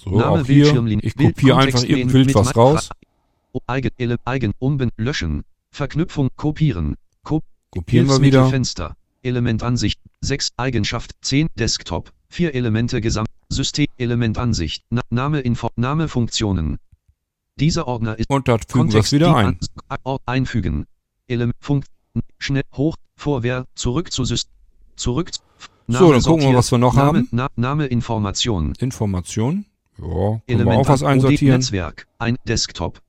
So, 0.03 0.09
Name 0.09 0.41
auch 0.41 0.45
hier. 0.45 0.65
Ich 1.01 1.15
kopiere 1.15 1.57
einfach 1.59 1.83
irgendein 1.83 2.25
Bild 2.25 2.35
was 2.35 2.53
raus. 2.57 2.89
Oh, 3.53 3.61
Eigen, 3.67 3.91
ele, 3.97 4.17
eigen, 4.25 4.51
umben, 4.59 4.89
löschen, 4.97 5.43
Verknüpfung, 5.71 6.29
kopieren, 6.35 6.97
Ko 7.23 7.41
Kopieren 7.71 8.07
wir 8.07 8.21
wieder. 8.21 8.49
Fenster, 8.49 8.97
Elementansicht, 9.21 10.01
6, 10.21 10.49
Eigenschaft, 10.57 11.11
10, 11.21 11.47
Desktop, 11.55 12.11
4 12.33 12.55
Elemente, 12.55 12.99
Gesamt, 12.99 13.27
System, 13.49 13.85
Elementansicht, 13.97 14.83
Na, 14.89 15.01
Name, 15.11 15.41
Info, 15.41 15.69
Name, 15.75 16.07
Funktionen. 16.07 16.79
Dieser 17.59 17.87
Ordner 17.87 18.17
ist 18.17 18.27
Und 18.27 18.47
da 18.47 18.57
fügen 18.57 18.89
Kontext, 18.89 19.11
wieder 19.11 19.35
ein. 19.35 19.59
Einfügen, 20.25 20.87
Element, 21.27 21.55
Funkt, 21.59 21.87
schnell, 22.39 22.63
hoch, 22.73 22.95
vorwärts, 23.15 23.69
zurück 23.75 24.11
zu 24.11 24.25
System, 24.25 24.51
zurück, 24.95 25.31
zu- 25.31 25.41
So, 25.87 26.11
dann 26.11 26.23
gucken 26.23 26.47
wir, 26.49 26.55
was 26.55 26.71
wir 26.71 26.79
noch 26.79 26.95
Name, 26.95 27.19
haben. 27.19 27.27
Na, 27.31 27.49
Name, 27.55 27.85
Information, 27.85 28.73
Information. 28.79 29.65
Ja, 29.99 30.41
Element 30.47 30.79
auch 30.79 30.89
was 30.89 31.03
einsortieren. 31.03 31.59
Netzwerk, 31.59 32.07
ein 32.17 32.37
Desktop. 32.47 32.99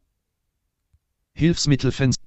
Hilfsmittelfenster. 1.32 2.20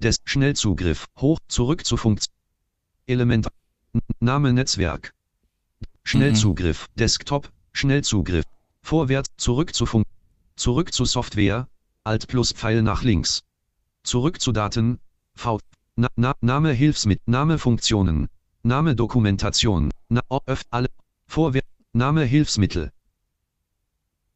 Des 0.00 0.18
Schnellzugriff. 0.24 1.06
Hoch, 1.18 1.40
zurück 1.48 1.84
zu 1.84 1.96
Funktion. 1.96 2.32
Element. 3.06 3.48
Name 4.20 4.52
Netzwerk. 4.52 5.12
Schnellzugriff. 6.08 6.86
Desktop. 6.94 7.50
Schnellzugriff. 7.74 8.46
Vorwärts, 8.80 9.28
zurück 9.36 9.74
zu 9.74 9.84
Funk. 9.84 10.06
Zurück 10.56 10.94
zu 10.94 11.04
Software. 11.04 11.68
Alt 12.02 12.28
plus 12.28 12.52
Pfeil 12.52 12.80
nach 12.80 13.02
links. 13.02 13.42
Zurück 14.04 14.40
zu 14.40 14.52
Daten. 14.52 15.00
V. 15.34 15.60
Na, 15.96 16.08
na, 16.16 16.32
Name 16.40 16.72
Hilfsmittel. 16.72 17.22
Name 17.26 17.58
Funktionen. 17.58 18.28
Name 18.62 18.96
Dokumentation. 18.96 19.90
Na, 20.08 20.22
öff, 20.46 20.62
alle. 20.70 20.88
Vorwärts. 21.26 21.68
Name 21.92 22.24
Hilfsmittel. 22.24 22.90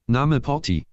Name 0.06 0.40
Porti. 0.40 0.84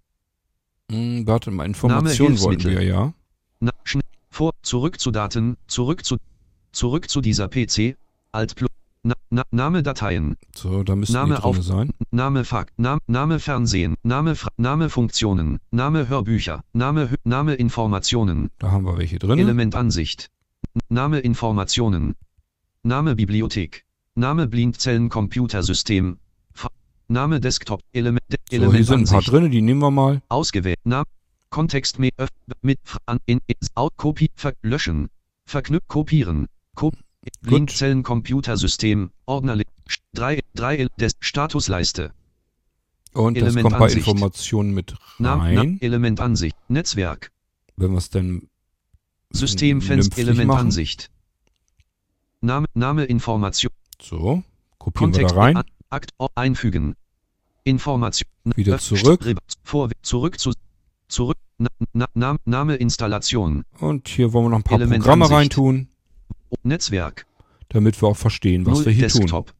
Hm, 0.89 1.27
warte 1.27 1.51
mal, 1.51 1.65
Informationen 1.65 2.39
wollten 2.39 2.69
wir, 2.69 2.83
ja. 2.83 3.13
Na, 3.59 3.73
schnell. 3.83 4.03
Vor. 4.29 4.53
Zurück 4.61 4.97
zu 5.01 5.11
Daten. 5.11 5.57
Zurück 5.67 6.05
zu. 6.05 6.15
Zurück 6.71 7.09
zu 7.09 7.19
dieser 7.19 7.49
PC. 7.49 7.97
Alt 8.31 8.55
plus. 8.55 8.68
Na, 9.03 9.15
na, 9.29 9.43
Name 9.51 9.81
Dateien. 9.81 10.35
So, 10.53 10.83
da 10.83 10.93
müssten 10.95 11.13
Name 11.13 11.41
auf- 11.43 11.61
sein. 11.63 11.91
Name 12.11 12.43
Fakt. 12.43 12.77
Name, 12.77 12.99
Name 13.07 13.39
Fernsehen. 13.39 13.95
Name 14.03 14.35
Name 14.57 14.89
Funktionen. 14.89 15.59
Name 15.71 16.09
Hörbücher. 16.09 16.63
Name 16.73 17.09
Name 17.23 17.55
Informationen. 17.55 18.49
Da 18.59 18.71
haben 18.71 18.85
wir 18.85 18.97
welche 18.97 19.17
drin. 19.17 19.39
Element 19.39 19.75
Ansicht. 19.75 20.29
Name 20.89 21.19
Informationen. 21.19 22.15
Name 22.83 23.15
Bibliothek. 23.15 23.85
Name 24.15 24.47
Blindzellen-Computersystem. 24.47 26.17
Name 27.07 27.39
Desktop. 27.39 27.81
Element, 27.93 28.23
So, 28.29 28.37
hier 28.49 28.59
Element 28.61 28.85
sind 28.85 28.99
ein 28.99 29.05
paar 29.13 29.21
drin, 29.21 29.49
die 29.49 29.61
nehmen 29.61 29.79
wir 29.79 29.91
mal. 29.91 30.21
Ausgewählt. 30.29 30.77
Name. 30.83 31.05
Kontext 31.49 31.97
mit, 31.97 32.13
mit 32.61 32.79
an, 33.07 33.17
in, 33.25 33.39
in, 33.47 33.55
out, 33.73 33.93
Kopie, 33.97 34.29
ver, 34.35 34.53
löschen. 34.61 35.07
Verknüpft, 35.47 35.87
kopieren. 35.87 36.45
Kop 36.75 36.93
Blindzellen-Computersystem. 37.41 39.11
Ordner. 39.25 39.57
3, 40.13 40.39
3, 40.55 40.87
des 40.99 41.13
Statusleiste. 41.19 42.11
Und 43.13 43.35
das 43.37 43.43
Element 43.43 43.63
kommt 43.63 43.79
bei 43.79 43.85
Ansicht. 43.85 44.07
Informationen 44.07 44.73
mit 44.73 44.95
Name, 45.17 45.53
na, 45.53 45.61
rein. 45.61 45.77
Element 45.81 46.19
Ansicht. 46.19 46.55
Netzwerk. 46.67 47.31
Wenn 47.75 47.91
wir 47.91 47.97
es 47.97 48.09
denn 48.09 48.47
Systemfenster. 49.31 49.87
vernünftig 50.15 50.23
Element 50.23 50.47
machen. 50.47 50.59
Ansicht. 50.67 51.09
Name, 52.41 52.67
Name 52.73 53.05
Information. 53.05 53.71
So, 54.01 54.43
kopieren 54.77 55.11
Kontext. 55.11 55.35
wir 55.35 55.39
da 55.53 55.59
rein. 55.59 55.61
Akt 55.89 56.11
einfügen. 56.35 56.95
Information. 57.63 58.29
Wieder 58.55 58.75
Öff- 58.75 58.81
zurück. 58.95 59.25
Vor, 59.63 59.89
zurück 60.01 60.39
zu. 60.39 60.53
Zurück. 61.07 61.37
Na, 61.57 61.67
na, 61.93 62.07
na, 62.13 62.37
Name 62.45 62.75
Installation. 62.75 63.65
Und 63.79 64.07
hier 64.07 64.31
wollen 64.31 64.45
wir 64.45 64.49
noch 64.51 64.57
ein 64.59 64.63
paar 64.63 64.77
Element 64.77 65.03
Programme 65.03 65.25
Ansicht. 65.25 65.37
reintun, 65.37 65.88
Netzwerk. 66.63 67.25
damit 67.69 68.01
wir 68.01 68.09
auch 68.09 68.17
verstehen, 68.17 68.65
was 68.65 68.79
Null 68.79 68.85
wir 68.87 68.91
hier 68.93 69.07
tun. 69.09 69.21
Desktop. 69.21 69.53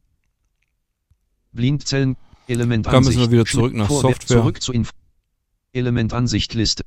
Blindzellen. 1.52 2.16
Element 2.46 2.86
Da 2.86 3.00
müssen 3.00 3.20
wir 3.20 3.30
wieder 3.30 3.46
zurück 3.46 3.74
nach 3.74 3.88
Software. 3.88 4.38
Zurück 4.38 4.60
zu 4.62 4.72
Inf 4.72 4.90
Element 5.72 6.12
Ansicht 6.12 6.54
Liste. 6.54 6.84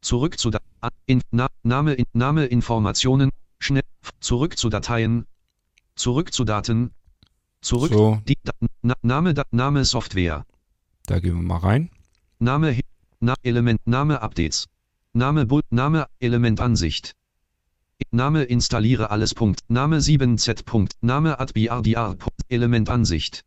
Zurück 0.00 0.38
zu 0.38 0.50
da 0.50 0.58
in, 1.06 1.20
na, 1.30 1.48
Name, 1.62 1.92
in, 1.94 2.06
Name 2.14 2.46
Informationen. 2.46 3.30
Schnell. 3.58 3.82
Zurück 4.20 4.56
zu 4.58 4.70
Dateien. 4.70 5.26
Zurück 5.96 6.32
zu 6.32 6.44
Daten. 6.44 6.92
Zurück. 7.60 7.92
So, 7.92 8.20
Die, 8.26 8.38
da, 8.42 8.52
na, 8.80 8.94
Name, 9.02 9.34
da, 9.34 9.44
Name 9.50 9.84
Software. 9.84 10.46
da 11.06 11.20
gehen 11.20 11.36
wir 11.36 11.42
mal 11.42 11.58
rein. 11.58 11.90
Name, 12.38 12.78
na, 13.20 13.34
Element, 13.42 13.86
Name 13.86 14.20
Updates. 14.22 14.66
Name, 15.12 15.44
Bull, 15.46 15.62
Name, 15.70 16.06
Element 16.20 16.58
Ansicht. 16.60 17.14
Name 18.10 18.44
installiere 18.44 19.10
alles. 19.10 19.34
Punkt. 19.34 19.60
Name 19.68 19.98
7z. 19.98 20.64
Punkt. 20.64 20.94
Name 21.00 21.38
adbrdr. 21.38 22.14
Punkt. 22.16 22.40
Element 22.48 22.88
Ansicht. 22.88 23.44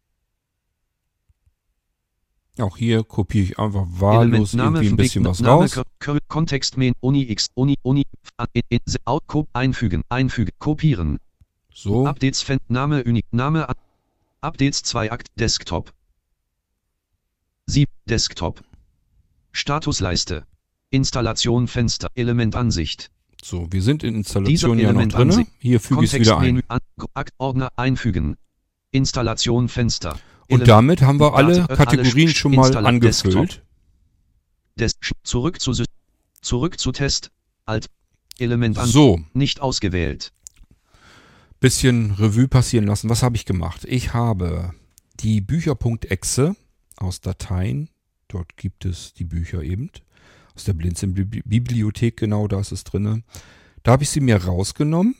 Auch 2.58 2.78
hier 2.78 3.04
kopiere 3.04 3.44
ich 3.44 3.60
einfach 3.60 3.86
wahllos 3.90 4.54
Name 4.54 4.78
irgendwie 4.80 4.94
ein 4.94 4.98
bisschen 4.98 5.26
was 5.26 5.42
Name, 5.42 5.64
raus. 5.64 5.82
Kontext 6.28 6.78
Main. 6.78 6.94
Uni 7.02 7.30
X. 7.30 7.50
Uni 7.56 7.76
Uni. 7.82 8.04
In, 8.54 8.62
in, 8.70 8.80
out, 9.06 9.24
einfügen. 9.54 10.04
Einfügen. 10.10 10.52
Kopieren. 10.60 11.20
So, 11.74 12.06
Updates 12.08 12.42
Fan. 12.42 12.60
Name 12.68 13.04
Uni. 13.04 13.24
Name 13.32 13.68
Updates 14.42 14.84
2 14.84 15.12
Akt. 15.12 15.28
Desktop. 15.40 15.94
7 17.68 17.92
Desktop. 18.06 18.64
Statusleiste. 19.52 20.46
Installation 20.92 21.68
Fenster. 21.68 22.10
Element 22.16 22.56
Ansicht 22.56 23.12
so, 23.46 23.72
wir 23.72 23.82
sind 23.82 24.04
in 24.04 24.16
Installation 24.16 24.80
ja 24.80 24.92
noch 24.92 25.06
drin. 25.06 25.46
Hier 25.60 25.80
füge 25.80 26.04
ich 26.04 26.14
es 26.14 26.20
wieder 26.20 26.40
ein. 26.40 26.64
An, 26.68 26.80
Ordner 27.38 27.72
einfügen 27.76 28.38
Installation 28.92 29.70
Fenster 29.70 30.14
Und 30.50 30.62
Element- 30.62 30.68
damit 30.68 31.02
haben 31.02 31.20
wir 31.20 31.36
alle 31.36 31.68
Kategorien 31.68 32.30
schon 32.30 32.56
mal 32.56 32.76
angefüllt. 32.76 33.62
Des, 34.80 34.98
zurück 35.24 35.62
zu 35.62 35.74
zurück 36.42 36.80
zu 36.80 36.92
Test 36.92 37.32
Alt 37.66 37.88
Element 38.40 38.78
Ansicht 38.78 38.94
So, 38.94 39.22
nicht 39.34 39.62
ausgewählt 39.62 40.32
bisschen 41.60 42.12
Revue 42.12 42.48
passieren 42.48 42.86
lassen. 42.86 43.10
Was 43.10 43.24
habe 43.24 43.36
ich 43.36 43.46
gemacht? 43.46 43.86
Ich 43.86 44.14
habe 44.14 44.74
die 45.20 45.42
Bücher.exe 45.42 46.56
aus 46.98 47.22
Dateien. 47.22 47.90
Dort 48.28 48.58
gibt 48.58 48.86
es 48.86 49.14
die 49.14 49.24
Bücher 49.24 49.64
eben. 49.64 49.90
Aus 50.56 50.64
der 50.64 50.74
Blinzeln-Bibliothek, 50.74 52.18
genau 52.18 52.48
da 52.48 52.60
ist 52.60 52.72
es 52.72 52.84
drinne. 52.84 53.24
Da 53.84 53.92
habe 53.92 54.04
ich 54.04 54.10
sie 54.10 54.22
mir 54.22 54.38
rausgenommen. 54.38 55.16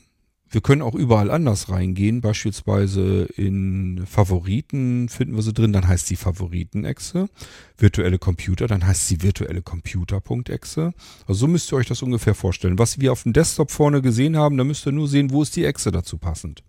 Wir 0.48 0.60
können 0.60 0.82
auch 0.82 0.94
überall 0.94 1.30
anders 1.30 1.68
reingehen. 1.70 2.20
Beispielsweise 2.20 3.24
in 3.36 4.06
Favoriten 4.06 5.08
finden 5.08 5.34
wir 5.34 5.42
sie 5.42 5.52
drin. 5.52 5.72
Dann 5.72 5.88
heißt 5.88 6.06
sie 6.06 6.16
Favoriten-Exe. 6.16 7.28
Virtuelle 7.76 8.18
Computer, 8.18 8.66
dann 8.68 8.86
heißt 8.86 9.08
sie 9.08 9.22
virtuelle 9.22 9.62
Computer.exe. 9.62 10.94
Also 11.26 11.40
so 11.40 11.46
müsst 11.48 11.72
ihr 11.72 11.76
euch 11.76 11.88
das 11.88 12.02
ungefähr 12.02 12.34
vorstellen. 12.34 12.78
Was 12.78 13.00
wir 13.00 13.12
auf 13.12 13.24
dem 13.24 13.32
Desktop 13.32 13.72
vorne 13.72 14.02
gesehen 14.02 14.36
haben, 14.36 14.56
da 14.56 14.64
müsst 14.64 14.86
ihr 14.86 14.92
nur 14.92 15.08
sehen, 15.08 15.30
wo 15.30 15.42
ist 15.42 15.56
die 15.56 15.64
Exe 15.64 15.90
dazu 15.90 16.16
passend. 16.16 16.62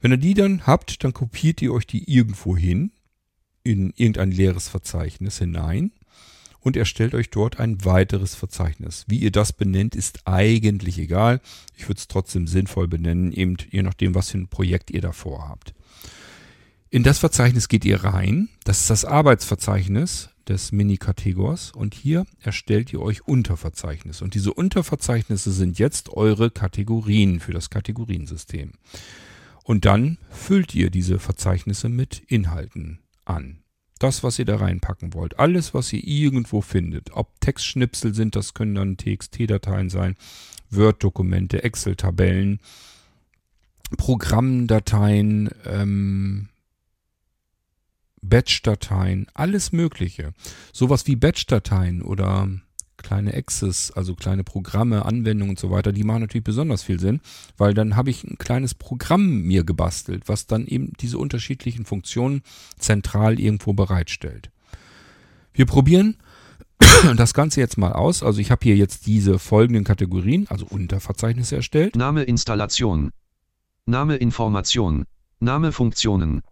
Wenn 0.00 0.10
ihr 0.10 0.18
die 0.18 0.34
dann 0.34 0.66
habt, 0.66 1.04
dann 1.04 1.12
kopiert 1.12 1.62
ihr 1.62 1.72
euch 1.72 1.86
die 1.86 2.12
irgendwo 2.12 2.56
hin, 2.56 2.90
in 3.62 3.92
irgendein 3.96 4.32
leeres 4.32 4.68
Verzeichnis 4.68 5.38
hinein 5.38 5.92
und 6.62 6.76
erstellt 6.76 7.14
euch 7.14 7.30
dort 7.30 7.58
ein 7.58 7.84
weiteres 7.84 8.34
Verzeichnis. 8.34 9.04
Wie 9.08 9.18
ihr 9.18 9.32
das 9.32 9.52
benennt, 9.52 9.94
ist 9.94 10.26
eigentlich 10.26 10.98
egal. 10.98 11.40
Ich 11.76 11.88
würde 11.88 11.98
es 11.98 12.08
trotzdem 12.08 12.46
sinnvoll 12.46 12.88
benennen, 12.88 13.32
eben 13.32 13.56
je 13.70 13.82
nachdem, 13.82 14.14
was 14.14 14.30
für 14.30 14.38
ein 14.38 14.48
Projekt 14.48 14.90
ihr 14.90 15.00
davor 15.00 15.48
habt. 15.48 15.74
In 16.88 17.02
das 17.02 17.18
Verzeichnis 17.18 17.68
geht 17.68 17.84
ihr 17.84 18.04
rein. 18.04 18.48
Das 18.64 18.80
ist 18.80 18.90
das 18.90 19.04
Arbeitsverzeichnis 19.04 20.28
des 20.46 20.72
Mini-Kategors. 20.72 21.72
Und 21.72 21.94
hier 21.94 22.26
erstellt 22.40 22.92
ihr 22.92 23.00
euch 23.00 23.26
Unterverzeichnisse. 23.26 24.22
Und 24.22 24.34
diese 24.34 24.52
Unterverzeichnisse 24.52 25.52
sind 25.52 25.78
jetzt 25.78 26.10
eure 26.10 26.50
Kategorien 26.50 27.40
für 27.40 27.52
das 27.52 27.70
Kategoriensystem. 27.70 28.72
Und 29.64 29.84
dann 29.84 30.18
füllt 30.30 30.74
ihr 30.74 30.90
diese 30.90 31.18
Verzeichnisse 31.18 31.88
mit 31.88 32.18
Inhalten 32.26 32.98
an. 33.24 33.61
Das, 34.02 34.24
was 34.24 34.36
ihr 34.40 34.44
da 34.44 34.56
reinpacken 34.56 35.14
wollt. 35.14 35.38
Alles, 35.38 35.74
was 35.74 35.92
ihr 35.92 36.04
irgendwo 36.04 36.60
findet. 36.60 37.12
Ob 37.12 37.40
Textschnipsel 37.40 38.14
sind, 38.14 38.34
das 38.34 38.52
können 38.52 38.74
dann 38.74 38.96
TXT-Dateien 38.96 39.90
sein, 39.90 40.16
Word-Dokumente, 40.70 41.62
Excel-Tabellen, 41.62 42.58
Programmdateien, 43.96 45.50
ähm, 45.66 46.48
Batch-Dateien, 48.22 49.26
alles 49.34 49.70
Mögliche. 49.70 50.32
Sowas 50.72 51.06
wie 51.06 51.14
Batch-Dateien 51.14 52.02
oder 52.02 52.48
kleine 53.02 53.32
Exes, 53.32 53.90
also 53.90 54.14
kleine 54.14 54.44
Programme, 54.44 55.04
Anwendungen 55.04 55.50
und 55.50 55.58
so 55.58 55.70
weiter, 55.70 55.92
die 55.92 56.04
machen 56.04 56.22
natürlich 56.22 56.44
besonders 56.44 56.82
viel 56.82 56.98
Sinn, 56.98 57.20
weil 57.56 57.74
dann 57.74 57.96
habe 57.96 58.10
ich 58.10 58.24
ein 58.24 58.38
kleines 58.38 58.74
Programm 58.74 59.42
mir 59.42 59.64
gebastelt, 59.64 60.28
was 60.28 60.46
dann 60.46 60.66
eben 60.66 60.92
diese 61.00 61.18
unterschiedlichen 61.18 61.84
Funktionen 61.84 62.42
zentral 62.78 63.38
irgendwo 63.38 63.72
bereitstellt. 63.72 64.50
Wir 65.52 65.66
probieren 65.66 66.16
das 67.16 67.34
Ganze 67.34 67.60
jetzt 67.60 67.78
mal 67.78 67.92
aus. 67.92 68.22
Also 68.22 68.40
ich 68.40 68.50
habe 68.50 68.60
hier 68.62 68.76
jetzt 68.76 69.06
diese 69.06 69.38
folgenden 69.38 69.84
Kategorien, 69.84 70.46
also 70.48 70.66
Unterverzeichnisse 70.66 71.56
erstellt. 71.56 71.96
Name 71.96 72.22
Installation. 72.22 73.10
Name 73.86 74.16
Information. 74.16 75.04
Name 75.40 75.72
Funktionen. 75.72 76.42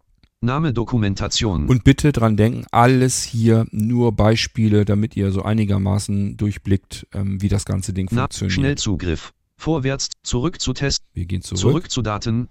Name 0.42 0.72
Dokumentation. 0.72 1.68
Und 1.68 1.84
bitte 1.84 2.12
dran 2.12 2.36
denken, 2.38 2.64
alles 2.70 3.22
hier 3.24 3.66
nur 3.72 4.12
Beispiele, 4.12 4.86
damit 4.86 5.14
ihr 5.14 5.32
so 5.32 5.42
einigermaßen 5.42 6.38
durchblickt, 6.38 7.06
ähm, 7.12 7.42
wie 7.42 7.48
das 7.48 7.66
ganze 7.66 7.92
Ding 7.92 8.08
Na, 8.10 8.22
funktioniert. 8.22 8.52
Schnellzugriff. 8.54 9.34
Vorwärts, 9.58 10.08
zurück 10.22 10.58
zu 10.58 10.72
Test, 10.72 11.02
Wir 11.12 11.26
gehen 11.26 11.42
zurück. 11.42 11.60
zurück, 11.60 11.90
zu 11.90 12.00
Daten. 12.00 12.48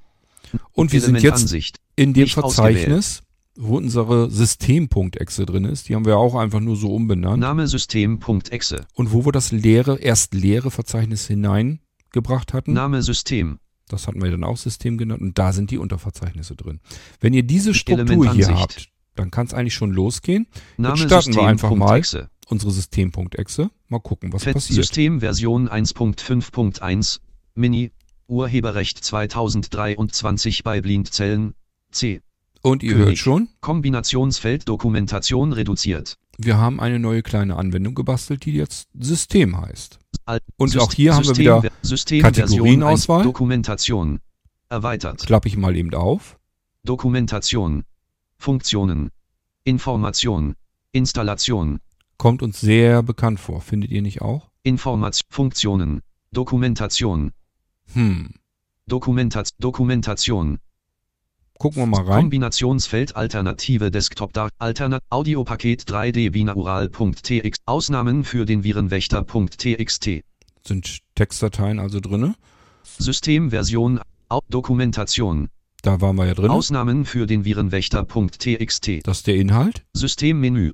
Und 0.74 0.94
wir 0.94 1.02
sind 1.02 1.20
jetzt 1.22 1.42
Ansicht. 1.42 1.78
in 1.96 2.14
dem 2.14 2.24
nicht 2.24 2.36
Verzeichnis, 2.36 3.24
wo 3.56 3.78
unsere 3.78 4.30
System.exe 4.30 5.48
drin 5.48 5.66
ist. 5.66 5.90
Die 5.90 5.96
haben 5.96 6.06
wir 6.06 6.18
auch 6.18 6.36
einfach 6.36 6.60
nur 6.60 6.76
so 6.76 6.94
umbenannt. 6.94 7.40
Name 7.40 7.68
System.exe. 7.68 8.86
Und 8.94 9.12
wo 9.12 9.26
wir 9.26 9.32
das 9.32 9.52
leere, 9.52 9.98
erst 9.98 10.36
leere 10.36 10.70
Verzeichnis 10.70 11.26
hineingebracht 11.26 12.54
hatten. 12.54 12.74
Name 12.74 13.02
System. 13.02 13.58
Das 13.90 14.08
hatten 14.08 14.22
wir 14.22 14.32
dann 14.32 14.44
auch 14.44 14.58
System 14.58 14.98
genannt 14.98 15.22
und 15.22 15.38
da 15.38 15.52
sind 15.52 15.72
die 15.72 15.78
Unterverzeichnisse 15.78 16.56
drin. 16.56 16.80
Wenn 17.20 17.34
ihr 17.34 17.44
diese 17.44 17.74
Struktur 17.74 18.34
hier 18.34 18.48
habt, 18.48 18.90
dann 19.16 19.32
kann 19.32 19.48
es 19.48 19.54
eigentlich 19.54 19.74
schon 19.74 19.92
losgehen. 19.92 20.48
Name 20.78 20.98
starten 20.98 21.36
wir 21.36 21.44
einfach 21.44 21.76
mal. 21.76 21.98
System.exe. 22.02 22.30
Unsere 22.48 22.72
System.exe. 22.72 23.70
Mal 23.90 24.00
gucken, 24.00 24.32
was 24.32 24.44
Fett 24.44 24.54
passiert. 24.54 24.78
System 24.78 25.20
Version 25.20 25.68
1.5.1 25.70 27.20
Mini 27.56 27.92
Urheberrecht 28.28 29.04
2023 29.04 30.64
bei 30.64 30.82
Blindzellen 30.82 31.56
C. 31.92 32.22
Und 32.62 32.84
ihr 32.84 32.94
König. 32.94 33.08
hört 33.08 33.18
schon, 33.18 33.50
Kombinationsfeld 33.62 34.68
Dokumentation 34.68 35.54
reduziert. 35.54 36.18
Wir 36.42 36.58
haben 36.58 36.80
eine 36.80 37.00
neue 37.00 37.22
kleine 37.22 37.56
Anwendung 37.58 37.96
gebastelt, 37.96 38.46
die 38.46 38.54
jetzt 38.54 38.88
System 38.98 39.60
heißt. 39.60 40.00
Und 40.58 40.72
Syst- 40.72 40.80
auch 40.80 40.94
hier 40.94 41.14
haben 41.14 41.24
wir 41.24 41.36
System- 41.36 41.62
wieder 41.64 41.72
Systemversion 41.82 42.48
Kategorienauswahl. 42.48 43.20
1, 43.20 43.26
Dokumentation. 43.26 44.20
Erweitert. 44.70 45.26
Klappe 45.26 45.48
ich 45.48 45.58
mal 45.58 45.76
eben 45.76 45.94
auf. 45.94 46.38
Dokumentation. 46.84 47.84
Funktionen. 48.38 49.10
Information. 49.64 50.56
Installation. 50.92 51.80
Kommt 52.18 52.42
uns 52.42 52.60
sehr 52.60 53.04
bekannt 53.04 53.40
vor, 53.40 53.62
findet 53.62 53.92
ihr 53.92 54.02
nicht 54.02 54.22
auch? 54.22 54.50
Information. 54.64 55.26
Funktionen. 55.30 56.02
Dokumentation. 56.32 57.32
Hm. 57.94 58.30
Dokumentat 58.88 59.50
Dokumentation. 59.60 60.60
Gucken 61.60 61.82
wir 61.82 61.88
mal 61.88 62.03
rein. 62.03 62.22
Kombinationsfeld 62.22 63.18
Alternative 63.18 63.91
Desktop 63.91 64.32
Dar 64.32 64.49
Alternat 64.60 65.03
Audiopaket 65.10 65.84
3D 65.84 66.32
binaural.tx 66.32 67.57
Ausnahmen 67.66 68.24
für 68.24 68.45
den 68.45 68.64
Virenwächter.txt 68.64 70.22
Sind 70.66 70.99
Textdateien 71.16 71.80
also 71.80 71.99
drinne? 71.99 72.36
Systemversion 72.97 73.99
Dokumentation 74.47 75.49
Da 75.82 75.99
waren 75.99 76.16
wir 76.16 76.28
ja 76.28 76.34
drin. 76.34 76.49
Ausnahmen 76.49 77.03
für 77.03 77.28
den 77.28 77.43
Virenwächter.txt 77.43 79.05
Das 79.05 79.18
ist 79.18 79.28
der 79.28 79.36
Inhalt. 79.36 79.84
Systemmenü 79.93 80.72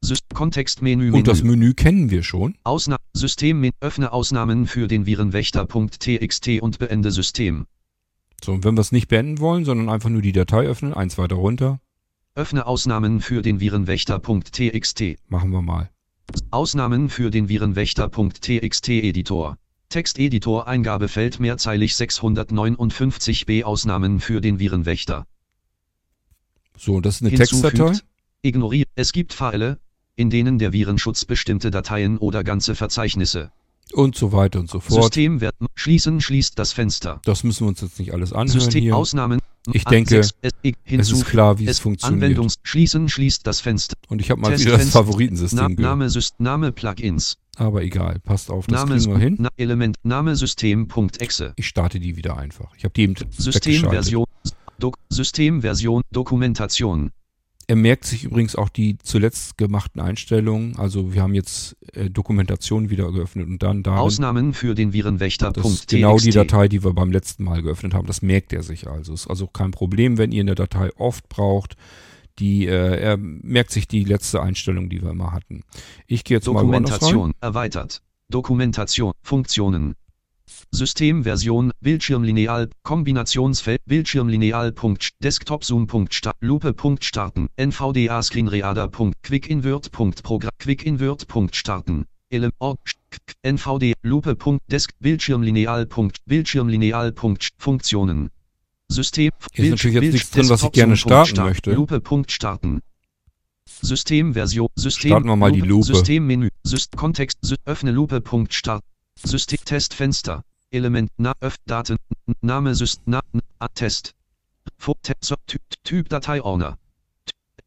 Syst 0.00 0.24
Kontextmenü 0.34 1.12
Und 1.12 1.28
das 1.28 1.44
Menü. 1.44 1.56
Menü 1.56 1.74
kennen 1.74 2.10
wir 2.10 2.24
schon. 2.24 2.56
Ausna 2.64 2.96
System 3.12 3.70
Öffne 3.80 4.10
Ausnahmen 4.10 4.66
für 4.66 4.88
den 4.88 5.06
Virenwächter.txt 5.06 6.60
und 6.62 6.80
beende 6.80 7.12
System 7.12 7.66
So, 8.44 8.52
und 8.52 8.64
wenn 8.64 8.76
wir 8.76 8.80
es 8.80 8.92
nicht 8.92 9.08
beenden 9.08 9.38
wollen, 9.40 9.64
sondern 9.64 9.88
einfach 9.88 10.10
nur 10.10 10.22
die 10.22 10.32
Datei 10.32 10.66
öffnen, 10.66 10.94
eins 10.94 11.18
weiter 11.18 11.36
runter, 11.36 11.80
Öffne 12.36 12.66
Ausnahmen 12.66 13.22
für 13.22 13.40
den 13.40 13.60
Virenwächter.txt 13.60 15.02
machen 15.28 15.50
wir 15.52 15.62
mal. 15.62 15.88
Ausnahmen 16.50 17.08
für 17.08 17.30
den 17.30 17.48
Virenwächter.txt 17.48 18.88
Editor. 18.90 19.56
Texteditor 19.88 20.68
Eingabefeld 20.68 21.40
mehrzeilig 21.40 21.92
659b 21.92 23.64
Ausnahmen 23.64 24.20
für 24.20 24.42
den 24.42 24.58
Virenwächter. 24.58 25.26
So, 26.76 27.00
das 27.00 27.16
ist 27.16 27.22
eine 27.22 27.30
Hinzufügt. 27.30 27.76
Textdatei. 27.78 28.06
Ignoriert. 28.42 28.90
Es 28.96 29.12
gibt 29.12 29.32
Pfeile, 29.32 29.78
in 30.14 30.28
denen 30.28 30.58
der 30.58 30.74
Virenschutz 30.74 31.24
bestimmte 31.24 31.70
Dateien 31.70 32.18
oder 32.18 32.44
ganze 32.44 32.74
Verzeichnisse. 32.74 33.50
Und 33.92 34.16
so 34.16 34.32
weiter 34.32 34.60
und 34.60 34.68
so 34.68 34.80
fort. 34.80 35.14
Systemwert 35.14 35.54
schließen 35.74 36.20
schließt 36.20 36.58
das 36.58 36.72
Fenster. 36.72 37.20
Das 37.24 37.44
müssen 37.44 37.64
wir 37.64 37.68
uns 37.68 37.80
jetzt 37.80 37.98
nicht 37.98 38.12
alles 38.12 38.32
anhören 38.32 38.60
System 38.60 38.82
hier. 38.82 38.96
Ausnahmen. 38.96 39.40
Ich 39.72 39.84
denke, 39.84 40.18
es, 40.18 40.32
ist 40.84 41.24
klar, 41.26 41.58
wie 41.58 41.66
es 41.66 41.78
funktioniert. 41.78 42.22
Anwendungs 42.22 42.56
schließen 42.62 43.08
schließt 43.08 43.46
das 43.46 43.60
Fenster. 43.60 43.96
Und 44.08 44.20
ich 44.20 44.30
habe 44.30 44.40
mal 44.40 44.58
wieder 44.58 44.78
das 44.78 44.90
Favoritensystem. 44.90 45.74
Name, 45.74 46.08
Name 46.38 46.72
Plugins. 46.72 47.36
Aber 47.56 47.82
egal, 47.82 48.20
passt 48.20 48.50
auf, 48.50 48.66
das 48.66 48.80
Name, 48.80 48.96
kriegen 48.96 49.12
wir 49.12 49.18
hin. 49.18 49.48
Element, 49.56 49.96
Name 50.02 50.36
System.exe. 50.36 51.54
Ich 51.56 51.66
starte 51.66 51.98
die 51.98 52.16
wieder 52.16 52.36
einfach. 52.36 52.74
Ich 52.76 52.84
habe 52.84 52.92
die 52.94 53.02
eben. 53.02 53.14
Systemversion, 53.30 54.26
Systemversion, 55.08 56.02
Dokumentation, 56.12 57.10
Er 57.68 57.76
merkt 57.76 58.04
sich 58.04 58.24
übrigens 58.24 58.54
auch 58.54 58.68
die 58.68 58.96
zuletzt 58.98 59.58
gemachten 59.58 60.00
Einstellungen. 60.00 60.76
Also 60.76 61.12
wir 61.12 61.22
haben 61.22 61.34
jetzt 61.34 61.76
äh, 61.94 62.08
Dokumentation 62.08 62.90
wieder 62.90 63.10
geöffnet 63.10 63.48
und 63.48 63.60
dann 63.62 63.82
darin, 63.82 63.98
Ausnahmen 63.98 64.54
für 64.54 64.74
den 64.76 64.90
das 64.90 64.94
Virenwächter.txt. 64.94 65.66
ist 65.66 65.88
genau 65.88 66.16
die 66.18 66.30
Datei, 66.30 66.68
die 66.68 66.84
wir 66.84 66.92
beim 66.92 67.10
letzten 67.10 67.42
Mal 67.42 67.62
geöffnet 67.62 67.92
haben. 67.92 68.06
Das 68.06 68.22
merkt 68.22 68.52
er 68.52 68.62
sich 68.62 68.86
also. 68.86 69.12
Ist 69.14 69.26
also 69.26 69.48
kein 69.48 69.72
Problem, 69.72 70.16
wenn 70.16 70.30
ihr 70.30 70.42
eine 70.42 70.54
Datei 70.54 70.90
oft 70.96 71.28
braucht. 71.28 71.76
Die, 72.38 72.66
äh, 72.66 73.00
er 73.00 73.16
merkt 73.16 73.70
sich 73.70 73.88
die 73.88 74.04
letzte 74.04 74.42
Einstellung, 74.42 74.88
die 74.88 75.02
wir 75.02 75.10
immer 75.10 75.32
hatten. 75.32 75.62
Ich 76.06 76.22
gehe 76.22 76.36
jetzt 76.36 76.46
mal 76.46 76.66
woanders 76.66 76.70
rein. 76.72 76.98
Dokumentation, 77.00 77.32
erweitert. 77.40 78.02
Dokumentation, 78.28 79.12
Funktionen. 79.22 79.94
Systemversion, 80.72 81.72
Bildschirmlineal, 81.80 82.68
Kombinationsfeld, 82.82 83.80
Bildschirmlineal. 83.86 84.72
Punkt, 84.72 85.10
Desktop 85.22 85.64
Zoom. 85.64 85.86
Punkt, 85.86 86.12
Start, 86.14 86.36
Lupe. 86.40 86.72
Punkt, 86.74 87.04
Starten, 87.04 87.48
NVDA 87.56 88.22
Screenreader. 88.22 88.88
Punkt, 88.88 89.22
Quick 89.22 89.48
Invert. 89.48 89.90
Punkt, 89.92 90.22
Programm, 90.22 90.50
Quick 90.58 90.84
Invert. 90.84 91.26
Punkt, 91.28 91.56
Starten, 91.56 92.06
Ele 92.30 92.50
Ort, 92.58 92.78
NVD, 93.42 93.94
Lupe. 94.02 94.34
Punkt, 94.36 94.62
Desk, 94.70 94.90
Bildschirmlineal. 95.00 95.86
Punkt, 95.86 96.18
Bildschirmlineal. 96.26 97.12
Punkt, 97.12 97.48
Funktionen. 97.58 98.30
System, 98.88 99.30
Hier 99.52 99.64
ist 99.64 99.70
natürlich 99.72 99.94
jetzt 99.94 100.00
Bild- 100.02 100.12
nichts 100.14 100.30
drin, 100.30 100.48
was 100.48 100.62
ich 100.62 100.72
gerne 100.72 100.96
starten 100.96 101.30
Start, 101.30 101.48
möchte. 101.48 101.72
Lupe. 101.72 102.00
Punkt, 102.00 102.30
Starten. 102.30 102.80
Systemversion, 103.82 104.68
System, 104.76 105.10
Starten 105.10 105.26
wir 105.28 105.36
mal 105.36 105.50
die 105.52 105.60
Lupe. 105.60 105.84
Systemmenü, 105.86 106.50
Syst 106.62 106.96
Kontext, 106.96 107.38
Sy 107.42 107.56
öffne 107.64 107.90
Lupe. 107.90 108.20
Punkt, 108.20 108.54
Start, 108.54 108.84
System, 109.24 109.58
Testfenster, 109.64 110.42
Element, 110.70 111.10
na, 111.16 111.34
öff, 111.40 111.56
Daten, 111.66 111.96
Name, 112.42 112.74
Syst, 112.74 113.00
na, 113.06 113.20
Test, 113.74 114.14
Typ, 115.46 115.62
Typ 115.84 116.08
Dateiordner, 116.08 116.78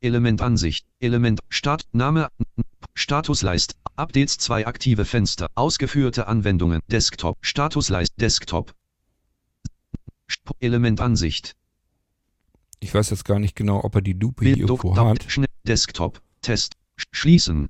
Element 0.02 0.41
Ansicht, 0.41 0.86
Element, 1.00 1.39
Start, 1.50 1.84
Name, 1.91 2.30
Statusleist, 2.93 3.76
Updates 3.95 4.38
2 4.38 4.68
aktive 4.68 5.06
Fenster, 5.06 5.50
ausgeführte 5.56 6.28
Anwendungen, 6.28 6.82
Desktop, 6.88 7.38
Statusleist, 7.41 8.14
Desktop, 8.20 8.74
Element 10.60 11.02
Ansicht, 11.02 11.56
Ich 12.82 12.93
weiß 12.93 13.10
jetzt 13.10 13.26
gar 13.26 13.39
nicht 13.39 13.56
genau, 13.56 13.84
ob 13.84 13.95
er 13.95 14.02
die 14.02 14.14
Lupe 14.14 14.45
hier 14.45 14.58
irgendwo 14.58 14.95
hat. 14.95 15.28
Desktop, 15.66 16.22
Test, 16.41 16.76
Sch- 16.97 17.08
Schließen, 17.12 17.70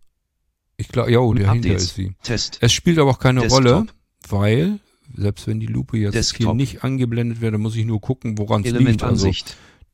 Ich 0.80 0.88
glaube, 0.88 1.11
ja, 1.11 1.19
oh, 1.19 1.34
dahinter 1.34 1.69
Updates. 1.69 1.84
ist 1.84 1.95
sie. 1.95 2.13
Test, 2.23 2.57
Es 2.61 2.71
spielt 2.71 2.97
aber 2.99 3.11
auch 3.11 3.19
keine 3.19 3.41
Desktop. 3.41 3.65
Rolle, 3.65 3.88
weil, 4.30 4.80
selbst 5.15 5.45
wenn 5.47 5.59
die 5.59 5.65
Lupe 5.67 5.97
jetzt 5.97 6.13
hier 6.13 6.19
Desktop. 6.21 6.55
nicht 6.55 6.84
angeblendet 6.84 7.41
wäre, 7.41 7.57
muss 7.57 7.75
ich 7.75 7.86
nur 7.86 7.99
gucken, 7.99 8.38
woran 8.38 8.63
es 8.63 8.71
liegt. 8.71 9.03
Also 9.03 9.30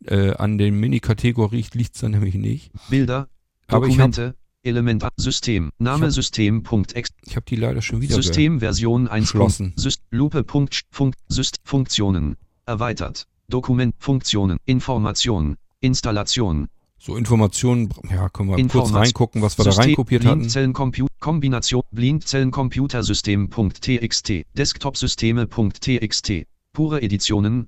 äh, 0.06 0.32
an 0.36 0.58
den 0.60 0.80
Mini-Kategorie 0.80 1.66
liegt 1.74 1.96
es 1.96 2.02
dann 2.02 2.12
nämlich 2.12 2.36
nicht. 2.36 2.72
Bilder, 2.90 3.30
habe 3.68 3.88
Dokumente, 3.88 4.36
Element, 4.62 5.04
A- 5.04 5.10
System, 5.18 5.72
Name 5.80 6.12
System.exe, 6.12 7.14
ich 7.26 7.36
hab 7.36 7.46
die 7.48 7.56
leider 7.56 7.82
schon 7.82 8.02
wieder 8.02 8.16
ge- 8.16 8.22
Systemversion 8.24 9.08
1. 9.08 9.24
geschlossen. 9.32 9.74
Syst 9.78 10.02
Lupe. 10.12 10.44
Punkt, 10.44 10.84
Funk, 10.92 11.16
Syst 11.30 11.60
Funktionen, 11.64 12.36
erweitert, 12.68 13.26
Dokument, 13.48 13.96
Funktionen, 13.98 14.60
Information, 14.66 15.56
Installation, 15.80 16.68
So 17.06 17.16
Informationen, 17.18 17.90
ja, 18.10 18.30
können 18.30 18.50
wir 18.50 18.56
kurz 18.56 18.62
Information- 18.62 18.98
reingucken, 18.98 19.42
was 19.44 19.58
wir 19.60 19.66
da 19.66 19.72
reinkopiert 19.72 20.26
hatten. 20.26 20.40
Blindzellen-Compu- 20.40 21.06
Kombination, 21.20 21.84
Blindzellen-Computersystem.txt, 21.92 24.32
Desktop-Systeme.txt, 24.58 26.32
pure 26.74 27.02
Editionen, 27.04 27.68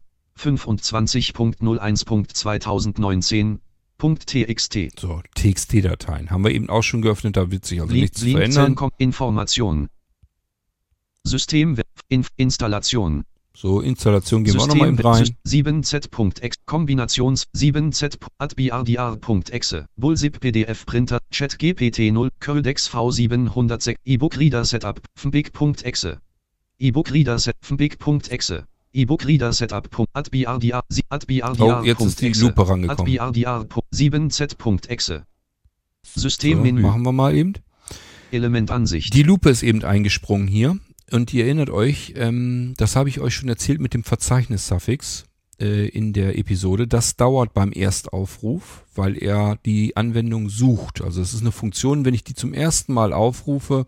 25.01.2019.txt, 3.99 4.99
So, 4.99 5.21
TXT-Dateien. 5.35 6.29
Haben 6.29 6.43
wir 6.43 6.51
eben 6.51 6.69
auch 6.69 6.83
schon 6.83 7.01
geöffnet, 7.01 7.37
da 7.37 7.51
wird 7.51 7.65
sich 7.65 7.79
also 7.79 7.91
Blin- 7.91 8.01
nichts 8.01 8.21
verändern. 8.23 8.75
Blindzellen- 8.75 8.91
Information, 8.97 9.87
System, 11.23 11.77
Inf 12.09 12.29
Installation, 12.37 13.23
So, 13.59 13.81
Installation 13.81 14.43
gehen 14.43 14.53
wir 14.53 14.61
auch 14.61 14.67
nochmal 14.67 14.89
eben 14.89 14.99
rein. 14.99 15.35
7z.exe 15.43 16.59
Kombinations 16.67 17.47
7z 17.55 18.19
adbrdr.exe 18.37 19.87
Bullzip 19.95 20.39
PDF 20.39 20.85
Printer 20.85 21.17
Chat 21.31 21.57
GPT 21.57 22.11
0 22.11 22.29
Curldex 22.39 22.87
V706 22.93 23.95
E-Book 24.05 24.37
Reader 24.37 24.63
Setup 24.63 25.01
fmbig.exe 25.15 26.19
E-Book 26.77 27.11
Reader 27.11 27.39
Set 27.39 27.55
fmbig.exe 27.61 28.67
E-Book 28.93 29.25
Reader 29.25 29.51
Setup 29.51 29.89
adbrdr 30.13 30.83
adbrdr 31.09 31.59
Oh, 31.59 31.83
jetzt 31.83 32.01
ist 32.01 32.21
die 32.21 32.33
Lupe 32.33 32.69
rangekommen. 32.69 33.19
adbrdr 33.19 33.65
7z.exe 33.91 35.23
So, 36.03 36.19
Systemmenü 36.21 36.81
machen 36.83 37.01
wir 37.01 37.11
mal 37.11 37.35
eben. 37.35 37.53
Elementansicht 38.31 39.15
Die 39.15 39.23
Lupe 39.23 39.49
ist 39.49 39.63
eben 39.63 39.83
eingesprungen 39.83 40.47
hier. 40.47 40.77
Und 41.11 41.33
ihr 41.33 41.45
erinnert 41.45 41.69
euch, 41.69 42.13
ähm, 42.17 42.73
das 42.77 42.95
habe 42.95 43.09
ich 43.09 43.19
euch 43.19 43.33
schon 43.33 43.49
erzählt 43.49 43.79
mit 43.79 43.93
dem 43.93 44.03
Verzeichnissuffix 44.03 45.25
äh, 45.59 45.87
in 45.87 46.11
der 46.11 46.37
Episode. 46.37 46.87
Das 46.87 47.15
dauert 47.15 47.53
beim 47.53 47.71
Erstaufruf, 47.71 48.83
weil 48.93 49.17
er 49.21 49.57
die 49.65 49.95
Anwendung 49.95 50.49
sucht. 50.49 51.01
Also 51.01 51.21
es 51.21 51.33
ist 51.33 51.41
eine 51.41 51.51
Funktion, 51.53 52.03
wenn 52.03 52.13
ich 52.13 52.23
die 52.25 52.33
zum 52.35 52.53
ersten 52.53 52.93
Mal 52.93 53.13
aufrufe, 53.13 53.85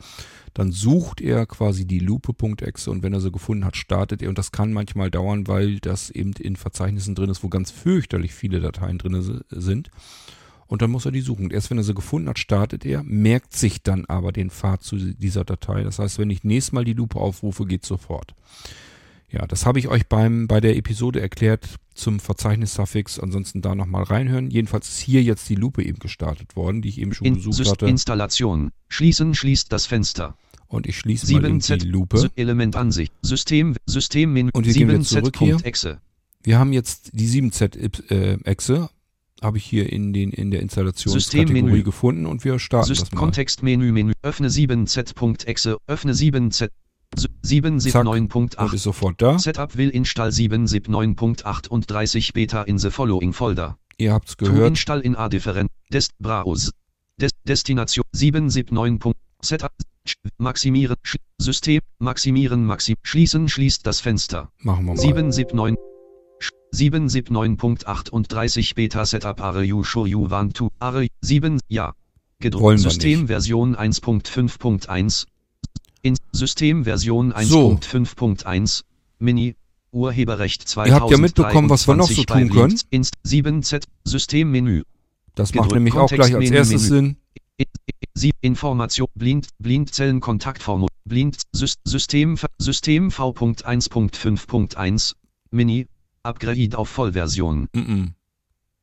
dann 0.53 0.72
sucht 0.72 1.22
er 1.22 1.45
quasi 1.45 1.86
die 1.86 1.99
Lupe.exe 1.99 2.89
und 2.89 3.03
wenn 3.03 3.13
er 3.13 3.20
sie 3.22 3.32
gefunden 3.32 3.65
hat, 3.65 3.76
startet 3.76 4.22
er. 4.22 4.30
Und 4.30 4.38
das 4.38 4.51
kann 4.51 4.72
manchmal 4.74 5.11
dauern, 5.11 5.47
weil 5.47 5.80
das 5.80 6.09
eben 6.09 6.32
in 6.34 6.55
Verzeichnissen 6.55 7.15
drin 7.15 7.30
ist, 7.30 7.43
wo 7.43 7.49
ganz 7.49 7.70
fürchterlich 7.70 8.34
viele 8.34 8.59
Dateien 8.61 8.97
drin 8.97 9.22
si- 9.22 9.39
sind. 9.49 9.91
Und 10.70 10.82
dann 10.84 10.91
muss 10.91 11.03
er 11.05 11.11
die 11.11 11.22
suchen. 11.22 11.45
Und 11.45 11.53
erst 11.53 11.70
wenn 11.72 11.78
er 11.80 11.84
sie 11.84 11.95
gefunden 11.95 12.30
hat, 12.30 12.38
startet 12.39 12.86
er, 12.86 13.01
merkt 13.03 13.55
sich 13.55 13.82
dann 13.82 14.05
aber 14.05 14.32
den 14.32 14.51
Pfad 14.51 14.84
zu 14.84 14.95
dieser 14.97 15.43
Datei. 15.43 15.84
Das 15.84 15.97
heißt, 15.99 16.20
wenn 16.20 16.30
ich 16.30 16.43
nächstes 16.43 16.72
Mal 16.74 16.86
die 16.86 16.93
Lupe 16.93 17.20
aufrufe, 17.20 17.65
geht 17.65 17.84
sofort. 17.86 18.36
Ja, 19.32 19.45
das 19.47 19.65
habe 19.65 19.80
ich 19.80 19.88
euch 19.88 20.07
beim, 20.07 20.47
bei 20.47 20.61
der 20.61 20.78
Episode 20.78 21.22
erklärt 21.22 21.67
zum 21.95 22.20
Verzeichnis-Suffix. 22.20 23.20
Ansonsten 23.20 23.61
da 23.61 23.74
nochmal 23.74 24.03
reinhören. 24.03 24.51
Jedenfalls 24.51 24.89
ist 24.89 24.99
hier 24.99 25.24
jetzt 25.24 25.49
die 25.49 25.55
Lupe 25.55 25.84
eben 25.84 25.97
gestartet 25.99 26.55
worden, 26.55 26.82
die 26.84 26.89
ich 26.89 26.99
eben 27.01 27.13
schon 27.13 27.26
In, 27.28 27.34
besucht 27.36 27.57
Syst- 27.59 27.72
hatte. 27.72 27.88
Installation. 27.88 28.72
Schließen 28.89 29.34
schließt 29.34 29.72
das 29.72 29.88
Fenster. 29.88 30.38
Und 30.67 30.86
ich 30.86 30.99
schließe 30.99 31.34
mal 31.34 31.45
eben 31.45 31.59
7Z. 31.61 31.78
die 31.78 31.88
Lupe. 31.88 32.17
Sy- 32.20 32.30
Element 32.36 32.76
Ansicht. 32.76 33.11
System, 33.24 33.76
Systemmenü. 33.88 34.51
Und 34.53 34.67
wir 34.67 34.74
gehen 34.74 34.88
wieder 34.89 35.01
zurück 35.01 35.36
hier. 35.39 35.57
Exe. 35.63 35.99
Wir 36.43 36.59
haben 36.59 36.74
jetzt 36.74 37.09
die 37.13 37.28
7Z-Echse, 37.28 38.89
habe 39.41 39.57
ich 39.57 39.65
hier 39.65 39.91
in, 39.91 40.13
den, 40.13 40.31
in 40.31 40.51
der 40.51 40.61
Installationskategorie 40.61 41.83
gefunden 41.83 42.25
und 42.25 42.45
wir 42.45 42.57
starten 42.59 42.87
Syst 42.87 43.01
das 43.01 43.11
mal. 43.11 43.19
Kontextmenü, 43.19 43.91
Menü, 43.91 44.13
öffne 44.21 44.47
7z.exe, 44.49 45.77
öffne 45.87 46.13
7z. 46.13 46.69
779.8 47.15 48.73
ist 48.73 48.83
sofort 48.83 49.21
da. 49.21 49.37
Setup 49.39 49.77
will 49.77 49.89
install 49.89 50.29
779.38 50.29 52.33
Beta 52.33 52.63
in 52.63 52.77
the 52.77 52.91
following 52.91 53.33
folder. 53.33 53.77
Ihr 53.97 54.13
habt's 54.13 54.37
gehört. 54.37 54.57
To 54.57 54.65
install 54.65 55.01
in 55.01 55.15
a 55.15 55.27
different 55.27 55.71
Des 55.91 56.09
Browse. 56.19 56.71
Des 57.17 57.31
Destination 57.47 58.05
779. 58.13 59.13
Setup 59.41 59.71
maximieren 60.37 60.95
System 61.39 61.81
maximieren 61.99 62.65
maxim 62.65 62.95
schließen 63.03 63.47
schließt 63.49 63.85
das 63.85 63.99
Fenster. 64.01 64.51
Machen 64.59 64.85
wir 64.85 64.93
mal. 64.93 65.01
779 65.01 65.88
779.38 66.73 68.75
Beta 68.75 69.05
Setup 69.05 69.41
Are 69.41 69.63
you 69.63 69.83
sure 69.83 70.07
you 70.07 70.29
want 70.29 70.55
to? 70.55 70.69
Are 70.79 71.07
7 71.21 71.59
ja. 71.67 71.93
Gedruckt 72.39 72.79
System 72.79 73.27
Version 73.27 73.75
1.5.1 73.75 75.25
in 76.01 76.17
System 76.31 76.85
Version 76.85 77.33
1.5.1 77.33 78.67
so. 78.67 78.83
Mini 79.19 79.55
Urheberrecht 79.91 80.67
2000 80.67 80.87
Ihr 80.87 80.95
habt 81.01 81.11
ja 81.11 81.17
mitbekommen, 81.17 81.69
was 81.69 81.87
wir 81.87 81.95
noch 81.95 82.09
so 82.09 82.23
tun 82.23 82.49
können. 82.49 82.79
Inst 82.89 83.13
7Z 83.25 83.83
System 84.05 84.51
Menü. 84.51 84.83
Das 85.35 85.51
Gedruckt 85.51 85.71
macht 85.71 85.75
nämlich 85.75 85.93
auch 85.95 86.09
gleich 86.09 86.33
als 86.35 86.49
erstes 86.49 86.87
Sinn. 86.87 87.17
Sie 88.13 88.31
Information 88.41 89.07
Blind 89.15 89.49
Blindzellen 89.59 90.21
Kontaktformular 90.21 90.89
Blind 91.05 91.41
System 91.51 92.37
System 92.57 93.11
V.1.5.1 93.11 95.13
Mini 95.51 95.87
Upgrade 96.24 96.78
auf 96.78 96.89
Vollversion 96.89 97.67
Mm 97.76 98.07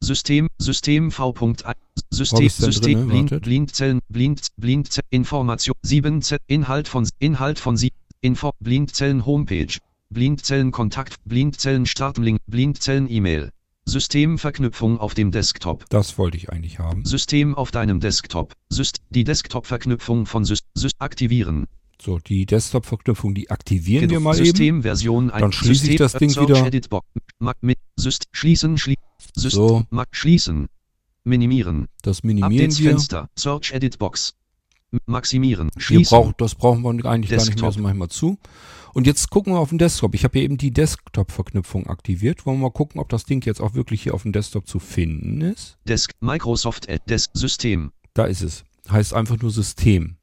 System 0.00 0.48
System 0.58 1.10
V.1 1.10 1.56
Wo 1.56 1.64
hab 1.64 1.76
System 2.10 2.46
ich's 2.46 2.58
denn 2.58 2.72
System 2.72 3.08
drinne? 3.08 3.24
Blind. 3.26 3.42
Blindzellen 3.42 4.00
Blind 4.08 4.48
Blindzellen 4.56 5.06
Information 5.10 5.74
7Z 5.84 6.38
Inhalt 6.46 6.86
von 6.86 7.08
Inhalt 7.18 7.58
von 7.58 7.76
Sie 7.76 7.92
Info 8.20 8.52
Blindzellen 8.60 9.24
Homepage 9.24 9.78
Blindzellen 10.10 10.70
Kontakt 10.70 11.16
Blindzellen 11.24 11.86
Startlink 11.86 12.40
Blindzellen 12.46 13.10
E-Mail 13.10 13.50
Systemverknüpfung 13.88 14.98
auf 14.98 15.14
dem 15.14 15.30
Desktop 15.30 15.84
Das 15.90 16.18
wollte 16.18 16.36
ich 16.36 16.50
eigentlich 16.50 16.80
haben. 16.80 17.04
System 17.04 17.54
auf 17.54 17.70
deinem 17.70 18.00
Desktop. 18.00 18.52
Syst 18.68 18.98
die 19.10 19.22
Desktop-Verknüpfung 19.22 20.26
von 20.26 20.44
Syst 20.44 20.64
Syst 20.74 20.96
aktivieren. 20.98 21.66
So, 22.00 22.18
die 22.18 22.46
Desktop-Verknüpfung, 22.46 23.34
die 23.34 23.50
aktivieren 23.50 24.10
wir 24.10 24.20
mal 24.20 24.36
eben. 24.36 24.44
Systemversion 24.44 25.30
ein 25.30 25.40
Dann 25.40 25.52
schließe 25.52 25.90
ich 25.90 25.98
System 25.98 25.98
das 25.98 26.12
Ding 26.12 26.30
wieder. 26.30 26.66
Edit 26.66 26.90
Box. 26.90 27.06
Mac 27.38 27.56
mit 27.62 27.78
Syst 27.96 28.28
schließen 28.32 28.78
schlie 28.78 28.96
So. 29.34 29.84
Schließen. 30.10 30.68
Minimieren. 31.24 31.88
Das 32.02 32.22
minimieren 32.22 32.66
Updates 32.66 32.80
wir. 32.80 32.90
Fenster. 32.90 33.30
Search 33.36 33.72
Edit 33.72 33.98
Box. 33.98 34.34
Maximieren. 35.06 35.70
Schließen. 35.76 36.16
braucht, 36.16 36.40
das 36.40 36.54
brauchen 36.54 36.82
wir 36.82 36.90
eigentlich 36.90 37.02
gar 37.02 37.18
nicht 37.18 37.30
mehr, 37.30 37.38
Desktop. 37.38 37.66
das 37.66 37.76
mache 37.78 37.92
ich 37.92 37.98
mal 37.98 38.08
zu. 38.08 38.38
Und 38.94 39.06
jetzt 39.06 39.30
gucken 39.30 39.52
wir 39.52 39.58
auf 39.58 39.70
den 39.70 39.78
Desktop. 39.78 40.14
Ich 40.14 40.24
habe 40.24 40.38
hier 40.38 40.44
eben 40.44 40.56
die 40.56 40.70
Desktop-Verknüpfung 40.70 41.86
aktiviert. 41.88 42.46
Wollen 42.46 42.58
wir 42.58 42.68
mal 42.68 42.70
gucken, 42.70 43.00
ob 43.00 43.08
das 43.08 43.24
Ding 43.24 43.44
jetzt 43.44 43.60
auch 43.60 43.74
wirklich 43.74 44.02
hier 44.02 44.14
auf 44.14 44.22
dem 44.22 44.32
Desktop 44.32 44.68
zu 44.68 44.78
finden 44.78 45.40
ist. 45.40 45.76
Desk 45.86 46.12
Microsoft 46.20 46.88
Desk 47.08 47.30
System. 47.34 47.92
Da 48.14 48.24
ist 48.24 48.42
es. 48.42 48.64
Heißt 48.88 49.12
einfach 49.12 49.38
nur 49.38 49.50
System. 49.50 50.16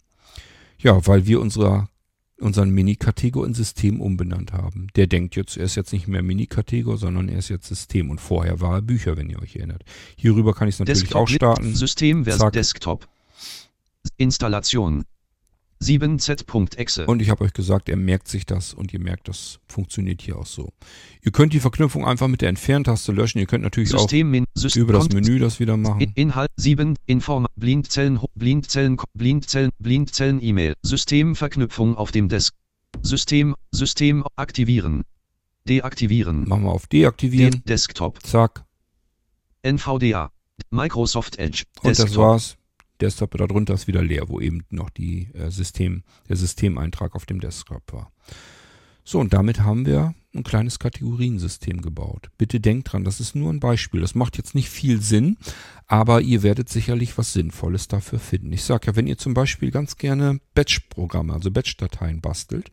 Ja, 0.83 1.07
weil 1.07 1.25
wir 1.25 1.39
unserer, 1.39 1.87
unseren 2.39 2.69
Mini-Kategor 2.71 3.45
in 3.45 3.53
System 3.53 4.01
umbenannt 4.01 4.51
haben. 4.51 4.87
Der 4.95 5.07
denkt 5.07 5.35
jetzt, 5.37 5.55
er 5.57 5.63
ist 5.63 5.75
jetzt 5.75 5.93
nicht 5.93 6.07
mehr 6.07 6.21
Mini-Kategor, 6.21 6.97
sondern 6.97 7.29
er 7.29 7.39
ist 7.39 7.49
jetzt 7.49 7.67
System. 7.67 8.09
Und 8.09 8.19
vorher 8.19 8.59
war 8.59 8.75
er 8.75 8.81
Bücher, 8.81 9.15
wenn 9.15 9.29
ihr 9.29 9.41
euch 9.41 9.55
erinnert. 9.55 9.83
Hierüber 10.17 10.53
kann 10.53 10.67
ich 10.67 10.75
es 10.75 10.79
natürlich 10.79 11.03
Desktop 11.03 11.21
auch 11.21 11.27
starten. 11.29 11.73
System 11.73 12.25
Zack. 12.25 12.53
Desktop. 12.53 13.07
Installation. 14.17 15.05
7z.exe. 15.83 17.05
Und 17.05 17.21
ich 17.21 17.29
habe 17.29 17.43
euch 17.43 17.53
gesagt, 17.53 17.89
er 17.89 17.97
merkt 17.97 18.27
sich 18.27 18.45
das 18.45 18.73
und 18.73 18.93
ihr 18.93 18.99
merkt, 18.99 19.27
das 19.27 19.59
funktioniert 19.67 20.21
hier 20.21 20.37
auch 20.37 20.45
so. 20.45 20.69
Ihr 21.21 21.31
könnt 21.31 21.53
die 21.53 21.59
Verknüpfung 21.59 22.05
einfach 22.05 22.27
mit 22.27 22.41
der 22.41 22.49
Entferntaste 22.49 23.11
löschen. 23.11 23.39
Ihr 23.39 23.45
könnt 23.45 23.63
natürlich 23.63 23.89
System 23.89 24.45
auch 24.55 24.75
über 24.75 24.93
das 24.93 25.09
Menü 25.09 25.39
das 25.39 25.59
wieder 25.59 25.77
machen. 25.77 26.11
Inhalt 26.15 26.51
7 26.55 26.95
Inform 27.05 27.47
Blindzellen 27.55 28.19
Blindzellen 28.35 28.97
Blindzellen 29.13 29.71
Blindzellen 29.79 30.41
E-Mail 30.41 30.75
Systemverknüpfung 30.81 31.97
auf 31.97 32.11
dem 32.11 32.29
Desk 32.29 32.53
System 33.01 33.55
System 33.71 34.23
aktivieren 34.35 35.03
deaktivieren 35.67 36.47
Machen 36.47 36.63
wir 36.63 36.71
auf 36.71 36.87
De 36.87 37.01
Deaktivieren. 37.01 37.63
Desktop 37.65 38.21
Zack. 38.23 38.63
NVDA 39.63 40.31
Microsoft 40.71 41.37
Edge 41.37 41.63
Und 41.81 41.91
das 41.91 41.97
Desktop 41.97 42.23
war's. 42.23 42.57
Desktop 43.01 43.31
darunter 43.37 43.73
ist 43.73 43.87
wieder 43.87 44.01
leer, 44.01 44.29
wo 44.29 44.39
eben 44.39 44.63
noch 44.69 44.89
die 44.89 45.29
äh, 45.33 45.49
System, 45.49 46.03
der 46.29 46.35
Systemeintrag 46.35 47.15
auf 47.15 47.25
dem 47.25 47.39
Desktop 47.39 47.91
war. 47.91 48.11
So, 49.03 49.19
und 49.19 49.33
damit 49.33 49.61
haben 49.61 49.85
wir 49.85 50.15
ein 50.33 50.43
kleines 50.43 50.79
Kategoriensystem 50.79 51.81
gebaut. 51.81 52.29
Bitte 52.37 52.59
denkt 52.59 52.91
dran, 52.91 53.03
das 53.03 53.19
ist 53.19 53.35
nur 53.35 53.51
ein 53.51 53.59
Beispiel. 53.59 54.01
Das 54.01 54.15
macht 54.15 54.37
jetzt 54.37 54.55
nicht 54.55 54.69
viel 54.69 55.01
Sinn, 55.01 55.37
aber 55.87 56.21
ihr 56.21 56.41
werdet 56.41 56.69
sicherlich 56.69 57.17
was 57.17 57.33
Sinnvolles 57.33 57.87
dafür 57.87 58.19
finden. 58.19 58.53
Ich 58.53 58.63
sage 58.63 58.87
ja, 58.87 58.95
wenn 58.95 59.07
ihr 59.07 59.17
zum 59.17 59.33
Beispiel 59.33 59.71
ganz 59.71 59.97
gerne 59.97 60.39
Batch-Programme, 60.55 61.33
also 61.33 61.51
Batch-Dateien 61.51 62.21
bastelt, 62.21 62.71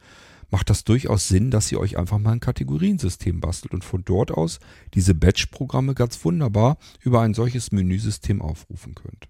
macht 0.50 0.70
das 0.70 0.84
durchaus 0.84 1.28
Sinn, 1.28 1.50
dass 1.50 1.70
ihr 1.70 1.80
euch 1.80 1.98
einfach 1.98 2.18
mal 2.18 2.32
ein 2.32 2.40
Kategoriensystem 2.40 3.40
bastelt 3.40 3.74
und 3.74 3.84
von 3.84 4.04
dort 4.04 4.30
aus 4.30 4.60
diese 4.94 5.14
Batch-Programme 5.14 5.94
ganz 5.94 6.24
wunderbar 6.24 6.78
über 7.00 7.20
ein 7.20 7.34
solches 7.34 7.72
Menüsystem 7.72 8.40
aufrufen 8.40 8.94
könnt. 8.94 9.28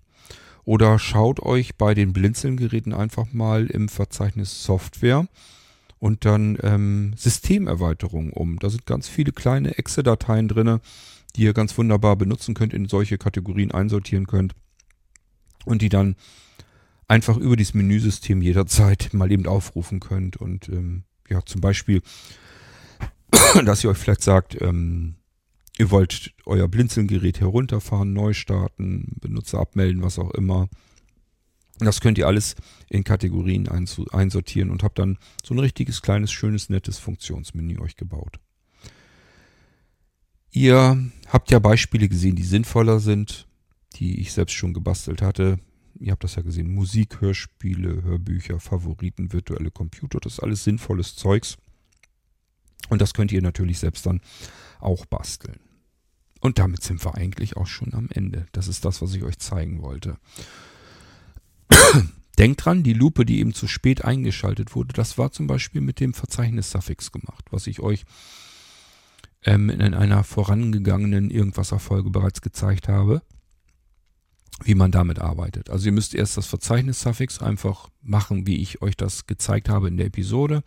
Oder 0.65 0.99
schaut 0.99 1.41
euch 1.41 1.77
bei 1.77 1.95
den 1.95 2.13
Blinzeln-Geräten 2.13 2.93
einfach 2.93 3.33
mal 3.33 3.67
im 3.67 3.89
Verzeichnis 3.89 4.65
Software 4.65 5.27
und 5.99 6.25
dann 6.25 6.59
ähm, 6.63 7.13
Systemerweiterungen 7.17 8.33
um. 8.33 8.59
Da 8.59 8.71
sind 8.71 8.87
ganz 8.87 9.09
viele 9.09 9.33
kleine 9.33 9.79
Exe-Dateien 9.79 10.49
drinne, 10.49 10.81
die 11.37 11.43
ihr 11.43 11.53
ganz 11.53 11.77
wunderbar 11.79 12.17
benutzen 12.17 12.55
könnt, 12.55 12.75
in 12.75 12.89
solche 12.89 13.19
Kategorien 13.19 13.71
einsortieren 13.71 14.27
könnt 14.27 14.55
und 15.65 15.83
die 15.83 15.89
dann 15.89 16.17
einfach 17.07 17.37
über 17.37 17.57
dieses 17.57 17.75
Menüsystem 17.75 18.41
jederzeit 18.41 19.13
mal 19.13 19.31
eben 19.31 19.47
aufrufen 19.47 20.01
könnt. 20.01 20.37
Und 20.37 20.69
ähm, 20.69 21.05
ja, 21.29 21.45
zum 21.45 21.61
Beispiel, 21.61 22.03
dass 23.65 23.85
ihr 23.85 23.91
euch 23.91 23.99
vielleicht 23.99 24.23
sagt, 24.23 24.61
ähm, 24.61 25.17
ihr 25.81 25.91
wollt 25.91 26.35
euer 26.45 26.69
Blinzelgerät 26.69 27.41
herunterfahren, 27.41 28.13
neu 28.13 28.35
starten, 28.35 29.17
Benutzer 29.19 29.61
abmelden, 29.61 30.03
was 30.03 30.19
auch 30.19 30.31
immer. 30.33 30.69
Das 31.79 32.03
könnt 32.03 32.19
ihr 32.19 32.27
alles 32.27 32.55
in 32.91 33.03
Kategorien 33.03 33.67
einsortieren 33.67 34.71
und 34.71 34.83
habt 34.83 34.99
dann 34.99 35.17
so 35.43 35.55
ein 35.55 35.59
richtiges 35.59 36.03
kleines, 36.03 36.31
schönes, 36.33 36.69
nettes 36.69 36.99
Funktionsmenü 36.99 37.79
euch 37.79 37.97
gebaut. 37.97 38.39
Ihr 40.51 41.11
habt 41.29 41.51
ja 41.51 41.59
Beispiele 41.59 42.11
gesehen, 42.11 42.37
die 42.37 42.43
sinnvoller 42.43 43.01
sind, 43.01 43.49
die 43.95 44.21
ich 44.21 44.35
selbst 44.35 44.53
schon 44.53 44.75
gebastelt 44.75 45.23
hatte. 45.23 45.61
Ihr 45.99 46.13
habt 46.13 46.25
das 46.25 46.35
ja 46.35 46.43
gesehen. 46.43 46.75
Musik, 46.75 47.23
Hörspiele, 47.23 48.03
Hörbücher, 48.03 48.61
Favoriten, 48.61 49.33
virtuelle 49.33 49.71
Computer, 49.71 50.21
das 50.21 50.35
ist 50.35 50.41
alles 50.41 50.63
sinnvolles 50.63 51.17
Zeugs. 51.17 51.57
Und 52.91 53.01
das 53.01 53.15
könnt 53.15 53.33
ihr 53.33 53.41
natürlich 53.41 53.79
selbst 53.79 54.05
dann 54.05 54.21
auch 54.79 55.07
basteln. 55.07 55.70
Und 56.41 56.59
damit 56.59 56.83
sind 56.83 57.05
wir 57.05 57.15
eigentlich 57.15 57.57
auch 57.57 57.67
schon 57.67 57.95
am 57.95 58.09
Ende. 58.11 58.47
Das 58.53 58.67
ist 58.67 58.85
das, 58.85 59.03
was 59.03 59.15
ich 59.15 59.23
euch 59.23 59.39
zeigen 59.39 59.83
wollte. 59.83 60.17
Denkt 62.39 62.65
dran, 62.65 62.83
die 62.83 62.95
Lupe, 62.95 63.27
die 63.27 63.39
eben 63.41 63.53
zu 63.53 63.69
spät 63.69 64.05
eingeschaltet 64.05 64.75
wurde, 64.75 64.95
das 64.95 65.19
war 65.19 65.31
zum 65.31 65.47
Beispiel 65.47 65.83
mit 65.83 66.01
dem 66.01 66.15
Verzeichnis-Suffix 66.15 67.13
gemacht, 67.13 67.45
was 67.51 67.67
ich 67.67 67.81
euch 67.81 68.05
ähm, 69.45 69.69
in 69.69 69.83
einer 69.83 70.25
vorangegangenen 70.25 71.31
Irgendwas-Erfolge 71.31 72.09
bereits 72.11 72.41
gezeigt 72.41 72.89
habe, 72.89 73.23
wie 74.65 74.75
man 74.75 74.91
damit 74.91 75.19
arbeitet. 75.19 75.69
Also 75.69 75.87
ihr 75.87 75.93
müsst 75.93 76.15
erst 76.15 76.39
das 76.39 76.47
Verzeichnis-Suffix 76.47 77.41
einfach 77.41 77.91
machen, 78.01 78.47
wie 78.47 78.63
ich 78.63 78.81
euch 78.81 78.97
das 78.97 79.27
gezeigt 79.27 79.69
habe 79.69 79.89
in 79.89 79.99
der 79.99 80.07
Episode. 80.07 80.63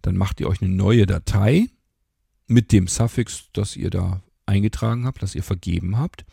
Dann 0.00 0.16
macht 0.16 0.40
ihr 0.40 0.48
euch 0.48 0.62
eine 0.62 0.70
neue 0.70 1.04
Datei 1.04 1.68
mit 2.46 2.72
dem 2.72 2.86
Suffix, 2.86 3.44
das 3.52 3.76
ihr 3.76 3.90
da 3.90 4.22
eingetragen 4.50 5.06
habt, 5.06 5.22
das 5.22 5.34
ihr 5.34 5.42
vergeben 5.42 5.96
habt. 5.96 6.26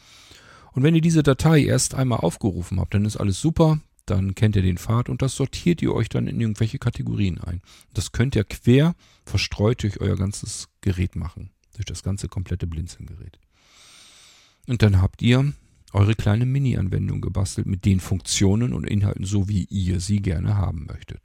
Und 0.73 0.83
wenn 0.83 0.95
ihr 0.95 1.01
diese 1.01 1.23
Datei 1.23 1.63
erst 1.63 1.95
einmal 1.95 2.19
aufgerufen 2.19 2.79
habt, 2.79 2.93
dann 2.93 3.05
ist 3.05 3.17
alles 3.17 3.39
super. 3.39 3.79
dann 4.07 4.35
kennt 4.35 4.55
ihr 4.55 4.61
den 4.61 4.77
Pfad 4.77 5.09
und 5.09 5.21
das 5.21 5.35
sortiert 5.35 5.81
ihr 5.81 5.93
euch 5.93 6.07
dann 6.07 6.27
in 6.27 6.39
irgendwelche 6.39 6.79
Kategorien 6.79 7.39
ein. 7.41 7.61
Das 7.93 8.13
könnt 8.13 8.35
ihr 8.35 8.45
quer 8.45 8.95
verstreut 9.25 9.83
durch 9.83 9.99
euer 9.99 10.15
ganzes 10.15 10.69
Gerät 10.79 11.15
machen, 11.17 11.51
durch 11.75 11.85
das 11.85 12.03
ganze 12.03 12.29
komplette 12.29 12.67
Blinzeln-Gerät. 12.67 13.37
Und 14.65 14.81
dann 14.81 15.01
habt 15.01 15.21
ihr 15.21 15.53
eure 15.93 16.15
kleine 16.15 16.45
Mini-Anwendung 16.45 17.19
gebastelt 17.21 17.67
mit 17.67 17.83
den 17.83 17.99
Funktionen 17.99 18.73
und 18.73 18.87
Inhalten, 18.87 19.25
so 19.25 19.49
wie 19.49 19.65
ihr 19.65 19.99
sie 19.99 20.21
gerne 20.21 20.55
haben 20.55 20.85
möchtet. 20.85 21.21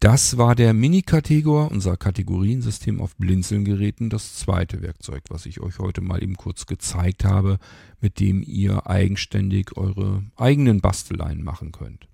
Das 0.00 0.38
war 0.38 0.54
der 0.54 0.72
Mini-Kategor, 0.72 1.70
unser 1.70 1.98
Kategoriensystem 1.98 3.02
auf 3.02 3.14
Blinzeln-Geräten, 3.16 4.08
das 4.08 4.34
zweite 4.34 4.80
Werkzeug, 4.80 5.24
was 5.28 5.44
ich 5.44 5.60
euch 5.60 5.78
heute 5.78 6.00
mal 6.00 6.22
eben 6.22 6.36
kurz 6.36 6.64
gezeigt 6.64 7.26
habe, 7.26 7.58
mit 8.00 8.18
dem 8.18 8.42
ihr 8.42 8.86
eigenständig 8.86 9.76
eure 9.76 10.24
eigenen 10.36 10.80
Basteleien 10.80 11.44
machen 11.44 11.70
könnt. 11.70 12.08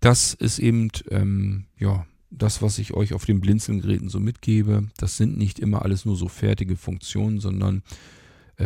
Das 0.00 0.34
ist 0.34 0.58
eben, 0.58 0.90
ähm, 1.08 1.64
ja, 1.78 2.04
das, 2.30 2.60
was 2.60 2.78
ich 2.78 2.92
euch 2.92 3.14
auf 3.14 3.24
den 3.24 3.40
Blinzeln-Geräten 3.40 4.10
so 4.10 4.20
mitgebe. 4.20 4.86
Das 4.98 5.16
sind 5.16 5.38
nicht 5.38 5.60
immer 5.60 5.80
alles 5.80 6.04
nur 6.04 6.16
so 6.16 6.28
fertige 6.28 6.76
Funktionen, 6.76 7.40
sondern 7.40 7.82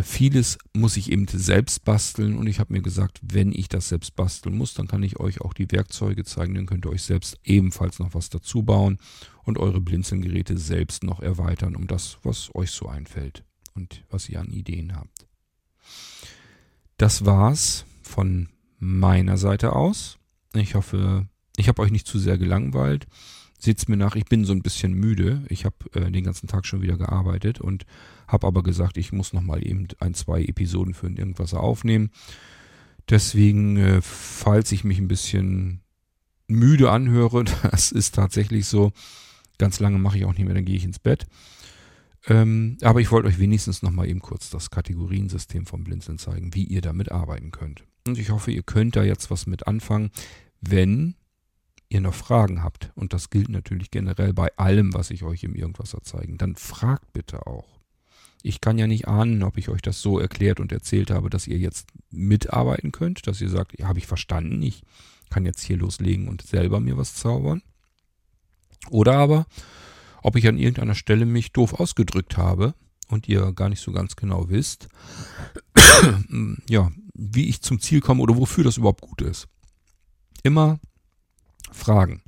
vieles 0.02 0.58
muss 0.74 0.96
ich 0.96 1.10
eben 1.10 1.26
selbst 1.28 1.84
basteln 1.84 2.36
und 2.36 2.46
ich 2.46 2.60
habe 2.60 2.72
mir 2.72 2.82
gesagt, 2.82 3.20
wenn 3.22 3.52
ich 3.52 3.68
das 3.68 3.88
selbst 3.88 4.14
basteln 4.16 4.56
muss, 4.56 4.74
dann 4.74 4.86
kann 4.86 5.02
ich 5.02 5.18
euch 5.18 5.40
auch 5.40 5.54
die 5.54 5.70
Werkzeuge 5.70 6.24
zeigen, 6.24 6.54
dann 6.54 6.66
könnt 6.66 6.84
ihr 6.84 6.90
euch 6.90 7.02
selbst 7.02 7.38
ebenfalls 7.44 7.98
noch 7.98 8.14
was 8.14 8.28
dazu 8.28 8.62
bauen 8.62 8.98
und 9.44 9.58
eure 9.58 9.80
Blinzelgeräte 9.80 10.58
selbst 10.58 11.04
noch 11.04 11.20
erweitern 11.20 11.74
um 11.74 11.86
das, 11.86 12.18
was 12.22 12.54
euch 12.54 12.70
so 12.70 12.86
einfällt 12.86 13.44
und 13.74 14.04
was 14.10 14.28
ihr 14.28 14.40
an 14.40 14.50
Ideen 14.50 14.94
habt. 14.94 15.26
Das 16.98 17.24
war's 17.24 17.84
von 18.02 18.48
meiner 18.78 19.38
Seite 19.38 19.74
aus. 19.74 20.18
Ich 20.54 20.74
hoffe, 20.74 21.28
ich 21.56 21.68
habe 21.68 21.82
euch 21.82 21.90
nicht 21.90 22.06
zu 22.06 22.18
sehr 22.18 22.38
gelangweilt. 22.38 23.06
Seht's 23.58 23.88
mir 23.88 23.96
nach, 23.96 24.14
ich 24.14 24.26
bin 24.26 24.44
so 24.44 24.52
ein 24.52 24.62
bisschen 24.62 24.94
müde. 24.94 25.42
Ich 25.48 25.64
habe 25.64 25.76
äh, 25.92 26.10
den 26.10 26.24
ganzen 26.24 26.46
Tag 26.46 26.64
schon 26.64 26.80
wieder 26.80 26.96
gearbeitet 26.96 27.60
und 27.60 27.86
habe 28.28 28.46
aber 28.46 28.62
gesagt, 28.62 28.96
ich 28.96 29.12
muss 29.12 29.32
noch 29.32 29.42
mal 29.42 29.66
eben 29.66 29.88
ein, 29.98 30.14
zwei 30.14 30.44
Episoden 30.44 30.94
für 30.94 31.08
irgendwas 31.08 31.54
aufnehmen. 31.54 32.10
Deswegen, 33.08 33.76
äh, 33.76 34.00
falls 34.00 34.70
ich 34.70 34.84
mich 34.84 34.98
ein 34.98 35.08
bisschen 35.08 35.80
müde 36.46 36.90
anhöre, 36.90 37.44
das 37.62 37.90
ist 37.90 38.14
tatsächlich 38.14 38.66
so. 38.66 38.92
Ganz 39.58 39.80
lange 39.80 39.98
mache 39.98 40.18
ich 40.18 40.24
auch 40.24 40.34
nicht 40.34 40.44
mehr, 40.44 40.54
dann 40.54 40.64
gehe 40.64 40.76
ich 40.76 40.84
ins 40.84 41.00
Bett. 41.00 41.26
Ähm, 42.28 42.78
aber 42.82 43.00
ich 43.00 43.10
wollte 43.10 43.28
euch 43.28 43.40
wenigstens 43.40 43.82
noch 43.82 43.90
mal 43.90 44.08
eben 44.08 44.20
kurz 44.20 44.50
das 44.50 44.70
Kategoriensystem 44.70 45.66
vom 45.66 45.82
Blinzeln 45.82 46.18
zeigen, 46.18 46.54
wie 46.54 46.64
ihr 46.64 46.80
damit 46.80 47.10
arbeiten 47.10 47.50
könnt. 47.50 47.84
Und 48.06 48.18
ich 48.18 48.30
hoffe, 48.30 48.52
ihr 48.52 48.62
könnt 48.62 48.94
da 48.94 49.02
jetzt 49.02 49.30
was 49.30 49.46
mit 49.46 49.66
anfangen. 49.66 50.10
Wenn 50.60 51.16
ihr 51.88 52.00
noch 52.00 52.14
Fragen 52.14 52.62
habt, 52.62 52.90
und 52.94 53.12
das 53.12 53.30
gilt 53.30 53.48
natürlich 53.48 53.90
generell 53.90 54.32
bei 54.32 54.56
allem, 54.56 54.94
was 54.94 55.10
ich 55.10 55.22
euch 55.22 55.44
im 55.44 55.54
Irgendwasser 55.54 56.02
zeigen, 56.02 56.38
dann 56.38 56.56
fragt 56.56 57.12
bitte 57.12 57.46
auch. 57.46 57.78
Ich 58.42 58.60
kann 58.60 58.78
ja 58.78 58.86
nicht 58.86 59.08
ahnen, 59.08 59.42
ob 59.42 59.58
ich 59.58 59.68
euch 59.68 59.82
das 59.82 60.00
so 60.00 60.18
erklärt 60.18 60.60
und 60.60 60.70
erzählt 60.70 61.10
habe, 61.10 61.28
dass 61.30 61.46
ihr 61.46 61.58
jetzt 61.58 61.88
mitarbeiten 62.10 62.92
könnt, 62.92 63.26
dass 63.26 63.40
ihr 63.40 63.48
sagt, 63.48 63.78
ja, 63.78 63.88
habe 63.88 63.98
ich 63.98 64.06
verstanden, 64.06 64.62
ich 64.62 64.82
kann 65.28 65.44
jetzt 65.44 65.62
hier 65.62 65.76
loslegen 65.76 66.28
und 66.28 66.42
selber 66.42 66.80
mir 66.80 66.96
was 66.96 67.14
zaubern. 67.14 67.62
Oder 68.90 69.14
aber, 69.14 69.46
ob 70.22 70.36
ich 70.36 70.46
an 70.46 70.58
irgendeiner 70.58 70.94
Stelle 70.94 71.26
mich 71.26 71.52
doof 71.52 71.74
ausgedrückt 71.74 72.36
habe 72.36 72.74
und 73.08 73.28
ihr 73.28 73.52
gar 73.52 73.68
nicht 73.68 73.80
so 73.80 73.92
ganz 73.92 74.14
genau 74.14 74.48
wisst, 74.48 74.88
ja, 76.68 76.92
wie 77.14 77.48
ich 77.48 77.62
zum 77.62 77.80
Ziel 77.80 78.00
komme 78.00 78.22
oder 78.22 78.36
wofür 78.36 78.64
das 78.64 78.76
überhaupt 78.76 79.00
gut 79.00 79.22
ist. 79.22 79.48
Immer 80.42 80.78
fragen. 81.72 82.22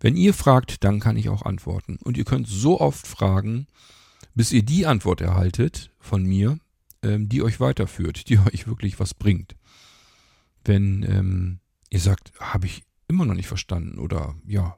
Wenn 0.00 0.16
ihr 0.16 0.34
fragt, 0.34 0.82
dann 0.84 1.00
kann 1.00 1.16
ich 1.16 1.28
auch 1.28 1.42
antworten. 1.42 1.98
Und 2.02 2.16
ihr 2.16 2.24
könnt 2.24 2.48
so 2.48 2.80
oft 2.80 3.06
fragen, 3.06 3.66
bis 4.34 4.52
ihr 4.52 4.62
die 4.62 4.86
Antwort 4.86 5.20
erhaltet 5.20 5.90
von 5.98 6.24
mir, 6.24 6.58
ähm, 7.02 7.28
die 7.28 7.42
euch 7.42 7.60
weiterführt, 7.60 8.28
die 8.28 8.38
euch 8.52 8.66
wirklich 8.66 8.98
was 8.98 9.14
bringt. 9.14 9.56
Wenn 10.64 11.02
ähm, 11.02 11.60
ihr 11.90 12.00
sagt, 12.00 12.32
habe 12.38 12.66
ich 12.66 12.82
immer 13.08 13.26
noch 13.26 13.34
nicht 13.34 13.48
verstanden 13.48 13.98
oder 13.98 14.34
ja, 14.46 14.76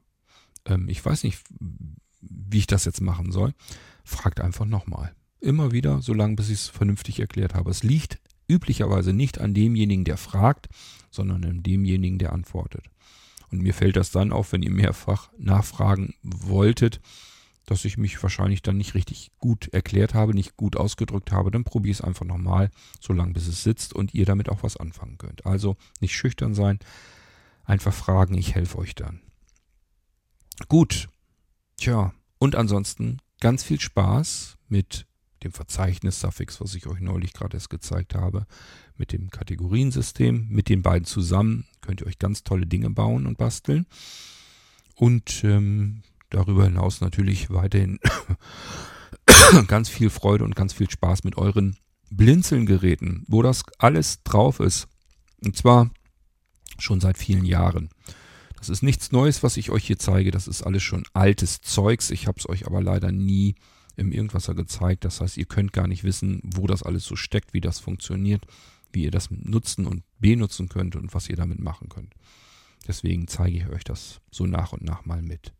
ähm, 0.66 0.88
ich 0.88 1.04
weiß 1.04 1.24
nicht, 1.24 1.42
wie 2.20 2.58
ich 2.58 2.66
das 2.66 2.84
jetzt 2.84 3.00
machen 3.00 3.32
soll, 3.32 3.52
fragt 4.04 4.40
einfach 4.40 4.64
nochmal. 4.64 5.14
Immer 5.40 5.72
wieder, 5.72 6.02
solange 6.02 6.36
bis 6.36 6.48
ich 6.48 6.60
es 6.60 6.68
vernünftig 6.68 7.20
erklärt 7.20 7.54
habe. 7.54 7.70
Es 7.70 7.82
liegt 7.82 8.20
üblicherweise 8.48 9.12
nicht 9.12 9.40
an 9.40 9.54
demjenigen, 9.54 10.04
der 10.04 10.16
fragt, 10.16 10.68
sondern 11.10 11.44
an 11.44 11.62
demjenigen, 11.62 12.18
der 12.18 12.32
antwortet. 12.32 12.84
Und 13.52 13.62
mir 13.62 13.74
fällt 13.74 13.96
das 13.96 14.10
dann 14.10 14.32
auf, 14.32 14.52
wenn 14.52 14.62
ihr 14.62 14.70
mehrfach 14.70 15.30
nachfragen 15.38 16.14
wolltet, 16.22 17.00
dass 17.66 17.84
ich 17.84 17.96
mich 17.96 18.20
wahrscheinlich 18.22 18.62
dann 18.62 18.76
nicht 18.76 18.94
richtig 18.94 19.30
gut 19.38 19.68
erklärt 19.68 20.14
habe, 20.14 20.34
nicht 20.34 20.56
gut 20.56 20.76
ausgedrückt 20.76 21.30
habe, 21.30 21.50
dann 21.50 21.64
probiere 21.64 21.92
ich 21.92 21.98
es 21.98 22.04
einfach 22.04 22.26
nochmal, 22.26 22.70
solange 23.00 23.34
bis 23.34 23.46
es 23.46 23.62
sitzt 23.62 23.94
und 23.94 24.14
ihr 24.14 24.24
damit 24.26 24.48
auch 24.48 24.62
was 24.62 24.76
anfangen 24.76 25.18
könnt. 25.18 25.46
Also 25.46 25.76
nicht 26.00 26.16
schüchtern 26.16 26.54
sein, 26.54 26.80
einfach 27.64 27.94
fragen, 27.94 28.34
ich 28.34 28.54
helfe 28.54 28.78
euch 28.78 28.94
dann. 28.94 29.20
Gut, 30.68 31.08
tja, 31.76 32.12
und 32.38 32.56
ansonsten 32.56 33.18
ganz 33.40 33.62
viel 33.62 33.80
Spaß 33.80 34.56
mit 34.68 35.06
dem 35.44 35.52
Verzeichnis-Suffix, 35.52 36.60
was 36.60 36.74
ich 36.74 36.86
euch 36.86 37.00
neulich 37.00 37.32
gerade 37.32 37.56
erst 37.56 37.70
gezeigt 37.70 38.14
habe, 38.14 38.46
mit 38.96 39.12
dem 39.12 39.30
Kategoriensystem. 39.30 40.48
Mit 40.48 40.68
den 40.68 40.82
beiden 40.82 41.04
zusammen 41.04 41.66
könnt 41.80 42.00
ihr 42.00 42.06
euch 42.06 42.18
ganz 42.18 42.44
tolle 42.44 42.66
Dinge 42.66 42.90
bauen 42.90 43.26
und 43.26 43.38
basteln. 43.38 43.86
Und 44.94 45.42
ähm, 45.44 46.02
darüber 46.30 46.64
hinaus 46.64 47.00
natürlich 47.00 47.50
weiterhin 47.50 47.98
ganz 49.66 49.88
viel 49.88 50.10
Freude 50.10 50.44
und 50.44 50.56
ganz 50.56 50.72
viel 50.72 50.90
Spaß 50.90 51.24
mit 51.24 51.36
euren 51.36 51.76
Blinzeln-Geräten, 52.10 53.24
wo 53.26 53.42
das 53.42 53.64
alles 53.78 54.22
drauf 54.22 54.60
ist. 54.60 54.88
Und 55.44 55.56
zwar 55.56 55.90
schon 56.78 57.00
seit 57.00 57.18
vielen 57.18 57.44
Jahren. 57.44 57.88
Das 58.56 58.68
ist 58.68 58.82
nichts 58.82 59.10
Neues, 59.10 59.42
was 59.42 59.56
ich 59.56 59.70
euch 59.70 59.84
hier 59.84 59.98
zeige. 59.98 60.30
Das 60.30 60.46
ist 60.46 60.62
alles 60.62 60.82
schon 60.82 61.04
altes 61.14 61.62
Zeugs. 61.62 62.10
Ich 62.10 62.28
habe 62.28 62.38
es 62.38 62.48
euch 62.48 62.66
aber 62.66 62.80
leider 62.80 63.10
nie 63.10 63.56
im 63.96 64.12
Irgendwasser 64.12 64.54
gezeigt. 64.54 65.04
Das 65.04 65.20
heißt, 65.20 65.36
ihr 65.36 65.44
könnt 65.44 65.72
gar 65.72 65.86
nicht 65.86 66.04
wissen, 66.04 66.40
wo 66.44 66.66
das 66.66 66.82
alles 66.82 67.04
so 67.04 67.16
steckt, 67.16 67.52
wie 67.52 67.60
das 67.60 67.80
funktioniert, 67.80 68.46
wie 68.92 69.04
ihr 69.04 69.10
das 69.10 69.30
nutzen 69.30 69.86
und 69.86 70.04
benutzen 70.18 70.68
könnt 70.68 70.96
und 70.96 71.14
was 71.14 71.28
ihr 71.28 71.36
damit 71.36 71.60
machen 71.60 71.88
könnt. 71.88 72.14
Deswegen 72.86 73.28
zeige 73.28 73.58
ich 73.58 73.68
euch 73.68 73.84
das 73.84 74.20
so 74.30 74.46
nach 74.46 74.72
und 74.72 74.82
nach 74.82 75.04
mal 75.04 75.22
mit. 75.22 75.52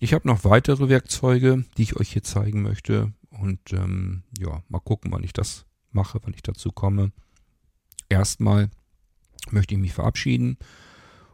Ich 0.00 0.12
habe 0.12 0.28
noch 0.28 0.44
weitere 0.44 0.88
Werkzeuge, 0.88 1.64
die 1.76 1.82
ich 1.82 1.96
euch 1.96 2.12
hier 2.12 2.22
zeigen 2.22 2.62
möchte. 2.62 3.12
Und 3.30 3.72
ähm, 3.72 4.22
ja, 4.38 4.62
mal 4.68 4.80
gucken, 4.80 5.10
wann 5.12 5.24
ich 5.24 5.32
das 5.32 5.64
mache, 5.90 6.20
wann 6.22 6.34
ich 6.34 6.42
dazu 6.42 6.70
komme. 6.70 7.12
Erstmal 8.08 8.70
möchte 9.50 9.74
ich 9.74 9.80
mich 9.80 9.92
verabschieden 9.92 10.58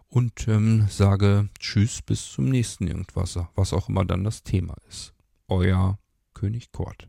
und 0.09 0.47
ähm, 0.49 0.87
sage 0.89 1.49
Tschüss 1.59 2.03
bis 2.03 2.31
zum 2.31 2.49
nächsten 2.49 2.87
Irgendwasser, 2.87 3.51
was 3.55 3.73
auch 3.73 3.89
immer 3.89 4.05
dann 4.05 4.25
das 4.25 4.43
Thema 4.43 4.77
ist 4.89 5.14
euer 5.49 5.99
König 6.33 6.73
Kort. 6.73 7.09